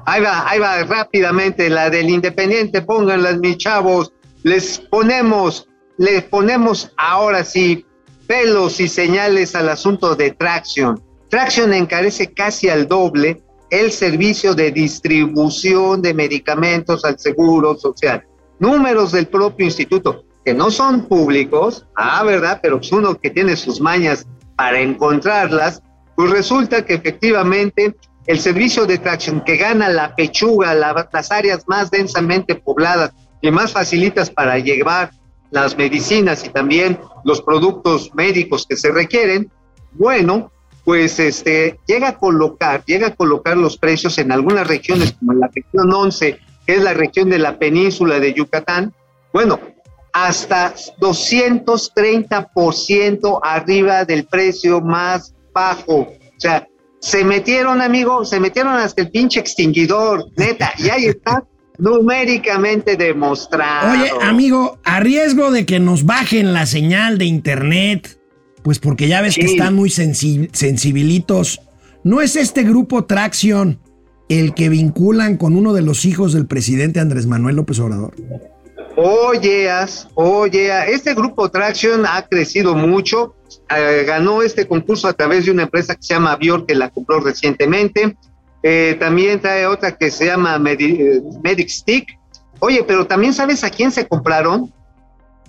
Ahí 0.07 0.23
va, 0.23 0.49
ahí 0.49 0.59
va, 0.59 0.83
rápidamente, 0.85 1.69
la 1.69 1.91
del 1.91 2.09
Independiente, 2.09 2.83
pónganlas, 2.83 3.39
mis 3.39 3.59
chavos. 3.59 4.13
Les 4.43 4.79
ponemos, 4.79 5.69
les 5.99 6.23
ponemos 6.23 6.93
ahora 6.97 7.45
sí 7.45 7.85
pelos 8.27 8.81
y 8.81 8.89
señales 8.89 9.55
al 9.55 9.69
asunto 9.69 10.15
de 10.15 10.31
Traction. 10.31 11.01
Traction 11.29 11.75
encarece 11.75 12.33
casi 12.33 12.69
al 12.69 12.87
doble 12.87 13.43
el 13.81 13.91
servicio 13.91 14.55
de 14.55 14.71
distribución 14.71 16.01
de 16.01 16.15
medicamentos 16.15 17.05
al 17.05 17.19
Seguro 17.19 17.77
Social. 17.77 18.25
Números 18.61 19.11
del 19.11 19.27
propio 19.27 19.67
instituto 19.67 20.25
que 20.45 20.55
no 20.55 20.71
son 20.71 21.07
públicos, 21.07 21.85
ah, 21.97 22.23
¿verdad? 22.23 22.61
Pero 22.63 22.79
es 22.79 22.93
uno 22.93 23.19
que 23.19 23.31
tiene 23.31 23.57
sus 23.57 23.81
mañas 23.81 24.27
para 24.57 24.81
encontrarlas, 24.81 25.83
pues 26.15 26.31
resulta 26.31 26.85
que 26.85 26.95
efectivamente 26.95 27.97
el 28.27 28.39
servicio 28.39 28.87
de 28.87 28.99
tracción 28.99 29.41
que 29.41 29.57
gana 29.57 29.89
la 29.89 30.15
pechuga, 30.15 30.75
las 30.75 31.33
áreas 31.33 31.65
más 31.67 31.91
densamente 31.91 32.55
pobladas 32.55 33.13
y 33.43 33.51
más 33.51 33.73
facilitas 33.73 34.31
para 34.31 34.59
llevar 34.59 35.11
las 35.51 35.77
medicinas 35.77 36.45
y 36.45 36.51
también 36.51 36.99
los 37.25 37.43
productos 37.43 38.15
médicos 38.15 38.67
que 38.69 38.77
se 38.77 38.93
requieren, 38.93 39.51
bueno, 39.93 40.53
pues 40.85 41.19
este 41.19 41.81
llega 41.87 42.09
a 42.09 42.19
colocar, 42.19 42.85
llega 42.85 43.07
a 43.09 43.15
colocar 43.15 43.57
los 43.57 43.79
precios 43.79 44.19
en 44.19 44.31
algunas 44.33 44.67
regiones 44.67 45.13
como 45.13 45.33
en 45.33 45.41
la 45.41 45.49
región 45.49 45.91
11, 45.93 46.39
que 46.67 46.75
es 46.75 46.83
la 46.83 46.93
región 46.93 47.31
de 47.31 47.39
la 47.39 47.59
península 47.59 48.21
de 48.21 48.35
Yucatán, 48.35 48.93
bueno, 49.33 49.59
hasta 50.13 50.75
230% 51.01 53.41
arriba 53.43 54.05
del 54.05 54.27
precio 54.27 54.81
más 54.81 55.35
bajo. 55.53 56.03
O 56.03 56.39
sea, 56.39 56.69
se 57.01 57.25
metieron, 57.25 57.83
amigo, 57.83 58.25
se 58.25 58.41
metieron 58.41 58.75
hasta 58.75 59.03
el 59.03 59.11
pinche 59.11 59.41
extinguidor, 59.41 60.27
neta, 60.37 60.73
y 60.79 60.89
ahí 60.89 61.07
está 61.07 61.43
numéricamente 61.79 62.97
demostrado. 62.97 63.93
Oye, 63.93 64.11
amigo, 64.23 64.79
a 64.85 65.01
riesgo 65.01 65.51
de 65.51 65.67
que 65.67 65.81
nos 65.81 66.07
bajen 66.07 66.55
la 66.55 66.67
señal 66.67 67.19
de 67.19 67.25
internet, 67.25 68.21
pues 68.65 68.81
porque 68.81 69.07
ya 69.07 69.21
ves 69.21 69.37
que 69.37 69.45
están 69.45 69.75
muy 69.75 69.91
sensi- 69.91 70.49
sensibilitos, 70.53 71.61
¿no 72.03 72.21
es 72.21 72.35
este 72.35 72.65
grupo 72.65 73.05
Traction 73.05 73.79
el 74.29 74.55
que 74.55 74.69
vinculan 74.71 75.37
con 75.37 75.55
uno 75.55 75.73
de 75.75 75.83
los 75.83 76.05
hijos 76.07 76.33
del 76.33 76.47
presidente 76.47 76.99
Andrés 76.99 77.27
Manuel 77.27 77.57
López 77.57 77.79
Obrador? 77.79 78.15
Oyeas, 78.97 80.09
oye, 80.15 80.71
este 80.93 81.15
grupo 81.15 81.51
Traction 81.51 82.07
ha 82.07 82.23
crecido 82.27 82.75
mucho, 82.75 83.35
eh, 83.77 84.05
ganó 84.07 84.41
este 84.43 84.67
concurso 84.67 85.09
a 85.09 85.13
través 85.13 85.45
de 85.45 85.51
una 85.51 85.65
empresa 85.65 85.95
que 85.97 86.03
se 86.03 86.15
llama 86.15 86.37
Bior, 86.37 86.65
que 86.67 86.75
la 86.75 86.91
compró 86.91 87.21
recientemente, 87.21 88.17
Eh, 88.67 88.97
también 88.99 89.43
trae 89.43 89.67
otra 89.67 89.95
que 89.95 90.11
se 90.11 90.25
llama 90.25 90.59
Medi- 90.59 90.99
eh, 90.99 91.21
Medic 91.43 91.69
Stick. 91.69 92.07
Oye, 92.61 92.83
pero 92.83 93.07
también 93.07 93.35
sabes 93.35 93.63
a 93.63 93.69
quién 93.69 93.93
se 93.93 94.09
compraron? 94.09 94.73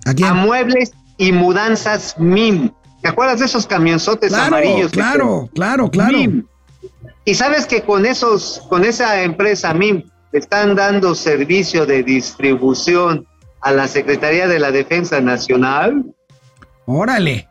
¿A 0.04 0.12
quién? 0.12 0.28
A 0.28 0.34
Muebles 0.34 0.92
y 1.16 1.32
Mudanzas 1.32 2.14
MIM. 2.18 2.72
¿Te 3.06 3.12
acuerdas 3.12 3.38
de 3.38 3.46
esos 3.46 3.68
camionzotes 3.68 4.30
Claro, 4.30 4.46
amarillos? 4.56 4.90
claro, 4.90 5.48
claro, 5.54 5.88
claro. 5.92 6.18
MIM. 6.18 6.44
Y 7.24 7.34
sabes 7.36 7.64
que 7.64 7.82
con 7.82 8.04
esos, 8.04 8.62
con 8.68 8.84
esa 8.84 9.22
empresa 9.22 9.72
MIM, 9.72 10.02
están 10.32 10.74
dando 10.74 11.14
servicio 11.14 11.86
de 11.86 12.02
distribución 12.02 13.24
a 13.60 13.70
la 13.70 13.86
Secretaría 13.86 14.48
de 14.48 14.58
la 14.58 14.72
Defensa 14.72 15.20
Nacional. 15.20 16.04
Órale. 16.84 17.46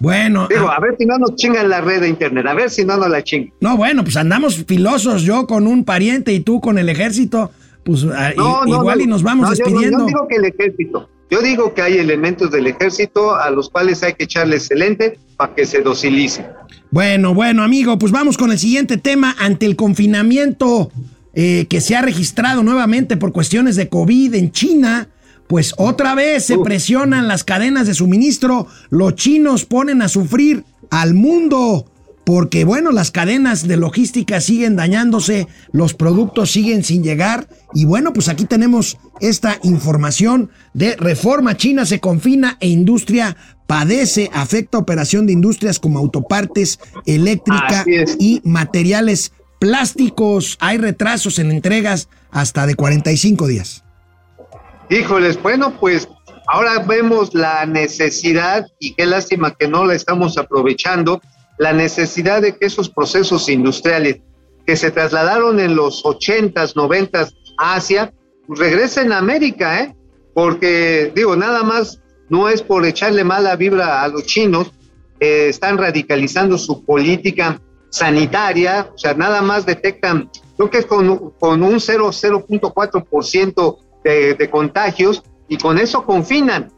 Bueno, 0.00 0.48
Digo, 0.48 0.68
ah, 0.70 0.76
a 0.76 0.80
ver 0.80 0.96
si 0.98 1.04
no 1.04 1.18
nos 1.18 1.36
chingan 1.36 1.68
la 1.68 1.82
red 1.82 2.00
de 2.00 2.08
internet, 2.08 2.46
a 2.46 2.54
ver 2.54 2.70
si 2.70 2.86
no 2.86 2.96
nos 2.96 3.10
la 3.10 3.22
chingan. 3.22 3.52
no, 3.60 3.76
bueno, 3.76 4.02
pues 4.02 4.16
andamos 4.16 4.64
filosos, 4.64 5.22
yo 5.22 5.46
con 5.46 5.66
un 5.66 5.84
pariente 5.84 6.32
y 6.32 6.40
tú 6.40 6.58
con 6.62 6.78
el 6.78 6.88
ejército, 6.88 7.50
pues 7.84 8.06
ah, 8.16 8.32
i- 8.32 8.36
No, 8.38 8.64
no, 8.64 8.76
igual 8.80 8.96
no, 8.98 9.04
y 9.04 9.06
nos 9.08 9.22
vamos 9.22 9.50
no, 9.50 9.54
yo 9.54 9.64
no- 9.64 9.70
despidiendo. 9.70 9.98
Yo, 10.00 10.06
digo 10.06 10.26
que 10.28 10.36
el 10.36 10.44
ejército, 10.46 11.08
yo 11.30 11.40
digo 11.42 11.74
que 11.74 11.82
hay 11.82 11.98
elementos 11.98 12.50
del 12.50 12.66
ejército 12.66 13.34
a 13.34 13.50
los 13.50 13.70
cuales 13.70 14.02
hay 14.02 14.14
que 14.14 14.24
echarle 14.24 14.56
excelente 14.56 15.18
para 15.36 15.54
que 15.54 15.66
se 15.66 15.80
docilicen. 15.80 16.46
Bueno, 16.90 17.34
bueno, 17.34 17.62
amigo, 17.62 17.98
pues 17.98 18.12
vamos 18.12 18.36
con 18.36 18.52
el 18.52 18.58
siguiente 18.58 18.98
tema. 18.98 19.34
Ante 19.38 19.66
el 19.66 19.74
confinamiento 19.74 20.92
eh, 21.34 21.66
que 21.68 21.80
se 21.80 21.96
ha 21.96 22.02
registrado 22.02 22.62
nuevamente 22.62 23.16
por 23.16 23.32
cuestiones 23.32 23.74
de 23.76 23.88
COVID 23.88 24.34
en 24.34 24.52
China, 24.52 25.08
pues 25.48 25.74
otra 25.76 26.14
vez 26.14 26.44
se 26.44 26.58
presionan 26.58 27.26
las 27.26 27.42
cadenas 27.42 27.86
de 27.86 27.94
suministro. 27.94 28.68
Los 28.90 29.16
chinos 29.16 29.64
ponen 29.64 30.02
a 30.02 30.08
sufrir 30.08 30.64
al 30.90 31.14
mundo. 31.14 31.90
Porque, 32.24 32.64
bueno, 32.64 32.90
las 32.90 33.10
cadenas 33.10 33.68
de 33.68 33.76
logística 33.76 34.40
siguen 34.40 34.76
dañándose, 34.76 35.46
los 35.72 35.92
productos 35.94 36.50
siguen 36.50 36.82
sin 36.82 37.02
llegar. 37.02 37.48
Y 37.74 37.84
bueno, 37.84 38.12
pues 38.12 38.28
aquí 38.28 38.46
tenemos 38.46 38.98
esta 39.20 39.58
información 39.62 40.50
de 40.72 40.96
reforma 40.96 41.56
china 41.56 41.84
se 41.84 42.00
confina 42.00 42.56
e 42.60 42.68
industria 42.68 43.36
padece, 43.66 44.30
afecta 44.32 44.78
operación 44.78 45.26
de 45.26 45.32
industrias 45.32 45.78
como 45.78 45.98
autopartes, 45.98 46.78
eléctrica 47.06 47.84
y 48.18 48.40
materiales 48.44 49.32
plásticos. 49.58 50.56
Hay 50.60 50.78
retrasos 50.78 51.38
en 51.38 51.50
entregas 51.50 52.08
hasta 52.30 52.66
de 52.66 52.74
45 52.74 53.46
días. 53.46 53.84
Híjoles, 54.90 55.40
bueno, 55.40 55.78
pues 55.80 56.08
ahora 56.46 56.80
vemos 56.80 57.34
la 57.34 57.64
necesidad, 57.64 58.66
y 58.78 58.94
qué 58.94 59.06
lástima 59.06 59.54
que 59.54 59.66
no 59.66 59.86
la 59.86 59.94
estamos 59.94 60.36
aprovechando, 60.36 61.22
la 61.58 61.72
necesidad 61.72 62.42
de 62.42 62.56
que 62.56 62.66
esos 62.66 62.88
procesos 62.88 63.48
industriales 63.48 64.20
que 64.66 64.76
se 64.76 64.90
trasladaron 64.90 65.60
en 65.60 65.76
los 65.76 66.02
80s, 66.04 66.74
90s 66.74 67.34
a 67.58 67.74
Asia, 67.74 68.12
pues 68.46 68.58
regresen 68.58 69.12
a 69.12 69.18
América, 69.18 69.80
¿eh? 69.80 69.94
Porque, 70.32 71.12
digo, 71.14 71.36
nada 71.36 71.62
más 71.62 72.00
no 72.28 72.48
es 72.48 72.62
por 72.62 72.84
echarle 72.84 73.24
mala 73.24 73.56
vibra 73.56 74.02
a 74.02 74.08
los 74.08 74.24
chinos, 74.24 74.72
eh, 75.20 75.48
están 75.48 75.78
radicalizando 75.78 76.58
su 76.58 76.84
política 76.84 77.60
sanitaria, 77.90 78.90
o 78.92 78.98
sea, 78.98 79.14
nada 79.14 79.40
más 79.42 79.64
detectan, 79.64 80.28
creo 80.56 80.70
que 80.70 80.82
con, 80.82 81.30
con 81.38 81.62
un 81.62 81.78
0, 81.78 82.08
0.4% 82.08 83.78
de, 84.02 84.34
de 84.34 84.50
contagios 84.50 85.22
y 85.48 85.56
con 85.58 85.78
eso 85.78 86.04
confinan. 86.04 86.72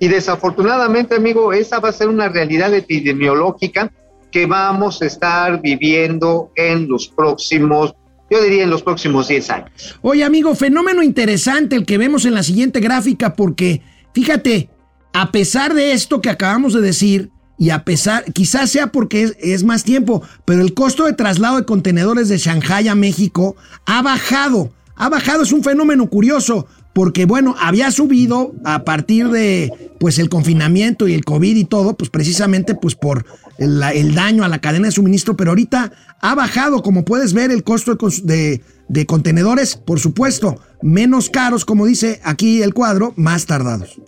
Y 0.00 0.08
desafortunadamente, 0.08 1.14
amigo, 1.14 1.52
esa 1.52 1.80
va 1.80 1.88
a 1.88 1.92
ser 1.92 2.08
una 2.08 2.28
realidad 2.28 2.72
epidemiológica 2.74 3.90
que 4.30 4.46
vamos 4.46 5.00
a 5.02 5.06
estar 5.06 5.60
viviendo 5.60 6.50
en 6.56 6.88
los 6.88 7.08
próximos, 7.08 7.94
yo 8.30 8.42
diría 8.42 8.64
en 8.64 8.70
los 8.70 8.82
próximos 8.82 9.28
10 9.28 9.50
años. 9.50 9.98
Oye, 10.02 10.24
amigo, 10.24 10.54
fenómeno 10.54 11.02
interesante 11.02 11.76
el 11.76 11.86
que 11.86 11.98
vemos 11.98 12.24
en 12.24 12.34
la 12.34 12.42
siguiente 12.42 12.80
gráfica, 12.80 13.34
porque 13.34 13.82
fíjate, 14.12 14.70
a 15.12 15.32
pesar 15.32 15.74
de 15.74 15.92
esto 15.92 16.20
que 16.20 16.30
acabamos 16.30 16.74
de 16.74 16.80
decir, 16.80 17.30
y 17.58 17.70
a 17.70 17.84
pesar, 17.84 18.32
quizás 18.32 18.70
sea 18.70 18.92
porque 18.92 19.32
es, 19.40 19.64
más 19.64 19.82
tiempo, 19.82 20.22
pero 20.44 20.62
el 20.62 20.74
costo 20.74 21.06
de 21.06 21.12
traslado 21.12 21.56
de 21.56 21.64
contenedores 21.64 22.28
de 22.28 22.38
Shanghai 22.38 22.86
a 22.86 22.94
México 22.94 23.56
ha 23.84 24.00
bajado. 24.00 24.72
Ha 24.94 25.08
bajado, 25.08 25.42
es 25.42 25.52
un 25.52 25.64
fenómeno 25.64 26.08
curioso, 26.08 26.66
porque 26.98 27.26
bueno, 27.26 27.54
había 27.60 27.92
subido 27.92 28.54
a 28.64 28.82
partir 28.82 29.28
de 29.28 29.72
pues 30.00 30.18
el 30.18 30.28
confinamiento 30.28 31.06
y 31.06 31.14
el 31.14 31.24
COVID 31.24 31.54
y 31.54 31.64
todo, 31.64 31.96
pues 31.96 32.10
precisamente 32.10 32.74
pues 32.74 32.96
por 32.96 33.24
el, 33.56 33.80
el 33.94 34.16
daño 34.16 34.42
a 34.42 34.48
la 34.48 34.58
cadena 34.58 34.86
de 34.86 34.90
suministro, 34.90 35.36
pero 35.36 35.52
ahorita 35.52 35.92
ha 36.20 36.34
bajado, 36.34 36.82
como 36.82 37.04
puedes 37.04 37.34
ver, 37.34 37.52
el 37.52 37.62
costo 37.62 37.96
de, 38.24 38.62
de- 38.88 39.06
contenedores, 39.06 39.76
por 39.76 40.00
supuesto, 40.00 40.60
menos 40.82 41.30
caros, 41.30 41.64
como 41.64 41.86
dice 41.86 42.20
aquí 42.24 42.62
el 42.62 42.74
cuadro, 42.74 43.12
más 43.14 43.46
tardados. 43.46 44.00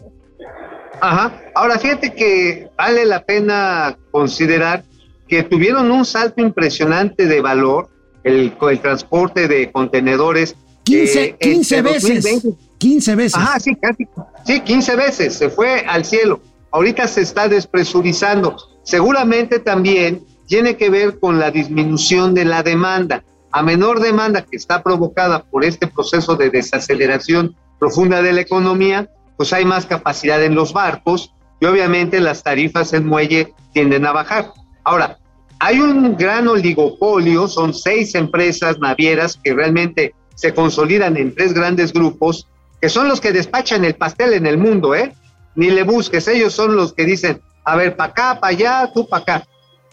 Ajá. 1.00 1.40
Ahora 1.54 1.78
fíjate 1.78 2.12
que 2.12 2.70
vale 2.76 3.06
la 3.06 3.22
pena 3.22 3.96
considerar 4.10 4.82
que 5.28 5.44
tuvieron 5.44 5.92
un 5.92 6.04
salto 6.04 6.42
impresionante 6.42 7.26
de 7.26 7.40
valor 7.40 7.88
el, 8.24 8.52
el 8.60 8.80
transporte 8.80 9.46
de 9.46 9.70
contenedores. 9.70 10.56
15, 10.82 11.22
eh, 11.24 11.36
15 11.38 11.76
entre 11.76 11.92
veces. 11.92 12.24
2020. 12.24 12.69
15 12.80 13.14
veces. 13.14 13.38
Ajá, 13.38 13.60
sí, 13.60 13.76
casi. 13.76 14.08
Sí, 14.44 14.60
15 14.60 14.96
veces. 14.96 15.34
Se 15.34 15.50
fue 15.50 15.84
al 15.86 16.04
cielo. 16.04 16.40
Ahorita 16.72 17.06
se 17.06 17.20
está 17.20 17.46
despresurizando. 17.46 18.56
Seguramente 18.82 19.58
también 19.58 20.24
tiene 20.46 20.76
que 20.76 20.88
ver 20.88 21.20
con 21.20 21.38
la 21.38 21.50
disminución 21.50 22.34
de 22.34 22.46
la 22.46 22.62
demanda. 22.62 23.22
A 23.52 23.62
menor 23.62 24.00
demanda 24.00 24.42
que 24.42 24.56
está 24.56 24.82
provocada 24.82 25.44
por 25.44 25.64
este 25.64 25.86
proceso 25.86 26.36
de 26.36 26.50
desaceleración 26.50 27.54
profunda 27.78 28.22
de 28.22 28.32
la 28.32 28.40
economía, 28.40 29.10
pues 29.36 29.52
hay 29.52 29.64
más 29.64 29.84
capacidad 29.86 30.42
en 30.42 30.54
los 30.54 30.72
barcos 30.72 31.34
y 31.60 31.66
obviamente 31.66 32.18
las 32.20 32.42
tarifas 32.42 32.94
en 32.94 33.06
muelle 33.06 33.52
tienden 33.74 34.06
a 34.06 34.12
bajar. 34.12 34.52
Ahora, 34.84 35.18
hay 35.58 35.80
un 35.80 36.16
gran 36.16 36.48
oligopolio, 36.48 37.46
son 37.46 37.74
seis 37.74 38.14
empresas 38.14 38.78
navieras 38.78 39.38
que 39.42 39.52
realmente 39.52 40.14
se 40.34 40.54
consolidan 40.54 41.18
en 41.18 41.34
tres 41.34 41.52
grandes 41.52 41.92
grupos, 41.92 42.48
que 42.80 42.88
son 42.88 43.08
los 43.08 43.20
que 43.20 43.32
despachan 43.32 43.84
el 43.84 43.94
pastel 43.94 44.32
en 44.32 44.46
el 44.46 44.58
mundo, 44.58 44.94
¿eh? 44.94 45.12
Ni 45.54 45.70
le 45.70 45.82
busques, 45.82 46.26
ellos 46.28 46.54
son 46.54 46.76
los 46.76 46.92
que 46.92 47.04
dicen, 47.04 47.40
a 47.64 47.76
ver, 47.76 47.96
para 47.96 48.10
acá, 48.10 48.40
para 48.40 48.56
allá, 48.56 48.90
tú 48.94 49.08
para 49.08 49.22
acá. 49.22 49.46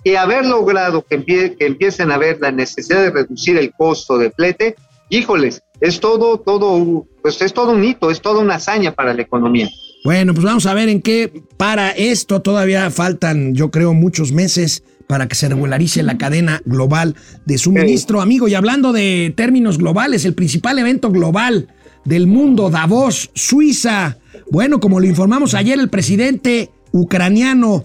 Y 0.03 0.15
haber 0.15 0.45
logrado 0.45 1.03
que, 1.05 1.19
empie- 1.19 1.57
que 1.57 1.65
empiecen 1.65 2.11
a 2.11 2.17
ver 2.17 2.37
la 2.39 2.51
necesidad 2.51 3.01
de 3.01 3.11
reducir 3.11 3.57
el 3.57 3.73
costo 3.73 4.17
de 4.17 4.31
flete, 4.31 4.75
híjoles, 5.09 5.61
es 5.81 5.99
todo, 5.99 6.39
todo, 6.39 7.05
pues 7.21 7.41
es 7.41 7.53
todo 7.53 7.71
un 7.71 7.83
hito, 7.83 8.09
es 8.09 8.21
toda 8.21 8.39
una 8.39 8.55
hazaña 8.55 8.93
para 8.93 9.13
la 9.13 9.21
economía. 9.21 9.69
Bueno, 10.05 10.33
pues 10.33 10.45
vamos 10.45 10.65
a 10.65 10.73
ver 10.73 10.87
en 10.89 11.01
qué 11.01 11.43
para 11.57 11.91
esto. 11.91 12.41
Todavía 12.41 12.89
faltan, 12.91 13.53
yo 13.53 13.69
creo, 13.71 13.93
muchos 13.93 14.31
meses 14.31 14.83
para 15.07 15.27
que 15.27 15.35
se 15.35 15.49
regularice 15.49 16.03
la 16.03 16.17
cadena 16.17 16.61
global 16.65 17.15
de 17.45 17.57
suministro. 17.57 18.21
Amigo, 18.21 18.47
y 18.47 18.55
hablando 18.55 18.93
de 18.93 19.33
términos 19.35 19.77
globales, 19.77 20.23
el 20.25 20.33
principal 20.33 20.79
evento 20.79 21.11
global 21.11 21.67
del 22.07 22.25
mundo, 22.25 22.69
Davos, 22.69 23.29
Suiza. 23.33 24.17
Bueno, 24.49 24.79
como 24.79 25.01
lo 25.01 25.05
informamos 25.05 25.53
ayer, 25.53 25.77
el 25.77 25.89
presidente 25.89 26.71
ucraniano 26.93 27.83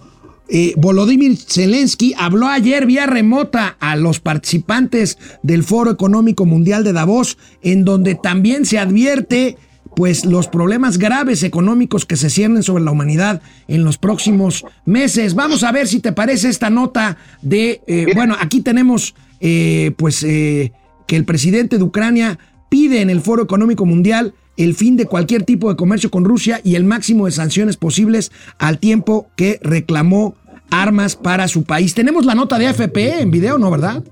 eh, 0.48 0.74
Volodymyr 0.76 1.36
Zelensky 1.36 2.14
habló 2.16 2.46
ayer 2.46 2.86
vía 2.86 3.06
remota 3.06 3.76
a 3.80 3.96
los 3.96 4.20
participantes 4.20 5.18
del 5.42 5.64
Foro 5.64 5.90
Económico 5.90 6.46
Mundial 6.46 6.84
de 6.84 6.92
Davos, 6.92 7.36
en 7.62 7.84
donde 7.84 8.14
también 8.14 8.64
se 8.64 8.78
advierte 8.78 9.56
pues 9.96 10.24
los 10.24 10.46
problemas 10.46 10.98
graves 10.98 11.42
económicos 11.42 12.06
que 12.06 12.16
se 12.16 12.30
ciernen 12.30 12.62
sobre 12.62 12.84
la 12.84 12.92
humanidad 12.92 13.42
en 13.66 13.82
los 13.82 13.98
próximos 13.98 14.64
meses. 14.84 15.34
Vamos 15.34 15.64
a 15.64 15.72
ver 15.72 15.88
si 15.88 15.98
te 15.98 16.12
parece 16.12 16.48
esta 16.48 16.70
nota 16.70 17.16
de, 17.42 17.82
eh, 17.88 18.06
bueno, 18.14 18.36
aquí 18.38 18.60
tenemos 18.60 19.16
eh, 19.40 19.92
pues 19.96 20.20
que 20.20 21.16
el 21.16 21.24
presidente 21.24 21.76
de 21.76 21.84
Ucrania 21.84 22.38
pide 22.72 23.02
en 23.02 23.10
el 23.10 23.20
Foro 23.20 23.42
Económico 23.42 23.84
Mundial 23.84 24.32
el 24.56 24.74
fin 24.74 24.96
de 24.96 25.04
cualquier 25.04 25.42
tipo 25.42 25.68
de 25.68 25.76
comercio 25.76 26.10
con 26.10 26.24
Rusia 26.24 26.58
y 26.64 26.76
el 26.76 26.84
máximo 26.84 27.26
de 27.26 27.32
sanciones 27.32 27.76
posibles 27.76 28.32
al 28.58 28.78
tiempo 28.78 29.28
que 29.36 29.60
reclamó 29.62 30.36
armas 30.70 31.14
para 31.14 31.48
su 31.48 31.64
país. 31.64 31.92
Tenemos 31.92 32.24
la 32.24 32.34
nota 32.34 32.58
de 32.58 32.68
AFP 32.68 33.20
en 33.20 33.30
video, 33.30 33.58
¿no, 33.58 33.70
verdad? 33.70 34.02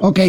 Ok. 0.00 0.20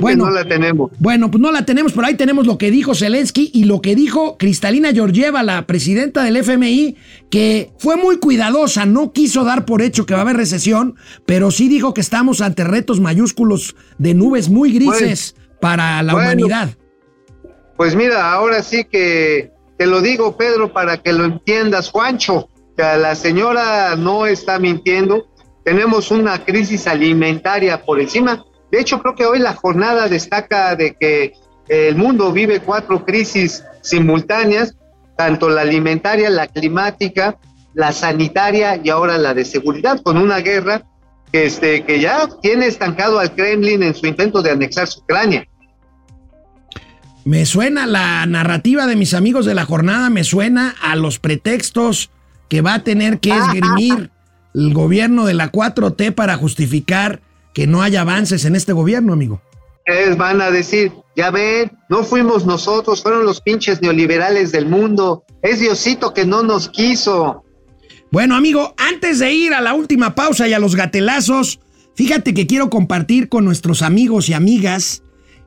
bueno, 0.00 0.24
no 0.24 0.32
la 0.32 0.48
tenemos. 0.48 0.90
Bueno, 0.98 1.30
pues 1.30 1.40
no 1.40 1.52
la 1.52 1.64
tenemos, 1.64 1.92
pero 1.92 2.08
ahí 2.08 2.16
tenemos 2.16 2.44
lo 2.44 2.58
que 2.58 2.72
dijo 2.72 2.92
Zelensky 2.92 3.52
y 3.54 3.66
lo 3.66 3.80
que 3.80 3.94
dijo 3.94 4.36
Cristalina 4.36 4.92
Georgieva, 4.92 5.44
la 5.44 5.64
presidenta 5.68 6.24
del 6.24 6.38
FMI, 6.38 6.96
que 7.30 7.70
fue 7.78 7.96
muy 7.96 8.16
cuidadosa, 8.16 8.84
no 8.84 9.12
quiso 9.12 9.44
dar 9.44 9.64
por 9.64 9.80
hecho 9.80 10.06
que 10.06 10.14
va 10.14 10.20
a 10.20 10.22
haber 10.22 10.38
recesión, 10.38 10.96
pero 11.24 11.52
sí 11.52 11.68
dijo 11.68 11.94
que 11.94 12.00
estamos 12.00 12.40
ante 12.40 12.64
retos 12.64 12.98
mayúsculos 12.98 13.76
de 13.98 14.14
nubes 14.14 14.48
muy 14.48 14.72
grises 14.72 15.36
para 15.60 16.02
la 16.02 16.16
humanidad. 16.16 16.76
Pues 17.82 17.96
mira, 17.96 18.32
ahora 18.32 18.62
sí 18.62 18.84
que 18.84 19.50
te 19.76 19.86
lo 19.86 20.00
digo, 20.00 20.36
Pedro, 20.36 20.72
para 20.72 20.98
que 20.98 21.12
lo 21.12 21.24
entiendas, 21.24 21.90
Juancho, 21.90 22.48
que 22.76 22.84
la 22.84 23.16
señora 23.16 23.96
no 23.96 24.26
está 24.26 24.60
mintiendo. 24.60 25.26
Tenemos 25.64 26.12
una 26.12 26.44
crisis 26.44 26.86
alimentaria 26.86 27.82
por 27.84 28.00
encima 28.00 28.44
de 28.72 28.80
hecho, 28.80 29.00
creo 29.00 29.14
que 29.14 29.26
hoy 29.26 29.38
la 29.38 29.52
jornada 29.54 30.08
destaca 30.08 30.74
de 30.76 30.94
que 30.94 31.34
el 31.68 31.94
mundo 31.94 32.32
vive 32.32 32.60
cuatro 32.60 33.04
crisis 33.04 33.62
simultáneas, 33.82 34.76
tanto 35.14 35.50
la 35.50 35.60
alimentaria, 35.60 36.30
la 36.30 36.46
climática, 36.46 37.36
la 37.74 37.92
sanitaria 37.92 38.80
y 38.82 38.88
ahora 38.88 39.18
la 39.18 39.34
de 39.34 39.44
seguridad, 39.44 40.00
con 40.02 40.16
una 40.16 40.38
guerra 40.38 40.84
que, 41.30 41.44
este, 41.44 41.84
que 41.84 42.00
ya 42.00 42.26
tiene 42.40 42.66
estancado 42.66 43.18
al 43.18 43.34
Kremlin 43.34 43.82
en 43.82 43.94
su 43.94 44.06
intento 44.06 44.40
de 44.40 44.52
anexar 44.52 44.88
Ucrania. 44.96 45.46
Me 47.24 47.46
suena 47.46 47.86
la 47.86 48.26
narrativa 48.26 48.86
de 48.86 48.96
mis 48.96 49.14
amigos 49.14 49.46
de 49.46 49.54
la 49.54 49.64
jornada, 49.64 50.10
me 50.10 50.24
suena 50.24 50.74
a 50.82 50.96
los 50.96 51.20
pretextos 51.20 52.10
que 52.48 52.62
va 52.62 52.74
a 52.74 52.84
tener 52.84 53.20
que 53.20 53.30
esgrimir 53.30 54.10
el 54.54 54.74
gobierno 54.74 55.24
de 55.24 55.34
la 55.34 55.52
4T 55.52 56.12
para 56.14 56.36
justificar 56.36 57.20
que 57.54 57.66
no 57.66 57.82
haya 57.82 58.00
avances 58.00 58.44
en 58.44 58.56
este 58.56 58.72
gobierno, 58.72 59.12
amigo. 59.12 59.40
Ustedes 59.86 60.16
van 60.16 60.40
a 60.40 60.50
decir, 60.50 60.92
ya 61.16 61.30
ven, 61.30 61.70
no 61.88 62.02
fuimos 62.02 62.44
nosotros, 62.44 63.02
fueron 63.02 63.24
los 63.24 63.40
pinches 63.40 63.80
neoliberales 63.82 64.50
del 64.50 64.66
mundo. 64.66 65.24
Es 65.42 65.60
Diosito 65.60 66.14
que 66.14 66.24
no 66.24 66.42
nos 66.42 66.68
quiso. 66.68 67.44
Bueno, 68.10 68.34
amigo, 68.34 68.74
antes 68.76 69.20
de 69.20 69.32
ir 69.32 69.54
a 69.54 69.60
la 69.60 69.74
última 69.74 70.14
pausa 70.14 70.48
y 70.48 70.52
a 70.52 70.58
los 70.58 70.76
gatelazos, 70.76 71.60
fíjate 71.94 72.34
que 72.34 72.46
quiero 72.46 72.68
compartir 72.68 73.28
con 73.28 73.44
nuestros 73.44 73.82
amigos 73.82 74.28
y 74.28 74.34
amigas 74.34 75.02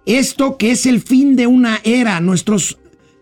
esto 0.05 0.57
que 0.57 0.71
es 0.71 0.85
el 0.85 1.01
fin 1.01 1.35
de 1.35 1.47
una 1.47 1.79
era. 1.83 2.19
Nuestros, 2.19 2.77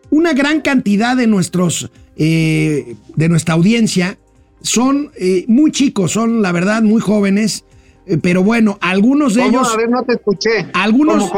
una 0.09 0.33
gran 0.33 0.61
cantidad 0.61 1.15
de 1.15 1.27
nuestros, 1.27 1.89
eh, 2.17 2.95
de 3.15 3.29
nuestra 3.29 3.53
audiencia 3.55 4.17
son 4.61 5.11
eh, 5.17 5.45
muy 5.47 5.71
chicos, 5.71 6.11
son 6.11 6.41
la 6.41 6.51
verdad 6.51 6.83
muy 6.83 7.01
jóvenes 7.01 7.65
eh, 8.05 8.17
pero 8.21 8.43
bueno, 8.43 8.77
algunos 8.81 9.35
de 9.35 9.45
ellos. 9.45 9.73
A 9.73 9.77
ver, 9.77 9.89
no 9.89 10.03
te 10.03 10.13
escuché. 10.13 10.67
Algunos, 10.73 11.31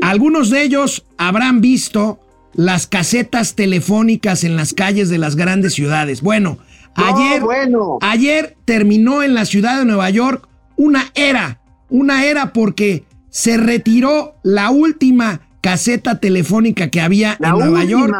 algunos 0.00 0.50
de 0.50 0.62
ellos 0.62 1.04
habrán 1.16 1.60
visto 1.60 2.20
las 2.54 2.86
casetas 2.86 3.54
telefónicas 3.54 4.44
en 4.44 4.56
las 4.56 4.74
calles 4.74 5.08
de 5.08 5.18
las 5.18 5.34
grandes 5.36 5.74
ciudades. 5.74 6.22
Bueno, 6.22 6.58
ayer, 6.94 7.42
bueno. 7.42 7.98
ayer 8.00 8.56
terminó 8.64 9.22
en 9.22 9.34
la 9.34 9.44
ciudad 9.44 9.78
de 9.78 9.84
Nueva 9.84 10.08
York 10.10 10.48
una 10.76 11.10
era, 11.14 11.60
una 11.88 12.24
era 12.24 12.52
porque 12.52 13.04
se 13.34 13.56
retiró 13.56 14.36
la 14.44 14.70
última 14.70 15.40
caseta 15.60 16.20
telefónica 16.20 16.88
que 16.88 17.00
había 17.00 17.36
en 17.40 17.50
Nueva 17.50 17.84
York. 17.84 18.14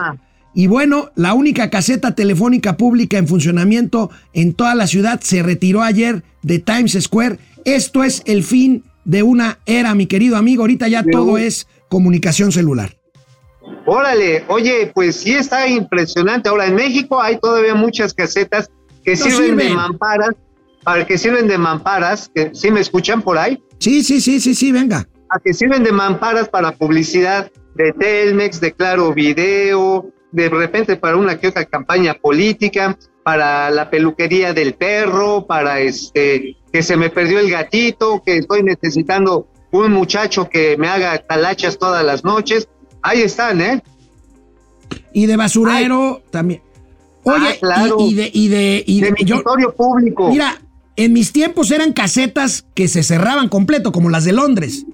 Y 0.54 0.66
bueno, 0.66 1.12
la 1.14 1.34
única 1.34 1.70
caseta 1.70 2.14
telefónica 2.14 2.76
pública 2.76 3.16
en 3.18 3.28
funcionamiento 3.28 4.10
en 4.32 4.54
toda 4.54 4.74
la 4.74 4.86
ciudad 4.86 5.20
se 5.20 5.42
retiró 5.42 5.82
ayer 5.82 6.24
de 6.42 6.58
Times 6.58 6.98
Square 7.00 7.38
esto 7.64 8.04
es 8.04 8.22
el 8.26 8.42
fin 8.42 8.84
de 9.04 9.22
una 9.22 9.58
era, 9.66 9.94
mi 9.94 10.06
querido 10.06 10.36
amigo. 10.36 10.62
Ahorita 10.62 10.86
ya 10.88 11.02
todo 11.02 11.38
es 11.38 11.66
comunicación 11.88 12.52
celular. 12.52 12.96
Órale, 13.86 14.44
oye, 14.48 14.90
pues 14.94 15.16
sí 15.16 15.34
está 15.34 15.66
impresionante. 15.66 16.48
Ahora 16.48 16.66
en 16.66 16.74
México 16.74 17.20
hay 17.20 17.38
todavía 17.38 17.74
muchas 17.74 18.12
casetas 18.12 18.70
que 19.02 19.16
sirven, 19.16 19.56
de 19.56 19.70
mamparas, 19.70 20.34
para 20.84 21.06
que 21.06 21.18
sirven 21.18 21.48
de 21.48 21.58
mamparas, 21.58 22.30
que 22.34 22.50
sí 22.54 22.70
me 22.70 22.80
escuchan 22.80 23.22
por 23.22 23.38
ahí. 23.38 23.62
Sí, 23.78 24.02
sí, 24.02 24.20
sí, 24.20 24.40
sí, 24.40 24.54
sí, 24.54 24.70
venga. 24.70 25.08
A 25.30 25.38
que 25.38 25.52
sirven 25.54 25.82
de 25.82 25.92
mamparas 25.92 26.48
para 26.48 26.72
publicidad 26.72 27.50
de 27.74 27.92
Telmex, 27.92 28.60
de 28.60 28.72
Claro 28.72 29.12
Video, 29.12 30.12
de 30.30 30.48
repente 30.48 30.96
para 30.96 31.16
una 31.16 31.38
que 31.38 31.48
otra 31.48 31.64
campaña 31.64 32.14
política, 32.14 32.96
para 33.22 33.70
la 33.70 33.90
peluquería 33.90 34.52
del 34.52 34.74
perro, 34.74 35.46
para 35.46 35.80
este 35.80 36.56
que 36.72 36.82
se 36.82 36.96
me 36.96 37.08
perdió 37.08 37.38
el 37.38 37.50
gatito, 37.50 38.22
que 38.24 38.38
estoy 38.38 38.62
necesitando 38.62 39.48
un 39.70 39.92
muchacho 39.92 40.48
que 40.48 40.76
me 40.76 40.88
haga 40.88 41.18
talachas 41.18 41.78
todas 41.78 42.04
las 42.04 42.24
noches. 42.24 42.68
Ahí 43.00 43.22
están, 43.22 43.60
¿eh? 43.60 43.82
Y 45.12 45.26
de 45.26 45.36
basurero 45.36 46.22
también. 46.30 46.62
Oye, 47.22 47.48
ah, 47.48 47.56
claro. 47.58 47.96
y, 48.00 48.14
de 48.14 48.30
y 48.32 48.48
de 48.48 48.84
y 48.86 49.00
de, 49.00 49.14
público. 49.76 50.28
Mira, 50.30 50.60
en 50.96 51.12
mis 51.12 51.32
tiempos 51.32 51.70
eran 51.70 51.92
casetas 51.92 52.64
que 52.74 52.88
se 52.88 53.02
cerraban 53.02 53.48
completo, 53.48 53.92
como 53.92 54.10
las 54.10 54.24
de 54.24 54.32
Londres. 54.32 54.84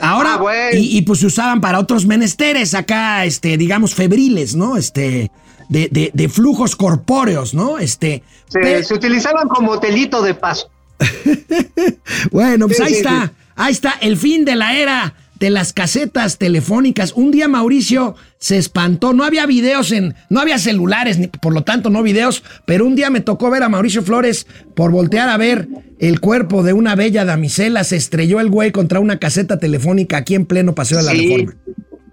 Ahora, 0.00 0.40
ah, 0.40 0.70
y, 0.72 1.02
pues 1.02 1.20
se 1.20 1.26
usaban 1.26 1.60
para 1.60 1.78
otros 1.78 2.04
menesteres 2.04 2.74
acá, 2.74 3.24
este, 3.24 3.56
digamos, 3.56 3.94
febriles, 3.94 4.56
¿no? 4.56 4.76
Este, 4.76 5.30
de, 5.68 6.10
de, 6.12 6.28
flujos 6.28 6.74
corpóreos, 6.74 7.54
¿no? 7.54 7.78
Este. 7.78 8.24
Se, 8.48 8.82
se 8.82 8.94
utilizaban 8.94 9.48
como 9.48 9.78
telito 9.78 10.20
de 10.22 10.34
paso. 10.34 10.68
bueno, 12.32 12.66
pues 12.66 12.80
ahí 12.80 12.94
está. 12.94 13.32
Ahí 13.54 13.72
está 13.72 13.92
el 14.00 14.16
fin 14.16 14.44
de 14.44 14.56
la 14.56 14.76
era 14.76 15.14
de 15.38 15.50
las 15.50 15.72
casetas 15.72 16.38
telefónicas. 16.38 17.12
Un 17.14 17.30
día 17.30 17.48
Mauricio 17.48 18.16
se 18.38 18.56
espantó, 18.56 19.12
no 19.12 19.24
había 19.24 19.46
videos 19.46 19.92
en, 19.92 20.14
no 20.28 20.40
había 20.40 20.58
celulares, 20.58 21.18
ni, 21.18 21.28
por 21.28 21.52
lo 21.52 21.62
tanto 21.62 21.90
no 21.90 22.02
videos, 22.02 22.42
pero 22.64 22.86
un 22.86 22.96
día 22.96 23.10
me 23.10 23.20
tocó 23.20 23.50
ver 23.50 23.62
a 23.62 23.68
Mauricio 23.68 24.02
Flores 24.02 24.46
por 24.74 24.90
voltear 24.90 25.28
a 25.28 25.36
ver 25.36 25.68
el 25.98 26.20
cuerpo 26.20 26.62
de 26.62 26.72
una 26.72 26.94
bella 26.94 27.24
damisela, 27.24 27.84
se 27.84 27.96
estrelló 27.96 28.40
el 28.40 28.50
güey 28.50 28.72
contra 28.72 29.00
una 29.00 29.18
caseta 29.18 29.58
telefónica 29.58 30.18
aquí 30.18 30.34
en 30.34 30.46
pleno 30.46 30.74
Paseo 30.74 30.98
de 30.98 31.04
la 31.04 31.12
Reforma. 31.12 31.54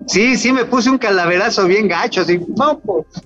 Sí, 0.07 0.35
sí, 0.37 0.51
me 0.51 0.65
puse 0.65 0.89
un 0.89 0.99
calaverazo 0.99 1.67
bien 1.67 1.87
gacho, 1.87 2.23
sí, 2.25 2.39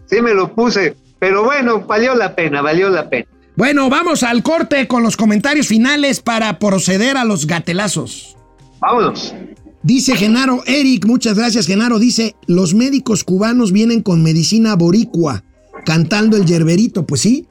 sí 0.05 0.21
me 0.21 0.33
lo 0.33 0.53
puse, 0.53 0.95
pero 1.19 1.43
bueno, 1.43 1.81
valió 1.81 2.15
la 2.15 2.35
pena, 2.35 2.61
valió 2.61 2.89
la 2.89 3.09
pena. 3.09 3.27
Bueno, 3.57 3.89
vamos 3.89 4.23
al 4.23 4.41
corte 4.41 4.87
con 4.87 5.03
los 5.03 5.17
comentarios 5.17 5.67
finales 5.67 6.21
para 6.21 6.57
proceder 6.59 7.17
a 7.17 7.25
los 7.25 7.45
gatelazos. 7.45 8.37
Vámonos. 8.79 9.35
Dice 9.81 10.15
Genaro 10.15 10.61
Eric, 10.65 11.05
muchas 11.05 11.37
gracias 11.37 11.65
Genaro, 11.65 11.99
dice, 11.99 12.35
los 12.47 12.73
médicos 12.73 13.23
cubanos 13.23 13.71
vienen 13.71 14.01
con 14.01 14.21
medicina 14.21 14.75
boricua, 14.75 15.43
cantando 15.85 16.35
el 16.35 16.45
yerberito, 16.45 17.05
pues 17.05 17.21
sí. 17.21 17.47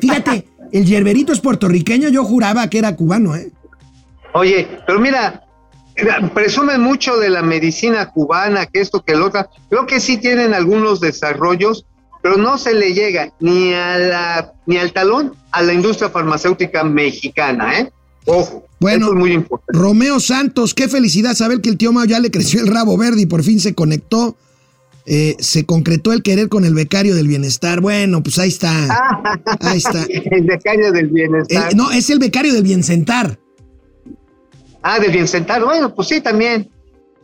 fíjate, 0.00 0.46
el 0.72 0.84
yerberito 0.84 1.32
es 1.32 1.40
puertorriqueño, 1.40 2.08
yo 2.10 2.24
juraba 2.24 2.68
que 2.68 2.78
era 2.78 2.94
cubano, 2.94 3.34
¿eh? 3.34 3.50
Oye, 4.34 4.68
pero 4.86 5.00
mira, 5.00 5.46
presumen 6.34 6.82
mucho 6.82 7.16
de 7.16 7.30
la 7.30 7.42
medicina 7.42 8.10
cubana, 8.10 8.66
que 8.66 8.80
esto, 8.80 9.02
que 9.02 9.14
lo 9.14 9.26
otro. 9.26 9.48
Creo 9.70 9.86
que 9.86 9.98
sí 9.98 10.18
tienen 10.18 10.52
algunos 10.52 11.00
desarrollos, 11.00 11.86
pero 12.22 12.36
no 12.36 12.58
se 12.58 12.74
le 12.74 12.92
llega 12.92 13.32
ni 13.40 13.72
a 13.72 13.96
la 13.98 14.52
ni 14.66 14.76
al 14.76 14.92
talón 14.92 15.34
a 15.52 15.62
la 15.62 15.72
industria 15.72 16.10
farmacéutica 16.10 16.84
mexicana, 16.84 17.78
¿eh? 17.78 17.92
Ojo, 18.26 18.66
bueno, 18.80 19.06
es 19.06 19.12
muy 19.14 19.32
importante. 19.32 19.78
Romeo 19.78 20.20
Santos, 20.20 20.74
qué 20.74 20.88
felicidad 20.88 21.34
saber 21.34 21.60
que 21.60 21.70
el 21.70 21.78
tío 21.78 21.92
Mao 21.92 22.04
ya 22.04 22.20
le 22.20 22.30
creció 22.30 22.60
el 22.60 22.66
rabo 22.66 22.98
verde 22.98 23.22
y 23.22 23.26
por 23.26 23.42
fin 23.42 23.60
se 23.60 23.74
conectó. 23.74 24.36
Eh, 25.08 25.36
se 25.38 25.64
concretó 25.64 26.12
el 26.12 26.24
querer 26.24 26.48
con 26.48 26.64
el 26.64 26.74
becario 26.74 27.14
del 27.14 27.28
bienestar. 27.28 27.80
Bueno, 27.80 28.22
pues 28.24 28.38
ahí 28.40 28.48
está. 28.48 29.32
ahí 29.60 29.78
está. 29.78 30.04
el 30.08 30.44
becario 30.44 30.90
del 30.90 31.06
bienestar. 31.08 31.72
Eh, 31.72 31.76
no, 31.76 31.92
es 31.92 32.10
el 32.10 32.18
becario 32.18 32.52
del 32.52 32.64
biensentar. 32.64 33.38
Ah, 34.82 34.98
del 34.98 35.12
biensentar. 35.12 35.64
Bueno, 35.64 35.94
pues 35.94 36.08
sí, 36.08 36.20
también. 36.20 36.68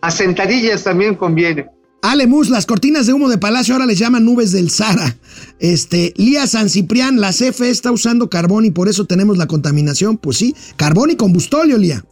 A 0.00 0.10
sentadillas 0.10 0.84
también 0.84 1.14
conviene. 1.16 1.66
Alemus, 2.02 2.50
las 2.50 2.66
cortinas 2.66 3.06
de 3.06 3.12
humo 3.12 3.28
de 3.28 3.38
Palacio 3.38 3.74
ahora 3.74 3.86
les 3.86 3.96
llaman 3.96 4.24
nubes 4.24 4.50
del 4.50 4.70
Sara. 4.70 5.16
Este, 5.60 6.12
Lía 6.16 6.48
San 6.48 6.68
Ciprián, 6.68 7.20
la 7.20 7.30
CFE 7.30 7.70
está 7.70 7.92
usando 7.92 8.28
carbón 8.28 8.64
y 8.64 8.72
por 8.72 8.88
eso 8.88 9.04
tenemos 9.06 9.38
la 9.38 9.46
contaminación. 9.46 10.16
Pues 10.18 10.36
sí, 10.36 10.56
carbón 10.76 11.10
y 11.10 11.16
combustóleo, 11.16 11.78
Lía. 11.78 12.04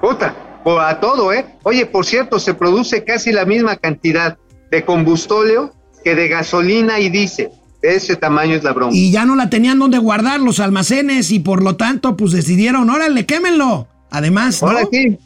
Puta, 0.00 0.34
a 0.80 0.98
todo, 0.98 1.32
¿eh? 1.32 1.46
Oye, 1.62 1.86
por 1.86 2.04
cierto, 2.04 2.40
se 2.40 2.54
produce 2.54 3.04
casi 3.04 3.30
la 3.30 3.44
misma 3.44 3.76
cantidad 3.76 4.38
de 4.72 4.84
combustóleo 4.84 5.72
que 6.02 6.16
de 6.16 6.26
gasolina 6.26 6.98
y 6.98 7.08
dice. 7.08 7.50
Ese 7.82 8.16
tamaño 8.16 8.56
es 8.56 8.64
la 8.64 8.72
bronca. 8.72 8.96
Y 8.96 9.12
ya 9.12 9.24
no 9.24 9.36
la 9.36 9.48
tenían 9.48 9.78
donde 9.78 9.98
guardar 9.98 10.40
los 10.40 10.58
almacenes 10.58 11.30
y 11.30 11.38
por 11.38 11.62
lo 11.62 11.76
tanto, 11.76 12.16
pues 12.16 12.32
decidieron, 12.32 12.90
órale, 12.90 13.24
quémenlo. 13.24 13.86
Además, 14.10 14.60
¿no? 14.60 14.70
Ahora 14.70 14.88
sí, 14.90 15.16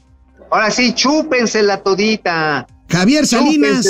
ahora 0.51 0.71
sí, 0.71 0.93
chúpensela 0.93 1.83
todita. 1.83 2.67
Javier 2.91 3.27
Salinas. 3.27 3.87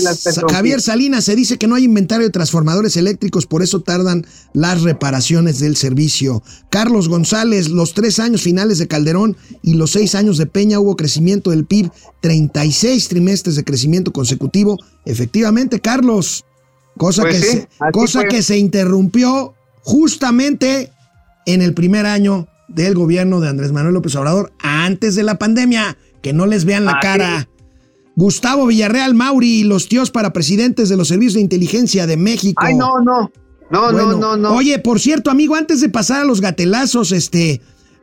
Javier 0.51 0.81
Salinas 0.81 1.25
se 1.25 1.35
dice 1.35 1.57
que 1.59 1.67
no 1.67 1.75
hay 1.75 1.85
inventario 1.85 2.27
de 2.27 2.31
transformadores 2.33 2.97
eléctricos, 2.97 3.47
por 3.47 3.63
eso 3.63 3.81
tardan 3.81 4.27
las 4.53 4.83
reparaciones 4.83 5.59
del 5.59 5.77
servicio. 5.77 6.43
Carlos 6.69 7.09
González, 7.09 7.69
los 7.71 7.95
tres 7.95 8.19
años 8.19 8.43
finales 8.43 8.79
de 8.79 8.89
Calderón 8.89 9.37
y 9.63 9.75
los 9.75 9.93
seis 9.93 10.15
años 10.15 10.37
de 10.39 10.47
Peña 10.47 10.81
hubo 10.81 10.97
crecimiento 10.97 11.51
del 11.51 11.65
PIB, 11.65 11.91
36 12.21 13.09
trimestres 13.09 13.57
de 13.57 13.65
crecimiento 13.65 14.13
consecutivo. 14.13 14.79
Efectivamente, 15.05 15.81
Carlos, 15.81 16.45
cosa, 16.97 17.23
Pues 17.23 17.37
que, 17.37 17.43
sí, 17.43 17.59
se, 17.59 17.69
cosa 17.93 18.21
fue. 18.21 18.29
que 18.29 18.43
se 18.43 18.59
interrumpió 18.59 19.55
justamente 19.83 20.93
en 21.47 21.63
el 21.63 21.75
primer 21.75 22.07
año 22.07 22.49
del 22.69 22.95
gobierno 22.95 23.41
de 23.41 23.49
Andrés 23.49 23.73
Manuel 23.73 23.95
López 23.95 24.15
Obrador, 24.15 24.53
antes 24.61 25.15
de 25.15 25.23
la 25.23 25.39
pandemia, 25.39 25.97
que 26.23 26.33
no 26.33 26.47
les 26.47 26.65
vean 26.65 26.85
la 26.85 26.93
Así 26.93 27.01
cara. 27.03 27.49
Gustavo 28.17 28.67
Villarreal 28.67 29.15
Mauri 29.15 29.61
y 29.61 29.65
los 29.65 29.89
tíos 29.89 30.11
para 30.11 30.33
presidentes 30.33 30.89
de 30.89 30.97
los 30.97 31.09
servicios 31.09 31.35
de 31.35 31.41
inteligencia 31.41 32.07
de 32.07 32.17
México. 32.17 32.63
Ay, 32.65 32.75
no, 32.75 33.01
no. 33.01 33.31
No, 33.71 33.93
Bueno, 33.93 34.13
no, 34.13 34.19
no, 34.19 34.37
no. 34.37 34.55
Oye, 34.55 34.79
por 34.81 34.99
cierto, 34.99 35.31
amigo, 35.31 35.55
antes 35.55 35.81
de 35.81 35.89
pasar 35.89 36.23
a 36.23 36.25
los 36.25 36.41
gatelazos, 36.41 37.13
este, 37.13 37.61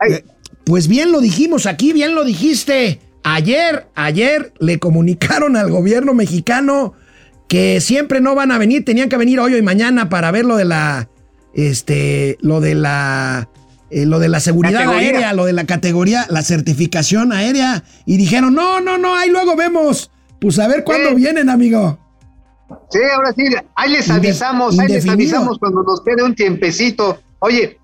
eh, 0.08 0.24
pues 0.64 0.88
bien 0.88 1.12
lo 1.12 1.20
dijimos 1.20 1.66
aquí, 1.66 1.92
bien 1.92 2.14
lo 2.14 2.24
dijiste. 2.24 3.00
Ayer, 3.22 3.86
ayer 3.94 4.54
le 4.60 4.78
comunicaron 4.78 5.56
al 5.56 5.70
gobierno 5.70 6.14
mexicano 6.14 6.94
que 7.48 7.80
siempre 7.80 8.20
no 8.20 8.34
van 8.34 8.52
a 8.52 8.58
venir, 8.58 8.84
tenían 8.84 9.08
que 9.08 9.16
venir 9.18 9.40
hoy 9.40 9.56
y 9.56 9.62
mañana 9.62 10.08
para 10.08 10.30
ver 10.30 10.46
lo 10.46 10.56
de 10.56 10.64
la, 10.64 11.10
este, 11.52 12.38
lo 12.40 12.60
de 12.60 12.74
la, 12.74 13.50
eh, 13.90 14.06
lo 14.06 14.18
de 14.18 14.28
la 14.28 14.40
seguridad 14.40 14.80
Categoría. 14.84 15.08
aérea, 15.08 15.32
lo 15.32 15.44
de 15.46 15.52
la 15.52 15.64
categoría, 15.64 16.26
la 16.30 16.42
certificación 16.42 17.32
aérea, 17.32 17.84
y 18.06 18.16
dijeron, 18.16 18.54
no, 18.54 18.80
no, 18.80 18.98
no, 18.98 19.14
ahí 19.16 19.30
luego 19.30 19.56
vemos. 19.56 20.10
Pues 20.40 20.58
a 20.58 20.68
ver 20.68 20.84
cuándo 20.84 21.10
Sí. 21.10 21.14
vienen, 21.16 21.48
amigo. 21.48 21.98
Sí, 22.90 22.98
ahora 23.14 23.32
sí, 23.32 23.44
ahí 23.74 23.90
les 23.92 24.08
Inde- 24.08 24.16
avisamos, 24.16 24.78
ahí 24.78 24.88
les 24.88 25.08
avisamos 25.08 25.58
cuando 25.58 25.82
nos 25.82 26.02
quede 26.02 26.22
un 26.22 26.34
tiempecito. 26.34 27.18
Oye, 27.38 27.78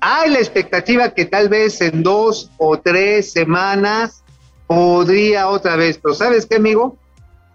hay 0.00 0.30
la 0.30 0.38
expectativa 0.38 1.12
que 1.14 1.24
tal 1.24 1.48
vez 1.48 1.80
en 1.80 2.02
dos 2.02 2.50
o 2.58 2.78
tres 2.78 3.32
semanas 3.32 4.22
podría 4.66 5.48
otra 5.48 5.76
vez, 5.76 5.98
pero 6.02 6.14
¿sabes 6.14 6.46
qué, 6.46 6.56
amigo? 6.56 6.96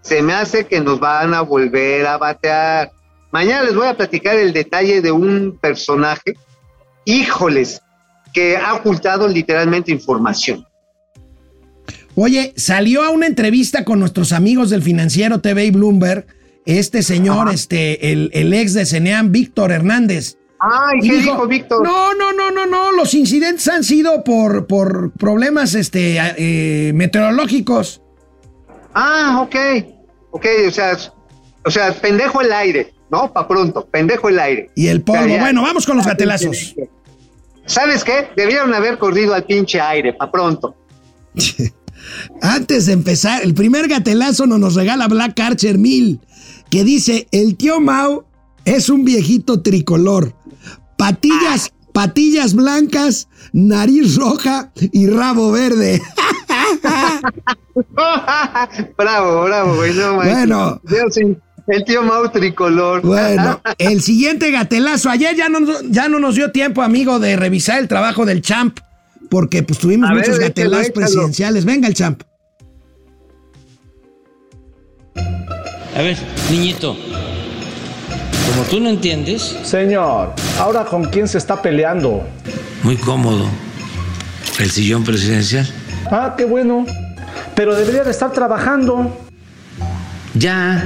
Se 0.02 0.22
me 0.22 0.34
hace 0.34 0.66
que 0.66 0.80
nos 0.80 1.00
van 1.00 1.34
a 1.34 1.40
volver 1.40 2.06
a 2.06 2.18
batear. 2.18 2.92
Mañana 3.32 3.62
les 3.64 3.74
voy 3.74 3.86
a 3.86 3.96
platicar 3.96 4.36
el 4.36 4.52
detalle 4.52 5.00
de 5.02 5.12
un 5.12 5.58
personaje, 5.60 6.36
híjoles, 7.06 7.80
que 8.34 8.58
ha 8.58 8.74
ocultado 8.74 9.26
literalmente 9.26 9.90
información. 9.90 10.66
Oye, 12.14 12.52
salió 12.56 13.02
a 13.02 13.10
una 13.10 13.26
entrevista 13.26 13.84
con 13.84 13.98
nuestros 14.00 14.32
amigos 14.32 14.68
del 14.68 14.82
financiero 14.82 15.40
TV 15.40 15.66
y 15.66 15.70
Bloomberg, 15.70 16.26
este 16.66 17.02
señor, 17.02 17.50
este, 17.50 18.12
el, 18.12 18.30
el 18.34 18.52
ex 18.52 18.74
de 18.74 18.84
Ceneam, 18.84 19.32
Víctor 19.32 19.72
Hernández. 19.72 20.36
Ay, 20.58 20.98
Y 21.02 21.10
¿qué 21.10 21.16
dijo, 21.18 21.46
Víctor? 21.46 21.82
No, 21.82 22.14
no, 22.14 22.32
no, 22.32 22.50
no, 22.50 22.66
no. 22.66 22.92
Los 22.92 23.14
incidentes 23.14 23.68
han 23.68 23.84
sido 23.84 24.24
por, 24.24 24.66
por 24.66 25.12
problemas 25.12 25.74
este, 25.74 26.18
eh, 26.18 26.92
meteorológicos. 26.94 28.02
Ah, 28.94 29.40
ok. 29.42 29.56
Ok, 30.30 30.46
o 30.66 30.70
sea, 30.70 30.96
o 31.64 31.70
sea, 31.70 31.92
pendejo 31.92 32.40
el 32.40 32.52
aire, 32.52 32.92
¿no? 33.10 33.32
Pa' 33.32 33.46
pronto, 33.46 33.86
pendejo 33.86 34.28
el 34.28 34.38
aire. 34.38 34.70
Y 34.74 34.88
el 34.88 35.02
polvo. 35.02 35.38
Bueno, 35.38 35.62
vamos 35.62 35.86
con 35.86 35.96
los 35.96 36.06
gatelazos. 36.06 36.74
¿Sabes 37.66 38.04
qué? 38.04 38.28
Debieron 38.36 38.72
haber 38.74 38.98
corrido 38.98 39.34
al 39.34 39.44
pinche 39.44 39.80
aire, 39.80 40.12
pa' 40.12 40.30
pronto. 40.30 40.74
Antes 42.40 42.86
de 42.86 42.92
empezar, 42.92 43.42
el 43.42 43.54
primer 43.54 43.88
gatelazo 43.88 44.46
nos, 44.46 44.58
nos 44.58 44.74
regala 44.74 45.08
Black 45.08 45.38
Archer 45.40 45.78
1000, 45.78 46.20
que 46.70 46.84
dice: 46.84 47.26
El 47.32 47.56
tío 47.56 47.80
Mau 47.80 48.24
es 48.64 48.88
un 48.88 49.04
viejito 49.04 49.62
tricolor. 49.62 50.34
Patillas, 50.96 51.72
patillas 51.92 52.54
blancas, 52.54 53.28
nariz 53.52 54.16
roja 54.16 54.72
y 54.92 55.08
rabo 55.08 55.50
verde. 55.50 56.00
bravo, 58.96 59.44
bravo, 59.44 59.76
güey. 59.76 59.94
No. 59.94 60.14
Bueno. 60.14 60.80
Yo 60.84 61.10
sí, 61.10 61.36
el 61.68 61.84
tío 61.84 62.02
Mau 62.02 62.28
tricolor. 62.30 63.02
Bueno, 63.02 63.60
el 63.78 64.00
siguiente 64.02 64.50
gatelazo. 64.50 65.10
Ayer 65.10 65.34
ya 65.36 65.48
no, 65.48 65.58
ya 65.90 66.08
no 66.08 66.18
nos 66.18 66.34
dio 66.36 66.50
tiempo, 66.52 66.82
amigo, 66.82 67.18
de 67.18 67.36
revisar 67.36 67.78
el 67.80 67.88
trabajo 67.88 68.24
del 68.24 68.42
champ, 68.42 68.78
porque 69.30 69.62
pues 69.62 69.78
tuvimos 69.78 70.08
A 70.10 70.14
muchos 70.14 70.38
gatelazos 70.38 70.86
échalo. 70.86 70.94
presidenciales. 70.94 71.64
Venga 71.64 71.88
el 71.88 71.94
champ. 71.94 72.22
A 75.96 76.02
ver, 76.02 76.16
niñito, 76.50 76.94
como 78.50 78.62
tú 78.68 78.80
no 78.80 78.90
entiendes, 78.90 79.56
Señor, 79.64 80.34
¿ahora 80.58 80.84
con 80.84 81.04
quién 81.04 81.26
se 81.26 81.38
está 81.38 81.60
peleando? 81.62 82.22
muy 82.82 82.96
cómodo 82.96 83.46
el 84.60 84.70
sillón 84.70 85.02
presidencial. 85.04 85.66
Ah, 86.10 86.34
qué 86.36 86.44
bueno. 86.44 86.86
Pero 87.56 87.74
debería 87.74 88.04
de 88.04 88.10
estar 88.10 88.30
trabajando. 88.32 89.10
Ya, 90.34 90.84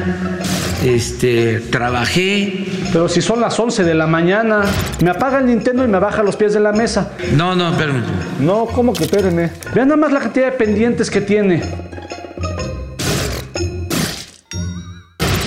este, 0.84 1.60
trabajé. 1.70 2.66
Pero 2.92 3.08
si 3.08 3.20
son 3.20 3.40
las 3.40 3.58
11 3.58 3.84
de 3.84 3.94
la 3.94 4.06
mañana, 4.06 4.62
me 5.02 5.10
apaga 5.10 5.38
el 5.38 5.46
Nintendo 5.46 5.84
y 5.84 5.88
me 5.88 5.98
baja 5.98 6.22
los 6.22 6.36
pies 6.36 6.52
de 6.52 6.60
la 6.60 6.72
mesa. 6.72 7.12
No, 7.34 7.54
no, 7.54 7.70
espérame. 7.70 8.02
No, 8.40 8.66
¿cómo 8.66 8.92
que 8.92 9.04
espérenme? 9.04 9.50
Vean 9.74 9.88
nada 9.88 10.00
más 10.00 10.12
la 10.12 10.20
cantidad 10.20 10.46
de 10.46 10.52
pendientes 10.52 11.10
que 11.10 11.20
tiene. 11.20 11.62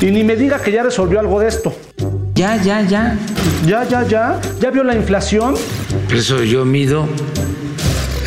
Y 0.01 0.07
ni 0.07 0.23
me 0.23 0.35
diga 0.35 0.59
que 0.59 0.71
ya 0.71 0.83
resolvió 0.83 1.19
algo 1.19 1.39
de 1.39 1.47
esto. 1.47 1.73
Ya, 2.35 2.61
ya, 2.61 2.81
ya. 2.81 3.17
Ya, 3.65 3.87
ya, 3.87 4.03
ya. 4.03 4.41
¿Ya 4.59 4.69
vio 4.69 4.83
la 4.83 4.95
inflación? 4.95 5.55
Por 6.07 6.15
eso 6.15 6.43
yo 6.43 6.65
mido 6.65 7.07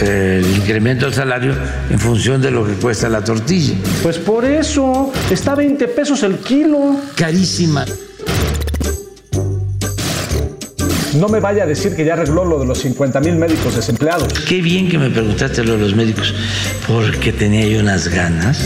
el 0.00 0.46
incremento 0.56 1.06
del 1.06 1.14
salario 1.14 1.54
en 1.90 1.98
función 1.98 2.40
de 2.42 2.50
lo 2.50 2.66
que 2.66 2.74
cuesta 2.74 3.08
la 3.08 3.22
tortilla. 3.22 3.74
Pues 4.02 4.18
por 4.18 4.44
eso. 4.44 5.12
Está 5.30 5.52
a 5.52 5.56
20 5.56 5.88
pesos 5.88 6.22
el 6.22 6.38
kilo. 6.38 6.96
Carísima. 7.14 7.84
No 11.18 11.28
me 11.28 11.40
vaya 11.40 11.62
a 11.62 11.66
decir 11.66 11.96
que 11.96 12.04
ya 12.04 12.12
arregló 12.12 12.44
lo 12.44 12.58
de 12.58 12.66
los 12.66 12.78
50 12.78 13.20
mil 13.20 13.36
médicos 13.36 13.74
desempleados. 13.74 14.32
Qué 14.46 14.60
bien 14.60 14.88
que 14.90 14.98
me 14.98 15.08
preguntaste 15.08 15.64
lo 15.64 15.72
de 15.72 15.78
los 15.78 15.94
médicos, 15.94 16.34
porque 16.86 17.32
tenía 17.32 17.66
yo 17.66 17.80
unas 17.80 18.08
ganas. 18.08 18.58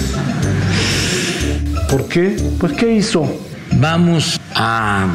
¿Por 1.89 2.09
qué? 2.09 2.37
Pues 2.59 2.73
¿qué 2.73 2.93
hizo? 2.93 3.25
Vamos 3.73 4.41
a 4.55 5.07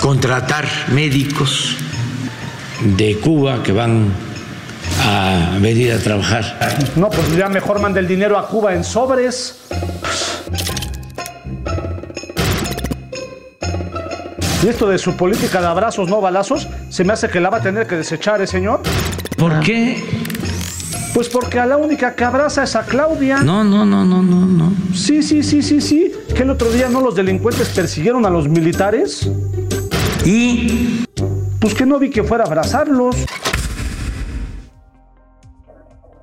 contratar 0.00 0.66
médicos 0.92 1.76
de 2.96 3.16
Cuba 3.18 3.62
que 3.62 3.70
van 3.70 4.12
a 5.04 5.58
venir 5.60 5.92
a 5.92 5.98
trabajar. 5.98 6.44
No, 6.96 7.10
pues 7.10 7.36
ya 7.36 7.48
mejor 7.48 7.80
manda 7.80 8.00
el 8.00 8.06
dinero 8.08 8.38
a 8.38 8.46
Cuba 8.46 8.74
en 8.74 8.84
sobres. 8.84 9.58
Y 14.62 14.68
esto 14.68 14.88
de 14.88 14.96
su 14.98 15.16
política 15.16 15.60
de 15.60 15.66
abrazos, 15.66 16.08
no 16.08 16.20
balazos, 16.20 16.68
se 16.88 17.02
me 17.02 17.12
hace 17.12 17.28
que 17.28 17.40
la 17.40 17.50
va 17.50 17.58
a 17.58 17.62
tener 17.62 17.86
que 17.88 17.96
desechar, 17.96 18.40
¿eh, 18.40 18.46
señor? 18.46 18.80
¿Por 19.36 19.58
qué? 19.60 20.04
Pues 21.14 21.28
porque 21.28 21.58
a 21.58 21.66
la 21.66 21.76
única 21.76 22.14
que 22.14 22.22
abraza 22.24 22.62
es 22.62 22.76
a 22.76 22.84
Claudia. 22.84 23.38
No, 23.38 23.64
no, 23.64 23.84
no, 23.84 24.04
no, 24.04 24.22
no, 24.22 24.46
no. 24.46 24.72
Sí, 24.94 25.22
sí, 25.22 25.42
sí, 25.42 25.62
sí, 25.62 25.80
sí. 25.80 26.12
Que 26.34 26.44
el 26.44 26.50
otro 26.50 26.70
día 26.70 26.88
no 26.88 27.00
los 27.00 27.16
delincuentes 27.16 27.68
persiguieron 27.70 28.24
a 28.24 28.30
los 28.30 28.48
militares. 28.48 29.28
Y 30.24 31.04
Pues 31.60 31.74
que 31.74 31.84
no 31.84 31.98
vi 31.98 32.10
que 32.10 32.22
fuera 32.22 32.44
a 32.44 32.46
abrazarlos. 32.46 33.16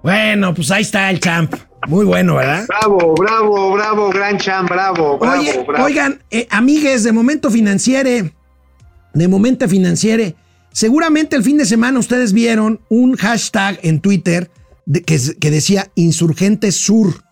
Bueno, 0.04 0.54
pues 0.54 0.72
ahí 0.72 0.82
está 0.82 1.10
el 1.10 1.20
champ. 1.20 1.54
Muy 1.88 2.06
bueno, 2.06 2.36
¿verdad? 2.36 2.66
Bravo, 2.68 3.14
bravo, 3.16 3.72
bravo, 3.74 4.10
gran 4.10 4.38
cham, 4.38 4.66
bravo, 4.66 5.18
bravo, 5.18 5.40
Oye, 5.42 5.64
bravo. 5.66 5.86
oigan, 5.86 6.22
eh, 6.30 6.46
amigues 6.50 7.04
de 7.04 7.12
Momento 7.12 7.50
Financiere, 7.50 8.34
de 9.14 9.28
Momento 9.28 9.68
Financiere, 9.68 10.36
seguramente 10.72 11.36
el 11.36 11.44
fin 11.44 11.58
de 11.58 11.66
semana 11.66 11.98
ustedes 12.00 12.34
vieron 12.34 12.82
un 12.90 13.16
hashtag 13.16 13.80
en 13.84 14.02
Twitter 14.02 14.52
de- 14.86 15.04
que, 15.04 15.18
que 15.40 15.52
decía 15.52 15.90
Insurgentes 15.96 16.76
Sur. 16.76 17.24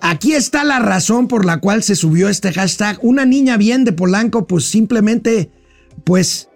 Aquí 0.00 0.34
está 0.34 0.64
la 0.64 0.80
razón 0.80 1.28
por 1.28 1.44
la 1.44 1.60
cual 1.60 1.82
se 1.82 1.94
subió 1.96 2.28
este 2.28 2.52
hashtag. 2.52 2.98
Una 3.02 3.24
niña 3.24 3.56
bien 3.56 3.84
de 3.84 3.92
Polanco, 3.92 4.46
pues 4.46 4.64
simplemente, 4.66 5.50
pues, 6.04 6.50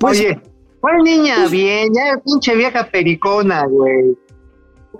pues, 0.00 0.18
Oye, 0.18 0.40
¿cuál 0.80 1.04
niña 1.04 1.46
bien? 1.46 1.92
Ya 1.94 2.18
pinche 2.24 2.56
vieja 2.56 2.88
pericona, 2.90 3.66
güey. 3.66 4.16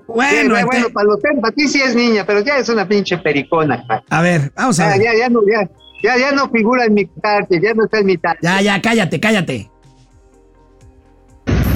Bueno, 0.07 0.57
Sí, 0.57 0.65
bueno, 0.65 0.89
para, 0.91 1.07
los, 1.07 1.21
para 1.21 1.53
ti 1.55 1.69
sí 1.69 1.81
es 1.83 1.95
niña, 1.95 2.25
pero 2.27 2.41
ya 2.41 2.59
es 2.59 2.69
una 2.69 2.87
pinche 2.87 3.19
pericona. 3.19 3.85
cara. 3.87 4.03
a 4.11 4.23
ver, 4.23 4.53
vamos 4.57 4.79
a 4.81 4.85
Ya, 4.85 4.91
ver. 4.97 5.03
ya, 5.03 5.15
ya, 5.19 5.29
no, 5.29 5.41
ya, 5.51 5.69
Ya, 6.03 6.17
ya 6.19 6.33
no 6.33 6.49
figura 6.51 6.85
en 6.85 6.95
mi 6.95 7.07
tarde, 7.07 7.61
ya 7.63 7.75
no 7.75 7.85
está 7.85 7.99
en 7.99 8.07
mi 8.07 8.17
tarde. 8.17 8.39
Ya, 8.43 8.61
ya, 8.61 8.81
cállate, 8.83 9.19
cállate. 9.19 9.71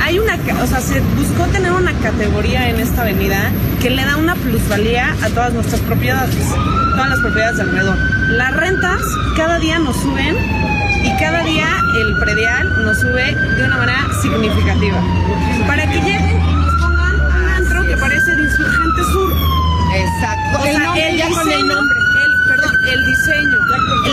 Hay 0.02 0.18
una, 0.18 0.34
o 0.62 0.66
sea, 0.66 0.80
se 0.80 1.00
buscó 1.00 1.44
tener 1.52 1.70
una 1.72 1.92
categoría 2.00 2.68
en 2.70 2.80
esta 2.80 3.02
avenida 3.02 3.50
que 3.80 3.90
le 3.90 4.04
da 4.04 4.16
una 4.16 4.34
plusvalía 4.34 5.14
a 5.22 5.28
todas 5.28 5.52
nuestras 5.52 5.80
propiedades, 5.82 6.34
todas 6.92 7.10
las 7.10 7.20
propiedades 7.20 7.56
de 7.58 7.62
alrededor. 7.62 7.96
Las 8.30 8.56
rentas 8.56 9.00
cada 9.36 9.58
día 9.58 9.78
nos 9.78 9.94
suben 9.96 10.36
y 11.04 11.16
cada 11.18 11.44
día 11.44 11.66
el 12.02 12.18
predial 12.18 12.84
nos 12.84 12.98
sube 12.98 13.34
de 13.56 13.64
una 13.64 13.76
manera 13.76 14.06
significativa. 14.20 15.00
Para 15.66 15.86
que 15.90 16.00
lleguen 16.00 16.29
parece 18.10 18.32
Insurgente 18.42 19.04
Sur. 19.12 19.32
Exacto. 19.94 20.58
O 20.60 20.64
El 20.66 20.72
sea, 20.76 20.84
nombre, 20.84 21.10
el 21.10 21.16
ya 21.16 21.28
con 21.28 21.40
el 21.40 21.46
diseño, 21.46 21.74
nombre. 21.74 21.98
el- 21.98 22.48
perdón, 22.48 22.74
el 22.92 23.06
diseño, 23.06 23.58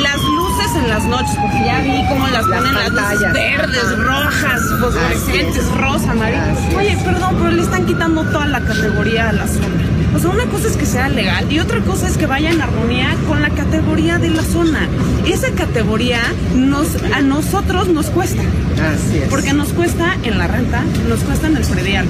las 0.04 0.22
luces 0.24 0.76
en 0.76 0.90
las 0.90 1.04
noches, 1.06 1.36
porque 1.42 1.66
ya 1.66 1.80
vi 1.82 2.06
cómo 2.08 2.28
las, 2.28 2.46
Las 2.48 2.60
ponen 2.60 2.74
las 2.76 2.90
luces 2.92 3.04
pantallas, 3.04 3.34
verdes, 3.34 3.84
ajá. 3.84 3.96
rojas, 3.96 4.62
fosforescentes, 4.80 5.72
rosa, 5.78 6.14
es. 6.14 6.76
Oye, 6.76 6.98
perdón, 7.04 7.36
pero 7.38 7.52
le 7.52 7.62
están 7.64 7.86
quitando 7.86 8.24
toda 8.26 8.46
la 8.48 8.62
categoría 8.62 9.30
a 9.30 9.34
la 9.34 9.48
zona. 9.48 9.87
O 10.16 10.20
sea, 10.20 10.30
una 10.30 10.46
cosa 10.46 10.68
es 10.68 10.78
que 10.78 10.86
sea 10.86 11.10
legal 11.10 11.52
y 11.52 11.60
otra 11.60 11.82
cosa 11.82 12.08
es 12.08 12.18
que 12.18 12.26
vaya 12.26 12.50
en 12.50 12.62
armonía 12.62 13.16
con 13.28 13.42
la 13.42 13.50
categoría 13.50 14.18
de 14.18 14.30
la 14.30 14.44
zona. 14.44 14.88
Esa 15.26 15.52
categoría 15.52 16.22
nos, 16.56 16.96
a 17.14 17.22
nosotros 17.22 17.88
nos 17.90 18.08
cuesta. 18.10 18.42
Así 18.42 19.20
es. 19.20 19.30
Porque 19.30 19.54
nos 19.54 19.70
cuesta 19.70 20.18
en 20.24 20.38
la 20.38 20.48
renta, 20.48 20.84
nos 21.08 21.20
cuesta 21.20 21.48
en 21.48 21.58
el 21.58 21.66
predial, 21.66 22.06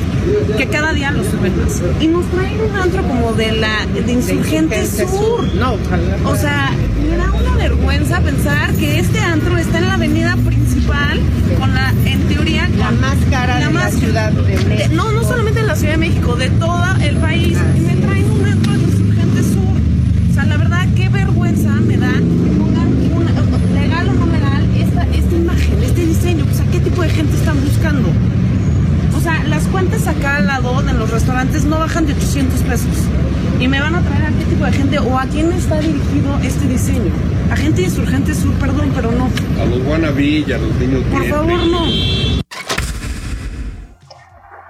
que 0.58 0.68
cada 0.68 0.94
día 0.94 1.12
lo 1.12 1.24
suben 1.24 1.58
más. 1.58 1.82
Y 2.00 2.08
nos 2.08 2.26
traen 2.28 2.60
un 2.62 2.76
antro 2.76 3.04
como 3.04 3.34
de 3.34 3.52
la 3.54 3.86
de 3.86 4.12
Insurgente 4.12 4.82
Insurgente 4.82 5.08
Sur. 5.08 5.54
No, 5.56 5.74
ojalá. 5.74 6.30
O 6.30 6.36
sea, 6.36 6.72
una 7.14 7.37
vergüenza 7.88 8.20
pensar 8.20 8.74
que 8.76 9.00
este 9.00 9.20
antro 9.20 9.58
está 9.58 9.78
en 9.80 9.88
la 9.88 9.94
avenida 9.94 10.36
principal 10.46 11.20
con 11.58 11.74
la, 11.74 11.94
en 12.06 12.20
teoría, 12.28 12.68
La 12.78 12.88
con- 12.88 13.00
más 13.02 13.16
cara 13.30 13.56
de 13.60 13.66
la 13.66 13.70
más- 13.70 13.94
Ciudad 13.94 14.32
de 14.32 14.42
de- 14.58 14.66
México. 14.66 14.90
no, 14.96 15.12
no 15.14 15.24
solamente 15.24 15.62
de 15.62 15.68
la 15.68 15.76
Ciudad 15.76 15.94
de 15.94 15.98
México, 16.00 16.36
de 16.36 16.50
todo 16.50 16.84
el 17.02 17.16
país. 17.18 17.58
Así 17.58 17.78
y 17.80 17.82
me 17.82 17.96
traen 17.96 18.30
un 18.30 18.46
antro 18.46 18.74
de 18.74 18.80
Insurgente 18.80 19.44
Sur. 19.44 19.78
O 20.32 20.34
sea, 20.34 20.46
la 20.46 20.58
verdad, 20.58 20.86
qué 20.96 21.08
vergüenza 21.10 21.70
me 21.76 21.98
da 21.98 22.12
que 22.12 22.50
pongan 22.60 22.88
una, 23.16 23.32
legal 23.82 24.10
o 24.10 24.14
no 24.14 24.26
legal 24.26 24.66
esta, 24.78 25.04
esta 25.04 25.36
imagen, 25.36 25.84
este 25.84 26.06
diseño. 26.06 26.46
O 26.52 26.56
sea, 26.56 26.66
¿qué 26.72 26.80
tipo 26.82 27.02
de 27.02 27.10
gente 27.10 27.36
están 27.38 27.56
buscando? 27.64 28.10
O 29.18 29.22
sea, 29.22 29.44
las 29.46 29.64
cuentas 29.68 30.06
acá 30.08 30.38
al 30.38 30.48
lado 30.48 30.82
de 30.82 30.94
los 30.94 31.10
restaurantes 31.10 31.64
no 31.64 31.80
bajan 31.80 32.06
de 32.06 32.14
800 32.14 32.60
pesos. 32.62 32.88
Y 33.62 33.68
me 33.70 33.80
van 33.80 33.96
a 33.96 34.02
traer 34.02 34.26
a 34.26 34.30
qué 34.38 34.44
tipo 34.46 34.66
de 34.66 34.72
gente 34.74 35.00
o 35.00 35.18
a 35.18 35.26
quién 35.26 35.52
está 35.54 35.80
dirigido 35.80 36.38
este 36.44 36.68
diseño. 36.68 37.12
A 37.50 37.56
gente 37.56 37.82
insurgente 37.82 38.34
sur, 38.34 38.54
perdón, 38.56 38.92
pero 38.96 39.12
no. 39.12 39.30
A 39.62 39.66
los 39.66 39.86
wannabe 39.86 40.24
y 40.24 40.52
a 40.52 40.58
los 40.58 40.76
niños 40.76 41.04
Por 41.12 41.22
bien. 41.22 41.34
favor, 41.34 41.66
no. 41.68 41.86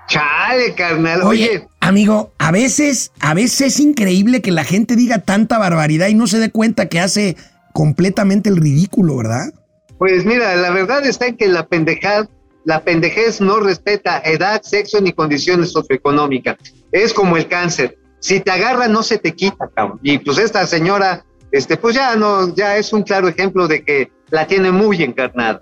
Chale, 0.08 0.74
carnal. 0.76 1.22
Oye, 1.24 1.50
Oye, 1.50 1.68
amigo, 1.82 2.32
a 2.38 2.52
veces, 2.52 3.12
a 3.20 3.34
veces 3.34 3.62
es 3.62 3.80
increíble 3.80 4.42
que 4.42 4.52
la 4.52 4.64
gente 4.64 4.96
diga 4.96 5.20
tanta 5.20 5.58
barbaridad 5.58 6.08
y 6.08 6.14
no 6.14 6.28
se 6.28 6.40
dé 6.40 6.50
cuenta 6.50 6.88
que 6.88 7.00
hace 7.00 7.36
completamente 7.74 8.50
el 8.50 8.58
ridículo, 8.58 9.18
¿verdad? 9.18 9.54
pues 9.98 10.26
mira, 10.26 10.56
la 10.56 10.70
verdad 10.70 11.04
está 11.08 11.26
en 11.26 11.38
que 11.38 11.48
la 11.48 11.66
pendejad, 11.66 12.28
la 12.66 12.84
pendejez 12.84 13.42
no 13.42 13.60
respeta 13.60 14.20
edad, 14.20 14.62
sexo 14.62 15.02
ni 15.02 15.12
condiciones 15.12 15.72
socioeconómicas. 15.72 16.56
Es 16.92 17.14
como 17.14 17.36
el 17.36 17.48
cáncer. 17.48 17.98
Si 18.20 18.40
te 18.40 18.52
agarra, 18.52 18.88
no 18.88 19.02
se 19.02 19.18
te 19.18 19.34
quita, 19.34 19.68
cabrón. 19.76 20.00
Y 20.04 20.20
pues 20.20 20.38
esta 20.38 20.68
señora, 20.68 21.26
este, 21.58 21.78
pues 21.78 21.96
ya 21.96 22.16
no, 22.16 22.54
ya 22.56 22.78
es 22.78 22.94
un 22.94 23.04
claro 23.04 23.28
ejemplo 23.28 23.68
de 23.68 23.84
que 23.84 24.10
la 24.30 24.48
tiene 24.48 24.72
muy 24.72 25.02
encarnada. 25.04 25.62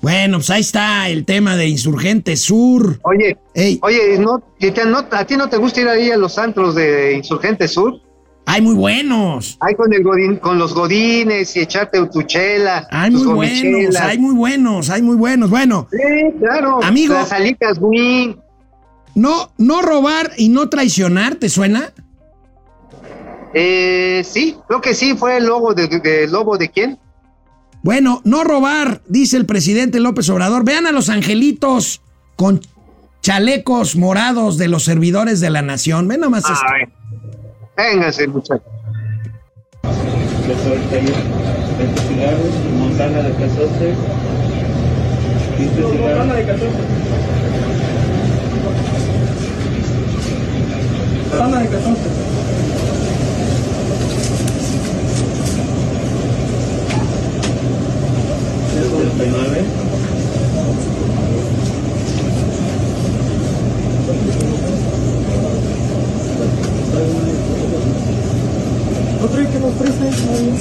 Bueno, 0.00 0.36
pues 0.38 0.50
ahí 0.50 0.60
está 0.60 1.08
el 1.08 1.24
tema 1.24 1.56
de 1.56 1.66
Insurgente 1.66 2.36
Sur. 2.36 2.98
Oye, 3.04 3.38
Ey, 3.54 3.78
oye, 3.82 4.18
no, 4.18 4.42
¿y 4.58 4.70
te- 4.70 4.84
no- 4.84 5.06
¿a 5.10 5.24
ti 5.24 5.36
no 5.36 5.48
te 5.48 5.56
gusta 5.56 5.80
ir 5.80 5.88
ahí 5.88 6.10
a 6.10 6.16
los 6.18 6.38
antros 6.38 6.74
de 6.74 7.14
Insurgente 7.14 7.66
Sur? 7.68 8.00
hay 8.46 8.60
muy 8.60 8.74
buenos. 8.74 9.56
Ahí 9.60 9.74
con, 9.74 9.90
el 9.94 10.02
godín, 10.02 10.36
con 10.36 10.58
los 10.58 10.74
godines 10.74 11.56
y 11.56 11.60
echarte 11.60 11.98
tu 12.12 12.22
chela. 12.24 12.86
Hay 12.90 13.10
muy 13.10 13.24
buenos, 13.24 13.96
hay 13.96 14.18
muy 14.18 14.34
buenos, 14.34 14.90
hay 14.90 15.00
muy 15.00 15.16
buenos. 15.16 15.48
Bueno, 15.48 15.88
Sí, 15.90 15.98
claro. 16.38 16.78
Amigo. 16.82 17.14
Las 17.14 17.32
alitas 17.32 17.80
no, 19.14 19.50
no 19.56 19.80
robar 19.80 20.32
y 20.36 20.50
no 20.50 20.68
traicionar, 20.68 21.36
¿te 21.36 21.48
suena? 21.48 21.92
Eh, 23.54 24.22
sí, 24.24 24.56
creo 24.66 24.80
que 24.80 24.94
sí, 24.94 25.14
fue 25.16 25.36
el 25.36 25.46
logo 25.46 25.74
de, 25.74 25.86
de- 25.86 26.26
lobo 26.26 26.58
de 26.58 26.68
quién. 26.70 26.98
Bueno, 27.82 28.20
no 28.24 28.44
robar, 28.44 29.02
dice 29.08 29.36
el 29.36 29.46
presidente 29.46 30.00
López 30.00 30.28
Obrador. 30.30 30.64
Vean 30.64 30.86
a 30.86 30.92
los 30.92 31.08
angelitos 31.08 32.00
con 32.34 32.60
chalecos 33.22 33.94
morados 33.96 34.58
de 34.58 34.68
los 34.68 34.84
servidores 34.84 35.40
de 35.40 35.50
la 35.50 35.62
nación. 35.62 36.08
Ven 36.08 36.20
nomás 36.20 36.44
esto. 36.44 36.64
Véngase, 37.76 38.26
muchachos. 38.28 38.62
Montana 42.78 43.22
de 43.22 43.32
Cazote. 43.34 43.94
Montana 45.58 46.34
de 46.34 46.44
Cazote. 46.46 46.64
Montana 51.30 51.60
de 51.60 51.68
¿Otro 69.24 69.40
que 69.50 69.58
nos? 69.58 69.74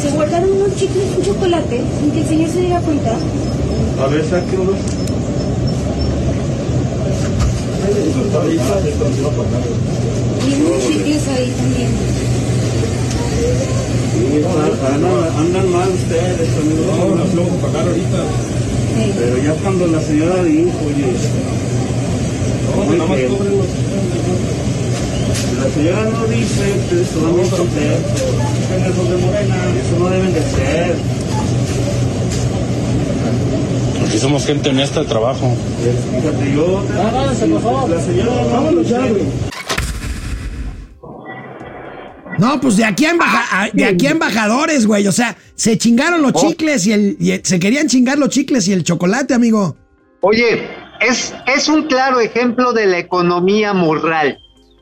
Se 0.02 0.10
guardaron 0.12 0.52
unos 0.52 0.76
chicles 0.76 1.04
y 1.14 1.20
un 1.20 1.26
chocolate 1.26 1.82
sin 2.00 2.12
que 2.12 2.22
el 2.22 2.28
señor 2.28 2.50
se 2.50 2.60
diera 2.62 2.80
cuenta. 2.80 3.12
A 4.02 4.08
ver, 4.08 4.24
saque 4.26 4.58
unos. 4.58 4.76
Y 10.48 10.54
unos 10.62 10.88
chicles 10.88 11.28
ahí 11.28 11.54
también. 11.58 11.90
Andan, 14.94 15.38
andan 15.38 15.72
mal 15.72 15.90
ustedes, 15.90 16.50
amigos. 16.58 16.86
No, 16.98 17.16
las 17.16 17.34
luego 17.34 17.50
pagar 17.58 17.88
ahorita. 17.88 18.53
Sí. 18.94 19.12
Pero 19.18 19.38
ya 19.44 19.54
cuando 19.62 19.88
la 19.88 20.02
señora 20.02 20.44
dijo, 20.44 20.72
oye. 20.86 21.06
No, 22.76 22.84
nada 22.86 23.08
más 23.08 23.20
cobren 23.30 23.54
La 25.64 25.70
señora 25.74 26.04
no 26.10 26.26
dice 26.28 26.64
que 26.90 27.06
solamente 27.14 27.62
usted. 27.62 27.98
de 29.10 29.26
Morena. 29.26 29.56
Eso 29.82 30.00
no 30.00 30.10
deben 30.10 30.34
de 30.34 30.42
ser. 30.42 30.96
Aquí 34.08 34.18
somos 34.20 34.46
gente 34.46 34.70
honesta 34.70 35.00
de 35.02 35.06
trabajo. 35.08 35.56
Fíjate, 36.22 36.54
yo. 36.54 36.84
La 37.90 38.00
señora 38.02 38.72
no 38.72 38.80
dice. 38.84 39.53
No, 42.40 42.60
pues 42.60 42.78
de 42.78 42.86
aquí 42.86 43.06
a, 43.06 43.12
embaja- 43.12 43.64
a- 43.64 43.70
de 43.72 43.86
aquí 43.86 44.08
a 44.08 44.12
embajadores, 44.12 44.86
güey. 44.86 45.08
O 45.08 45.12
sea, 45.12 45.36
se 45.56 45.78
chingaron 45.78 46.22
los 46.22 46.34
chicles 46.34 46.86
y 46.88 46.94
el, 46.94 47.18
y 47.20 47.32
el- 47.32 47.46
se 47.46 47.60
querían 47.60 47.88
chingar 47.88 48.18
los 48.18 48.30
chicles 48.30 48.68
y 48.68 48.74
el 48.74 48.84
chocolate, 48.84 49.34
amigo. 49.34 49.78
Oye, 50.22 50.68
es, 51.02 51.34
es 51.48 51.68
un 51.68 51.84
claro 51.88 52.20
ejemplo 52.20 52.74
de 52.74 52.86
la 52.88 52.98
economía 52.98 53.74
moral. 53.74 54.38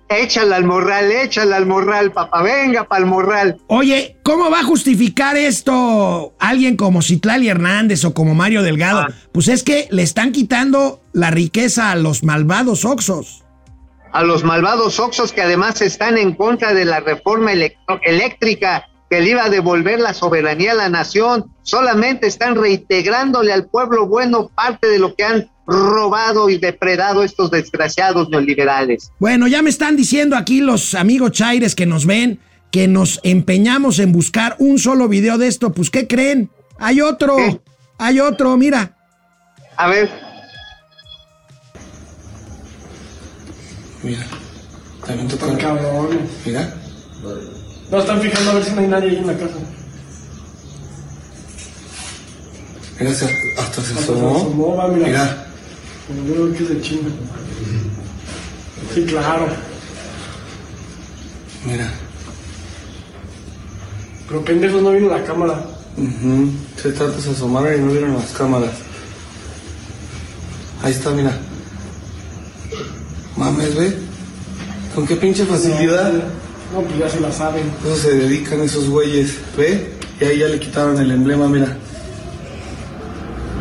Échala 0.09 0.57
al 0.57 0.65
morral, 0.65 1.09
échala 1.09 1.55
al 1.55 1.65
morral, 1.65 2.11
papá, 2.11 2.41
venga 2.43 2.83
para 2.85 2.99
el 3.01 3.09
morral. 3.09 3.57
Oye, 3.67 4.17
¿cómo 4.23 4.49
va 4.51 4.59
a 4.59 4.63
justificar 4.63 5.37
esto 5.37 6.33
alguien 6.37 6.75
como 6.75 7.01
Citlali 7.01 7.47
Hernández 7.47 8.03
o 8.03 8.13
como 8.13 8.35
Mario 8.35 8.61
Delgado? 8.61 9.05
Pues 9.31 9.47
es 9.47 9.63
que 9.63 9.87
le 9.89 10.01
están 10.03 10.33
quitando 10.33 11.01
la 11.13 11.31
riqueza 11.31 11.91
a 11.91 11.95
los 11.95 12.23
malvados 12.23 12.83
Oxos. 12.83 13.43
A 14.13 14.23
los 14.23 14.43
malvados 14.43 14.99
oxos 14.99 15.31
que 15.31 15.41
además 15.41 15.81
están 15.81 16.17
en 16.17 16.33
contra 16.33 16.73
de 16.73 16.85
la 16.85 16.99
reforma 16.99 17.51
eléctrica 17.53 18.87
que 19.09 19.19
le 19.21 19.31
iba 19.31 19.43
a 19.43 19.49
devolver 19.49 19.99
la 19.99 20.13
soberanía 20.13 20.71
a 20.71 20.75
la 20.75 20.89
nación. 20.89 21.45
Solamente 21.63 22.27
están 22.27 22.55
reintegrándole 22.55 23.51
al 23.51 23.67
pueblo 23.67 24.07
bueno 24.07 24.49
parte 24.49 24.87
de 24.87 24.99
lo 24.99 25.15
que 25.15 25.23
han 25.23 25.49
robado 25.65 26.49
y 26.49 26.57
depredado 26.57 27.23
estos 27.23 27.51
desgraciados 27.51 28.29
neoliberales. 28.29 29.11
Bueno, 29.19 29.47
ya 29.47 29.61
me 29.61 29.69
están 29.69 29.95
diciendo 29.95 30.35
aquí 30.35 30.61
los 30.61 30.95
amigos 30.95 31.31
chaires 31.31 31.75
que 31.75 31.85
nos 31.85 32.05
ven 32.05 32.39
que 32.71 32.87
nos 32.87 33.19
empeñamos 33.23 33.99
en 33.99 34.13
buscar 34.13 34.55
un 34.57 34.79
solo 34.79 35.07
video 35.07 35.37
de 35.37 35.47
esto. 35.47 35.73
Pues, 35.73 35.89
¿qué 35.89 36.07
creen? 36.07 36.49
Hay 36.79 37.01
otro, 37.01 37.35
¿Qué? 37.35 37.59
hay 37.99 38.19
otro, 38.21 38.55
mira. 38.57 38.97
A 39.75 39.87
ver, 39.87 40.09
Mira, 44.03 44.25
también 45.05 45.27
tu 45.27 45.37
cara. 45.37 45.53
Mira. 46.45 46.73
No, 47.91 47.99
están 47.99 48.21
fijando 48.21 48.51
a 48.51 48.53
ver 48.55 48.63
si 48.63 48.71
no 48.71 48.81
hay 48.81 48.87
nadie 48.87 49.09
ahí 49.11 49.17
en 49.17 49.27
la 49.27 49.37
casa. 49.37 49.55
Mira, 52.99 53.13
se- 53.13 53.53
hasta 53.59 53.81
se 53.81 53.93
asomó. 53.99 54.75
va, 54.75 54.87
mira. 54.87 55.07
Mira. 55.07 55.47
Como 56.07 56.53
que 56.53 56.63
es 56.63 56.69
de 56.69 56.81
China. 56.81 57.09
Sí, 58.93 59.03
claro. 59.05 59.47
Mira. 61.65 61.89
Pero 64.27 64.43
pendejo 64.45 64.81
no 64.81 64.91
vino 64.91 65.09
la 65.09 65.23
cámara. 65.23 65.63
Ujú. 65.97 66.51
Se 66.81 66.91
trata 66.91 67.17
de 67.17 67.31
asomar 67.31 67.75
y 67.75 67.79
no 67.81 67.91
vieron 67.91 68.13
las 68.15 68.31
cámaras. 68.31 68.71
Ahí 70.83 70.91
está, 70.91 71.11
mira. 71.11 71.37
Mames, 73.37 73.75
ve. 73.75 73.97
¿Con 74.95 75.07
qué 75.07 75.15
pinche 75.15 75.45
facilidad? 75.45 76.11
No, 76.73 76.81
pues 76.81 76.97
ya 76.99 77.09
se 77.09 77.19
la 77.19 77.31
saben. 77.31 77.63
Eso 77.85 77.95
se 77.95 78.13
dedican 78.15 78.61
esos 78.61 78.89
güeyes. 78.89 79.37
¿Ve? 79.57 79.91
Y 80.19 80.25
ahí 80.25 80.39
ya 80.39 80.47
le 80.47 80.59
quitaron 80.59 80.97
el 80.99 81.11
emblema, 81.11 81.47
mira. 81.47 81.77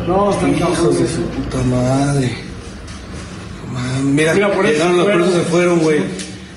No, 0.07 0.31
están 0.31 0.55
Hijos 0.55 0.99
de 0.99 1.07
su 1.07 1.21
puta 1.21 1.57
madre. 1.63 2.35
Mames, 3.71 4.03
mira, 4.03 4.33
Mira, 4.33 4.53
por 4.53 4.65
eso 4.65 4.73
llegaron, 4.89 4.99
eso 4.99 5.03
fueron. 5.05 5.31
se 5.33 5.39
fueron, 5.49 5.79
güey. 5.79 5.99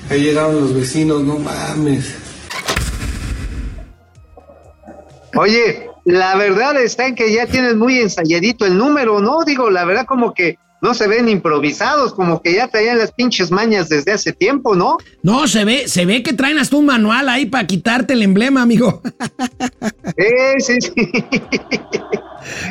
Ahí 0.09 0.21
llegaron 0.21 0.59
los 0.61 0.73
vecinos, 0.73 1.23
no 1.23 1.39
mames. 1.39 2.15
Oye, 5.37 5.89
la 6.05 6.35
verdad 6.35 6.81
está 6.81 7.07
en 7.07 7.15
que 7.15 7.33
ya 7.33 7.45
tienes 7.47 7.75
muy 7.75 7.99
ensayadito 7.99 8.65
el 8.65 8.77
número, 8.77 9.19
¿no? 9.19 9.43
Digo, 9.45 9.69
la 9.69 9.83
verdad 9.85 10.05
como 10.05 10.33
que 10.33 10.57
no 10.81 10.93
se 10.93 11.07
ven 11.07 11.29
improvisados, 11.29 12.13
como 12.13 12.41
que 12.41 12.53
ya 12.55 12.67
traían 12.67 12.97
las 12.97 13.11
pinches 13.11 13.51
mañas 13.51 13.89
desde 13.89 14.11
hace 14.11 14.33
tiempo, 14.33 14.75
¿no? 14.75 14.97
No, 15.23 15.47
se 15.47 15.65
ve, 15.65 15.87
se 15.87 16.05
ve 16.05 16.21
que 16.21 16.33
traen 16.33 16.59
hasta 16.59 16.75
un 16.75 16.85
manual 16.85 17.29
ahí 17.29 17.45
para 17.45 17.65
quitarte 17.65 18.13
el 18.13 18.21
emblema, 18.21 18.61
amigo. 18.61 19.01
Eh, 20.17 20.53
sí, 20.59 20.79
sí. 20.79 20.93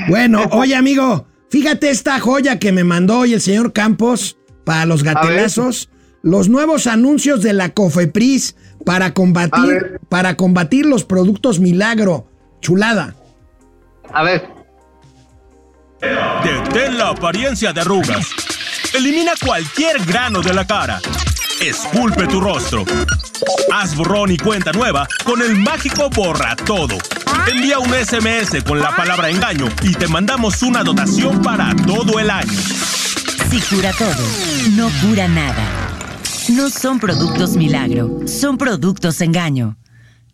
Bueno, 0.09 0.45
oye, 0.53 0.77
amigo, 0.77 1.27
fíjate 1.51 1.91
esta 1.91 2.21
joya 2.21 2.61
que 2.61 2.71
me 2.71 2.85
mandó 2.85 3.19
hoy 3.19 3.35
el 3.35 3.41
señor 3.41 3.73
Campos 3.73 4.39
para 4.65 4.87
los 4.87 5.03
gatelazos. 5.03 5.91
Los 6.23 6.49
nuevos 6.49 6.87
anuncios 6.87 7.43
de 7.43 7.53
la 7.53 7.75
Cofepris 7.75 8.57
para 8.85 9.13
combatir, 9.13 10.01
para 10.09 10.37
combatir 10.37 10.87
los 10.87 11.05
productos 11.05 11.61
milagro. 11.61 12.29
Chulada. 12.61 13.15
A 14.13 14.23
ver. 14.23 14.54
Detén 16.43 16.99
la 16.99 17.09
apariencia 17.09 17.73
de 17.73 17.81
arrugas. 17.81 18.29
Elimina 18.93 19.33
cualquier 19.45 20.05
grano 20.05 20.41
de 20.41 20.53
la 20.53 20.67
cara. 20.67 21.01
Esculpe 21.61 22.27
tu 22.27 22.41
rostro. 22.41 22.85
Haz 23.73 23.95
borrón 23.95 24.31
y 24.31 24.37
cuenta 24.37 24.73
nueva 24.73 25.07
con 25.25 25.41
el 25.43 25.57
mágico 25.57 26.11
Borra 26.11 26.57
Todo. 26.57 26.99
Envía 27.47 27.79
un 27.79 27.93
SMS 27.93 28.63
con 28.65 28.81
la 28.81 28.95
palabra 28.95 29.31
engaño 29.31 29.69
y 29.83 29.95
te 29.95 30.07
mandamos 30.09 30.63
una 30.63 30.83
dotación 30.83 31.43
para 31.43 31.75
todo 31.75 32.19
el 32.19 32.31
año. 32.31 32.53
Si 33.51 33.61
cura 33.61 33.93
todo, 33.93 34.27
no 34.73 34.91
cura 35.01 35.29
nada. 35.29 35.65
No 36.51 36.69
son 36.69 36.99
productos 37.01 37.57
milagro, 37.57 38.21
son 38.27 38.59
productos 38.59 39.21
engaño. 39.21 39.77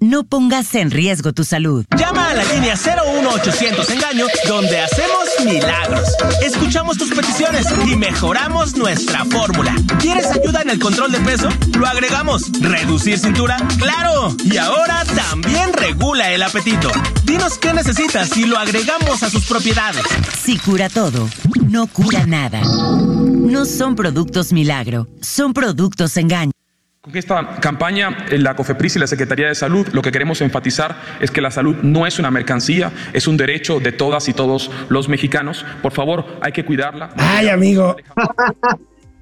No 0.01 0.25
pongas 0.25 0.75
en 0.77 0.91
riesgo 0.91 1.35
tu 1.35 1.45
salud. 1.45 1.85
Llama 1.95 2.31
a 2.31 2.35
la 2.35 2.45
línea 2.45 2.75
01800 2.75 3.91
Engaño, 3.91 4.27
donde 4.49 4.81
hacemos 4.81 5.20
milagros. 5.45 6.09
Escuchamos 6.43 6.99
tus 6.99 7.11
peticiones 7.11 7.67
y 7.87 7.97
mejoramos 7.97 8.77
nuestra 8.77 9.25
fórmula. 9.25 9.75
¿Quieres 9.99 10.27
ayuda 10.27 10.63
en 10.63 10.71
el 10.71 10.79
control 10.79 11.13
de 11.13 11.21
peso? 11.21 11.49
Lo 11.79 11.87
agregamos. 11.87 12.51
¿Reducir 12.61 13.19
cintura? 13.19 13.57
¡Claro! 13.79 14.35
Y 14.45 14.57
ahora 14.57 15.05
también 15.05 15.73
regula 15.73 16.31
el 16.31 16.43
apetito. 16.43 16.91
Dinos 17.25 17.59
qué 17.59 17.73
necesitas 17.73 18.37
y 18.37 18.45
lo 18.45 18.59
agregamos 18.59 19.23
a 19.23 19.31
sus 19.31 19.47
propiedades. 19.47 20.05
Si 20.43 20.59
cura 20.59 20.89
todo, 20.89 21.29
no 21.63 21.87
cura 21.87 22.27
nada. 22.27 22.61
No 22.61 23.65
son 23.65 23.97
productos 23.97 24.53
milagro, 24.53 25.09
son 25.21 25.53
productos 25.53 26.17
engaño. 26.17 26.53
Con 27.03 27.17
esta 27.17 27.57
campaña, 27.61 28.27
eh, 28.31 28.37
la 28.37 28.55
COFEPRIS 28.55 28.97
y 28.97 28.99
la 28.99 29.07
Secretaría 29.07 29.49
de 29.49 29.55
Salud, 29.55 29.87
lo 29.93 30.03
que 30.03 30.13
queremos 30.13 30.43
enfatizar 30.43 31.01
es 31.23 31.31
que 31.31 31.41
la 31.41 31.51
salud 31.51 31.77
no 31.83 32.07
es 32.07 32.19
una 32.19 32.31
mercancía, 32.31 32.93
es 33.15 33.27
un 33.27 33.39
derecho 33.39 33.81
de 33.81 33.91
todas 33.91 34.29
y 34.29 34.35
todos 34.35 34.71
los 34.91 35.09
mexicanos. 35.09 35.65
Por 35.81 35.93
favor, 35.93 36.27
hay 36.43 36.53
que 36.53 36.63
cuidarla. 36.63 37.09
Ay, 37.17 37.49
amigo. 37.49 37.97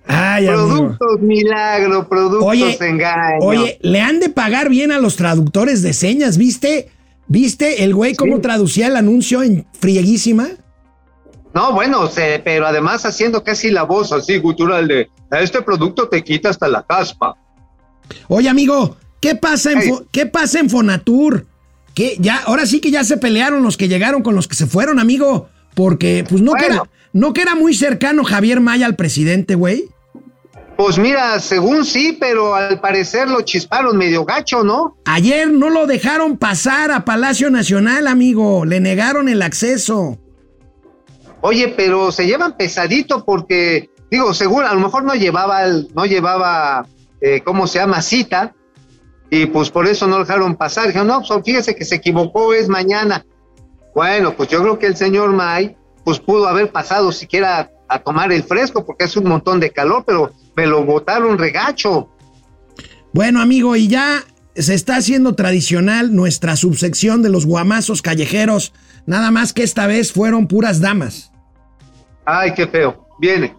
Ay, 0.08 0.48
amigo. 0.48 0.68
Productos 0.96 1.20
milagro, 1.20 2.08
productos 2.08 2.48
Oye, 2.48 2.76
engaño. 2.80 3.38
Oye, 3.42 3.78
le 3.80 4.00
han 4.00 4.18
de 4.18 4.28
pagar 4.30 4.68
bien 4.70 4.90
a 4.90 4.98
los 4.98 5.14
traductores 5.14 5.80
de 5.82 5.92
señas, 5.92 6.36
¿viste? 6.36 6.90
¿Viste 7.28 7.84
el 7.84 7.94
güey 7.94 8.16
cómo 8.16 8.40
traducía 8.40 8.88
el 8.88 8.96
anuncio 8.96 9.44
en 9.44 9.64
frieguísima? 9.78 10.48
No, 11.54 11.72
bueno, 11.74 12.08
se- 12.08 12.40
pero 12.44 12.66
además 12.66 13.06
haciendo 13.06 13.44
casi 13.44 13.70
la 13.70 13.84
voz 13.84 14.10
así 14.12 14.38
gutural 14.38 14.88
de 14.88 15.08
este 15.30 15.62
producto 15.62 16.08
te 16.08 16.24
quita 16.24 16.48
hasta 16.48 16.66
la 16.66 16.82
caspa. 16.82 17.36
Oye, 18.28 18.48
amigo, 18.48 18.96
¿qué 19.20 19.34
pasa 19.34 19.72
en, 19.72 19.78
Fo- 19.80 20.06
¿qué 20.12 20.26
pasa 20.26 20.60
en 20.60 20.70
Fonatur? 20.70 21.46
¿Qué? 21.94 22.16
Ya, 22.18 22.36
ahora 22.44 22.66
sí 22.66 22.80
que 22.80 22.90
ya 22.90 23.04
se 23.04 23.16
pelearon 23.16 23.62
los 23.62 23.76
que 23.76 23.88
llegaron 23.88 24.22
con 24.22 24.34
los 24.34 24.46
que 24.48 24.54
se 24.54 24.66
fueron, 24.66 24.98
amigo. 24.98 25.48
Porque, 25.74 26.24
pues, 26.28 26.42
no, 26.42 26.54
que, 26.54 26.66
era, 26.66 26.82
no 27.12 27.32
que 27.32 27.42
era 27.42 27.54
muy 27.54 27.74
cercano 27.74 28.24
Javier 28.24 28.60
Maya 28.60 28.86
al 28.86 28.96
presidente, 28.96 29.54
güey. 29.54 29.84
Pues 30.76 30.96
mira, 30.96 31.40
según 31.40 31.84
sí, 31.84 32.16
pero 32.20 32.54
al 32.54 32.80
parecer 32.80 33.28
lo 33.28 33.40
chisparon 33.42 33.96
medio 33.96 34.24
gacho, 34.24 34.62
¿no? 34.62 34.96
Ayer 35.06 35.50
no 35.50 35.70
lo 35.70 35.88
dejaron 35.88 36.36
pasar 36.36 36.92
a 36.92 37.04
Palacio 37.04 37.50
Nacional, 37.50 38.06
amigo. 38.06 38.64
Le 38.64 38.78
negaron 38.78 39.28
el 39.28 39.42
acceso. 39.42 40.18
Oye, 41.40 41.74
pero 41.76 42.10
se 42.12 42.26
llevan 42.26 42.56
pesadito 42.56 43.24
porque, 43.24 43.90
digo, 44.10 44.34
seguro, 44.34 44.66
a 44.68 44.74
lo 44.74 44.80
mejor 44.80 45.04
no 45.04 45.14
llevaba, 45.14 45.64
el- 45.64 45.88
no 45.94 46.04
llevaba, 46.06 46.86
eh, 47.20 47.40
¿cómo 47.44 47.66
se 47.66 47.78
llama? 47.78 48.02
Cita, 48.02 48.54
y 49.30 49.46
pues 49.46 49.70
por 49.70 49.86
eso 49.86 50.06
no 50.06 50.18
lo 50.18 50.24
dejaron 50.24 50.56
pasar. 50.56 50.86
Dijeron, 50.86 51.08
no, 51.08 51.22
pues 51.22 51.40
fíjese 51.44 51.74
que 51.74 51.84
se 51.84 51.96
equivocó, 51.96 52.54
es 52.54 52.68
mañana. 52.68 53.24
Bueno, 53.94 54.34
pues 54.34 54.48
yo 54.48 54.62
creo 54.62 54.78
que 54.78 54.86
el 54.86 54.96
señor 54.96 55.32
May, 55.32 55.76
pues 56.04 56.18
pudo 56.18 56.48
haber 56.48 56.70
pasado 56.70 57.12
siquiera 57.12 57.70
a 57.88 57.98
tomar 57.98 58.32
el 58.32 58.42
fresco 58.42 58.84
porque 58.84 59.04
es 59.04 59.16
un 59.16 59.28
montón 59.28 59.60
de 59.60 59.70
calor, 59.70 60.04
pero 60.06 60.32
me 60.56 60.66
lo 60.66 60.84
botaron 60.84 61.38
regacho. 61.38 62.08
Bueno, 63.12 63.40
amigo, 63.40 63.76
y 63.76 63.88
ya 63.88 64.22
se 64.54 64.74
está 64.74 64.96
haciendo 64.96 65.34
tradicional 65.34 66.14
nuestra 66.14 66.56
subsección 66.56 67.22
de 67.22 67.30
los 67.30 67.46
guamazos 67.46 68.02
callejeros. 68.02 68.72
Nada 69.06 69.30
más 69.30 69.52
que 69.52 69.62
esta 69.62 69.86
vez 69.86 70.12
fueron 70.12 70.46
puras 70.46 70.80
damas. 70.80 71.32
Ay, 72.24 72.52
qué 72.54 72.66
feo. 72.66 73.06
Viene. 73.18 73.56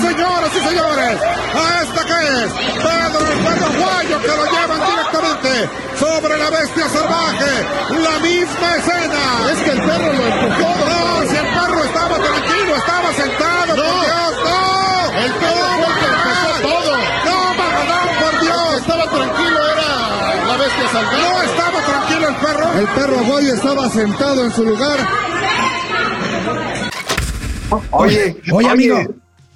Señoras 0.00 0.50
y 0.54 0.60
señores. 0.68 1.20
A 1.54 1.82
esta 1.82 2.04
que 2.04 2.18
es 2.44 2.50
Pedro 2.52 3.24
el 3.32 3.38
perro 3.44 3.66
aguayo 3.66 4.20
que 4.20 4.28
lo 4.28 4.44
llevan 4.50 4.80
directamente 4.86 5.52
sobre 5.98 6.38
la 6.38 6.50
bestia 6.50 6.88
salvaje. 6.88 7.52
La 7.90 8.18
misma 8.20 8.76
escena. 8.76 9.22
Es 9.52 9.58
que 9.58 9.70
el 9.70 9.80
perro 9.82 10.12
lo 10.12 10.26
empujó. 10.26 10.70
No, 10.86 11.28
si 11.28 11.36
el 11.36 11.46
perro 11.46 11.84
estaba 11.84 12.16
tranquilo, 12.16 12.76
estaba 12.76 13.12
sentado. 13.12 13.76
No. 13.76 13.82
Por 13.82 14.00
Dios, 14.04 14.32
no. 14.44 14.60
El 15.20 15.32
perro 15.32 15.66
fue 15.76 15.86
el 15.86 15.98
que 16.00 16.08
empezó 16.16 16.50
todo. 16.62 16.92
No, 17.26 17.54
Magadán, 17.54 18.08
por 18.20 18.40
Dios. 18.40 18.80
Estaba 18.80 19.04
tranquilo, 19.04 19.60
era 19.72 19.90
la 20.46 20.56
bestia 20.56 20.88
salvaje. 20.92 21.16
No 21.20 21.42
estaba 21.42 21.78
tranquilo 21.80 22.28
el 22.28 22.36
perro. 22.36 22.78
El 22.78 22.88
perro 22.88 23.18
aguayo 23.18 23.54
estaba 23.54 23.88
sentado 23.90 24.44
en 24.44 24.52
su 24.52 24.64
lugar. 24.64 24.98
Oye, 27.92 28.36
oye, 28.52 28.68
amigo, 28.68 28.98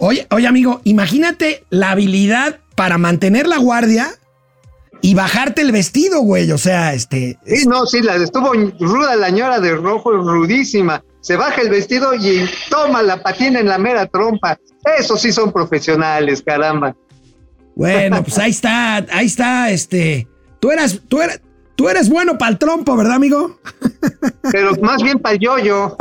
oye, 0.05 0.26
oye, 0.30 0.46
amigo, 0.46 0.80
imagínate 0.84 1.64
la 1.70 1.92
habilidad 1.92 2.61
para 2.76 2.98
mantener 2.98 3.46
la 3.46 3.59
guardia 3.59 4.11
y 5.00 5.14
bajarte 5.14 5.62
el 5.62 5.72
vestido, 5.72 6.20
güey. 6.20 6.50
O 6.52 6.59
sea, 6.59 6.94
este. 6.94 7.38
Sí, 7.46 7.66
no, 7.66 7.86
sí, 7.86 8.02
la 8.02 8.16
estuvo 8.16 8.52
ruda 8.80 9.16
la 9.16 9.30
ñora 9.30 9.61
de 9.61 9.74
rojo, 9.76 10.12
rudísima. 10.12 11.02
Se 11.20 11.36
baja 11.36 11.62
el 11.62 11.70
vestido 11.70 12.14
y 12.14 12.48
toma 12.68 13.02
la 13.02 13.22
patina 13.22 13.61
en 13.61 13.68
la 13.68 13.78
mera 13.78 14.07
trompa. 14.07 14.59
Esos 14.98 15.22
sí 15.22 15.32
son 15.32 15.52
profesionales, 15.52 16.42
caramba. 16.42 16.94
Bueno, 17.74 18.22
pues 18.22 18.38
ahí 18.38 18.50
está, 18.50 18.96
ahí 19.11 19.26
está, 19.26 19.70
este. 19.70 20.28
Tú 20.61 20.70
eras, 20.70 21.00
tú 21.09 21.22
eras, 21.22 21.40
tú 21.76 21.88
eres 21.88 22.09
bueno 22.11 22.36
para 22.36 22.52
el 22.52 22.59
trompo, 22.59 22.94
¿verdad, 22.96 23.14
amigo? 23.14 23.59
Pero 24.52 24.72
más 24.82 25.02
bien 25.02 25.18
para 25.18 25.34
el 25.34 25.40
yoyo. 25.40 25.96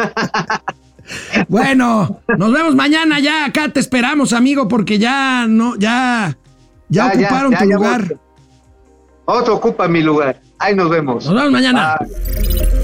Bueno, 1.48 2.22
nos 2.38 2.54
vemos 2.54 2.76
mañana 2.76 3.20
ya. 3.20 3.46
Acá 3.46 3.70
te 3.70 3.80
esperamos, 3.80 4.34
amigo, 4.34 4.68
porque 4.68 5.00
ya 5.00 5.46
no, 5.48 5.76
ya, 5.78 6.38
ya, 6.90 7.08
ocuparon 7.08 7.52
ya, 7.52 7.60
tu 7.60 7.66
lugar. 7.66 8.02
Otro. 8.04 8.20
Otro 9.26 9.56
ocupa 9.56 9.88
mi 9.88 10.02
lugar. 10.02 10.42
Ahí 10.60 10.76
nos 10.76 10.90
vemos. 10.90 11.26
Nos 11.26 11.36
vemos 11.36 11.52
mañana. 11.52 11.98
Bye. 12.00 12.83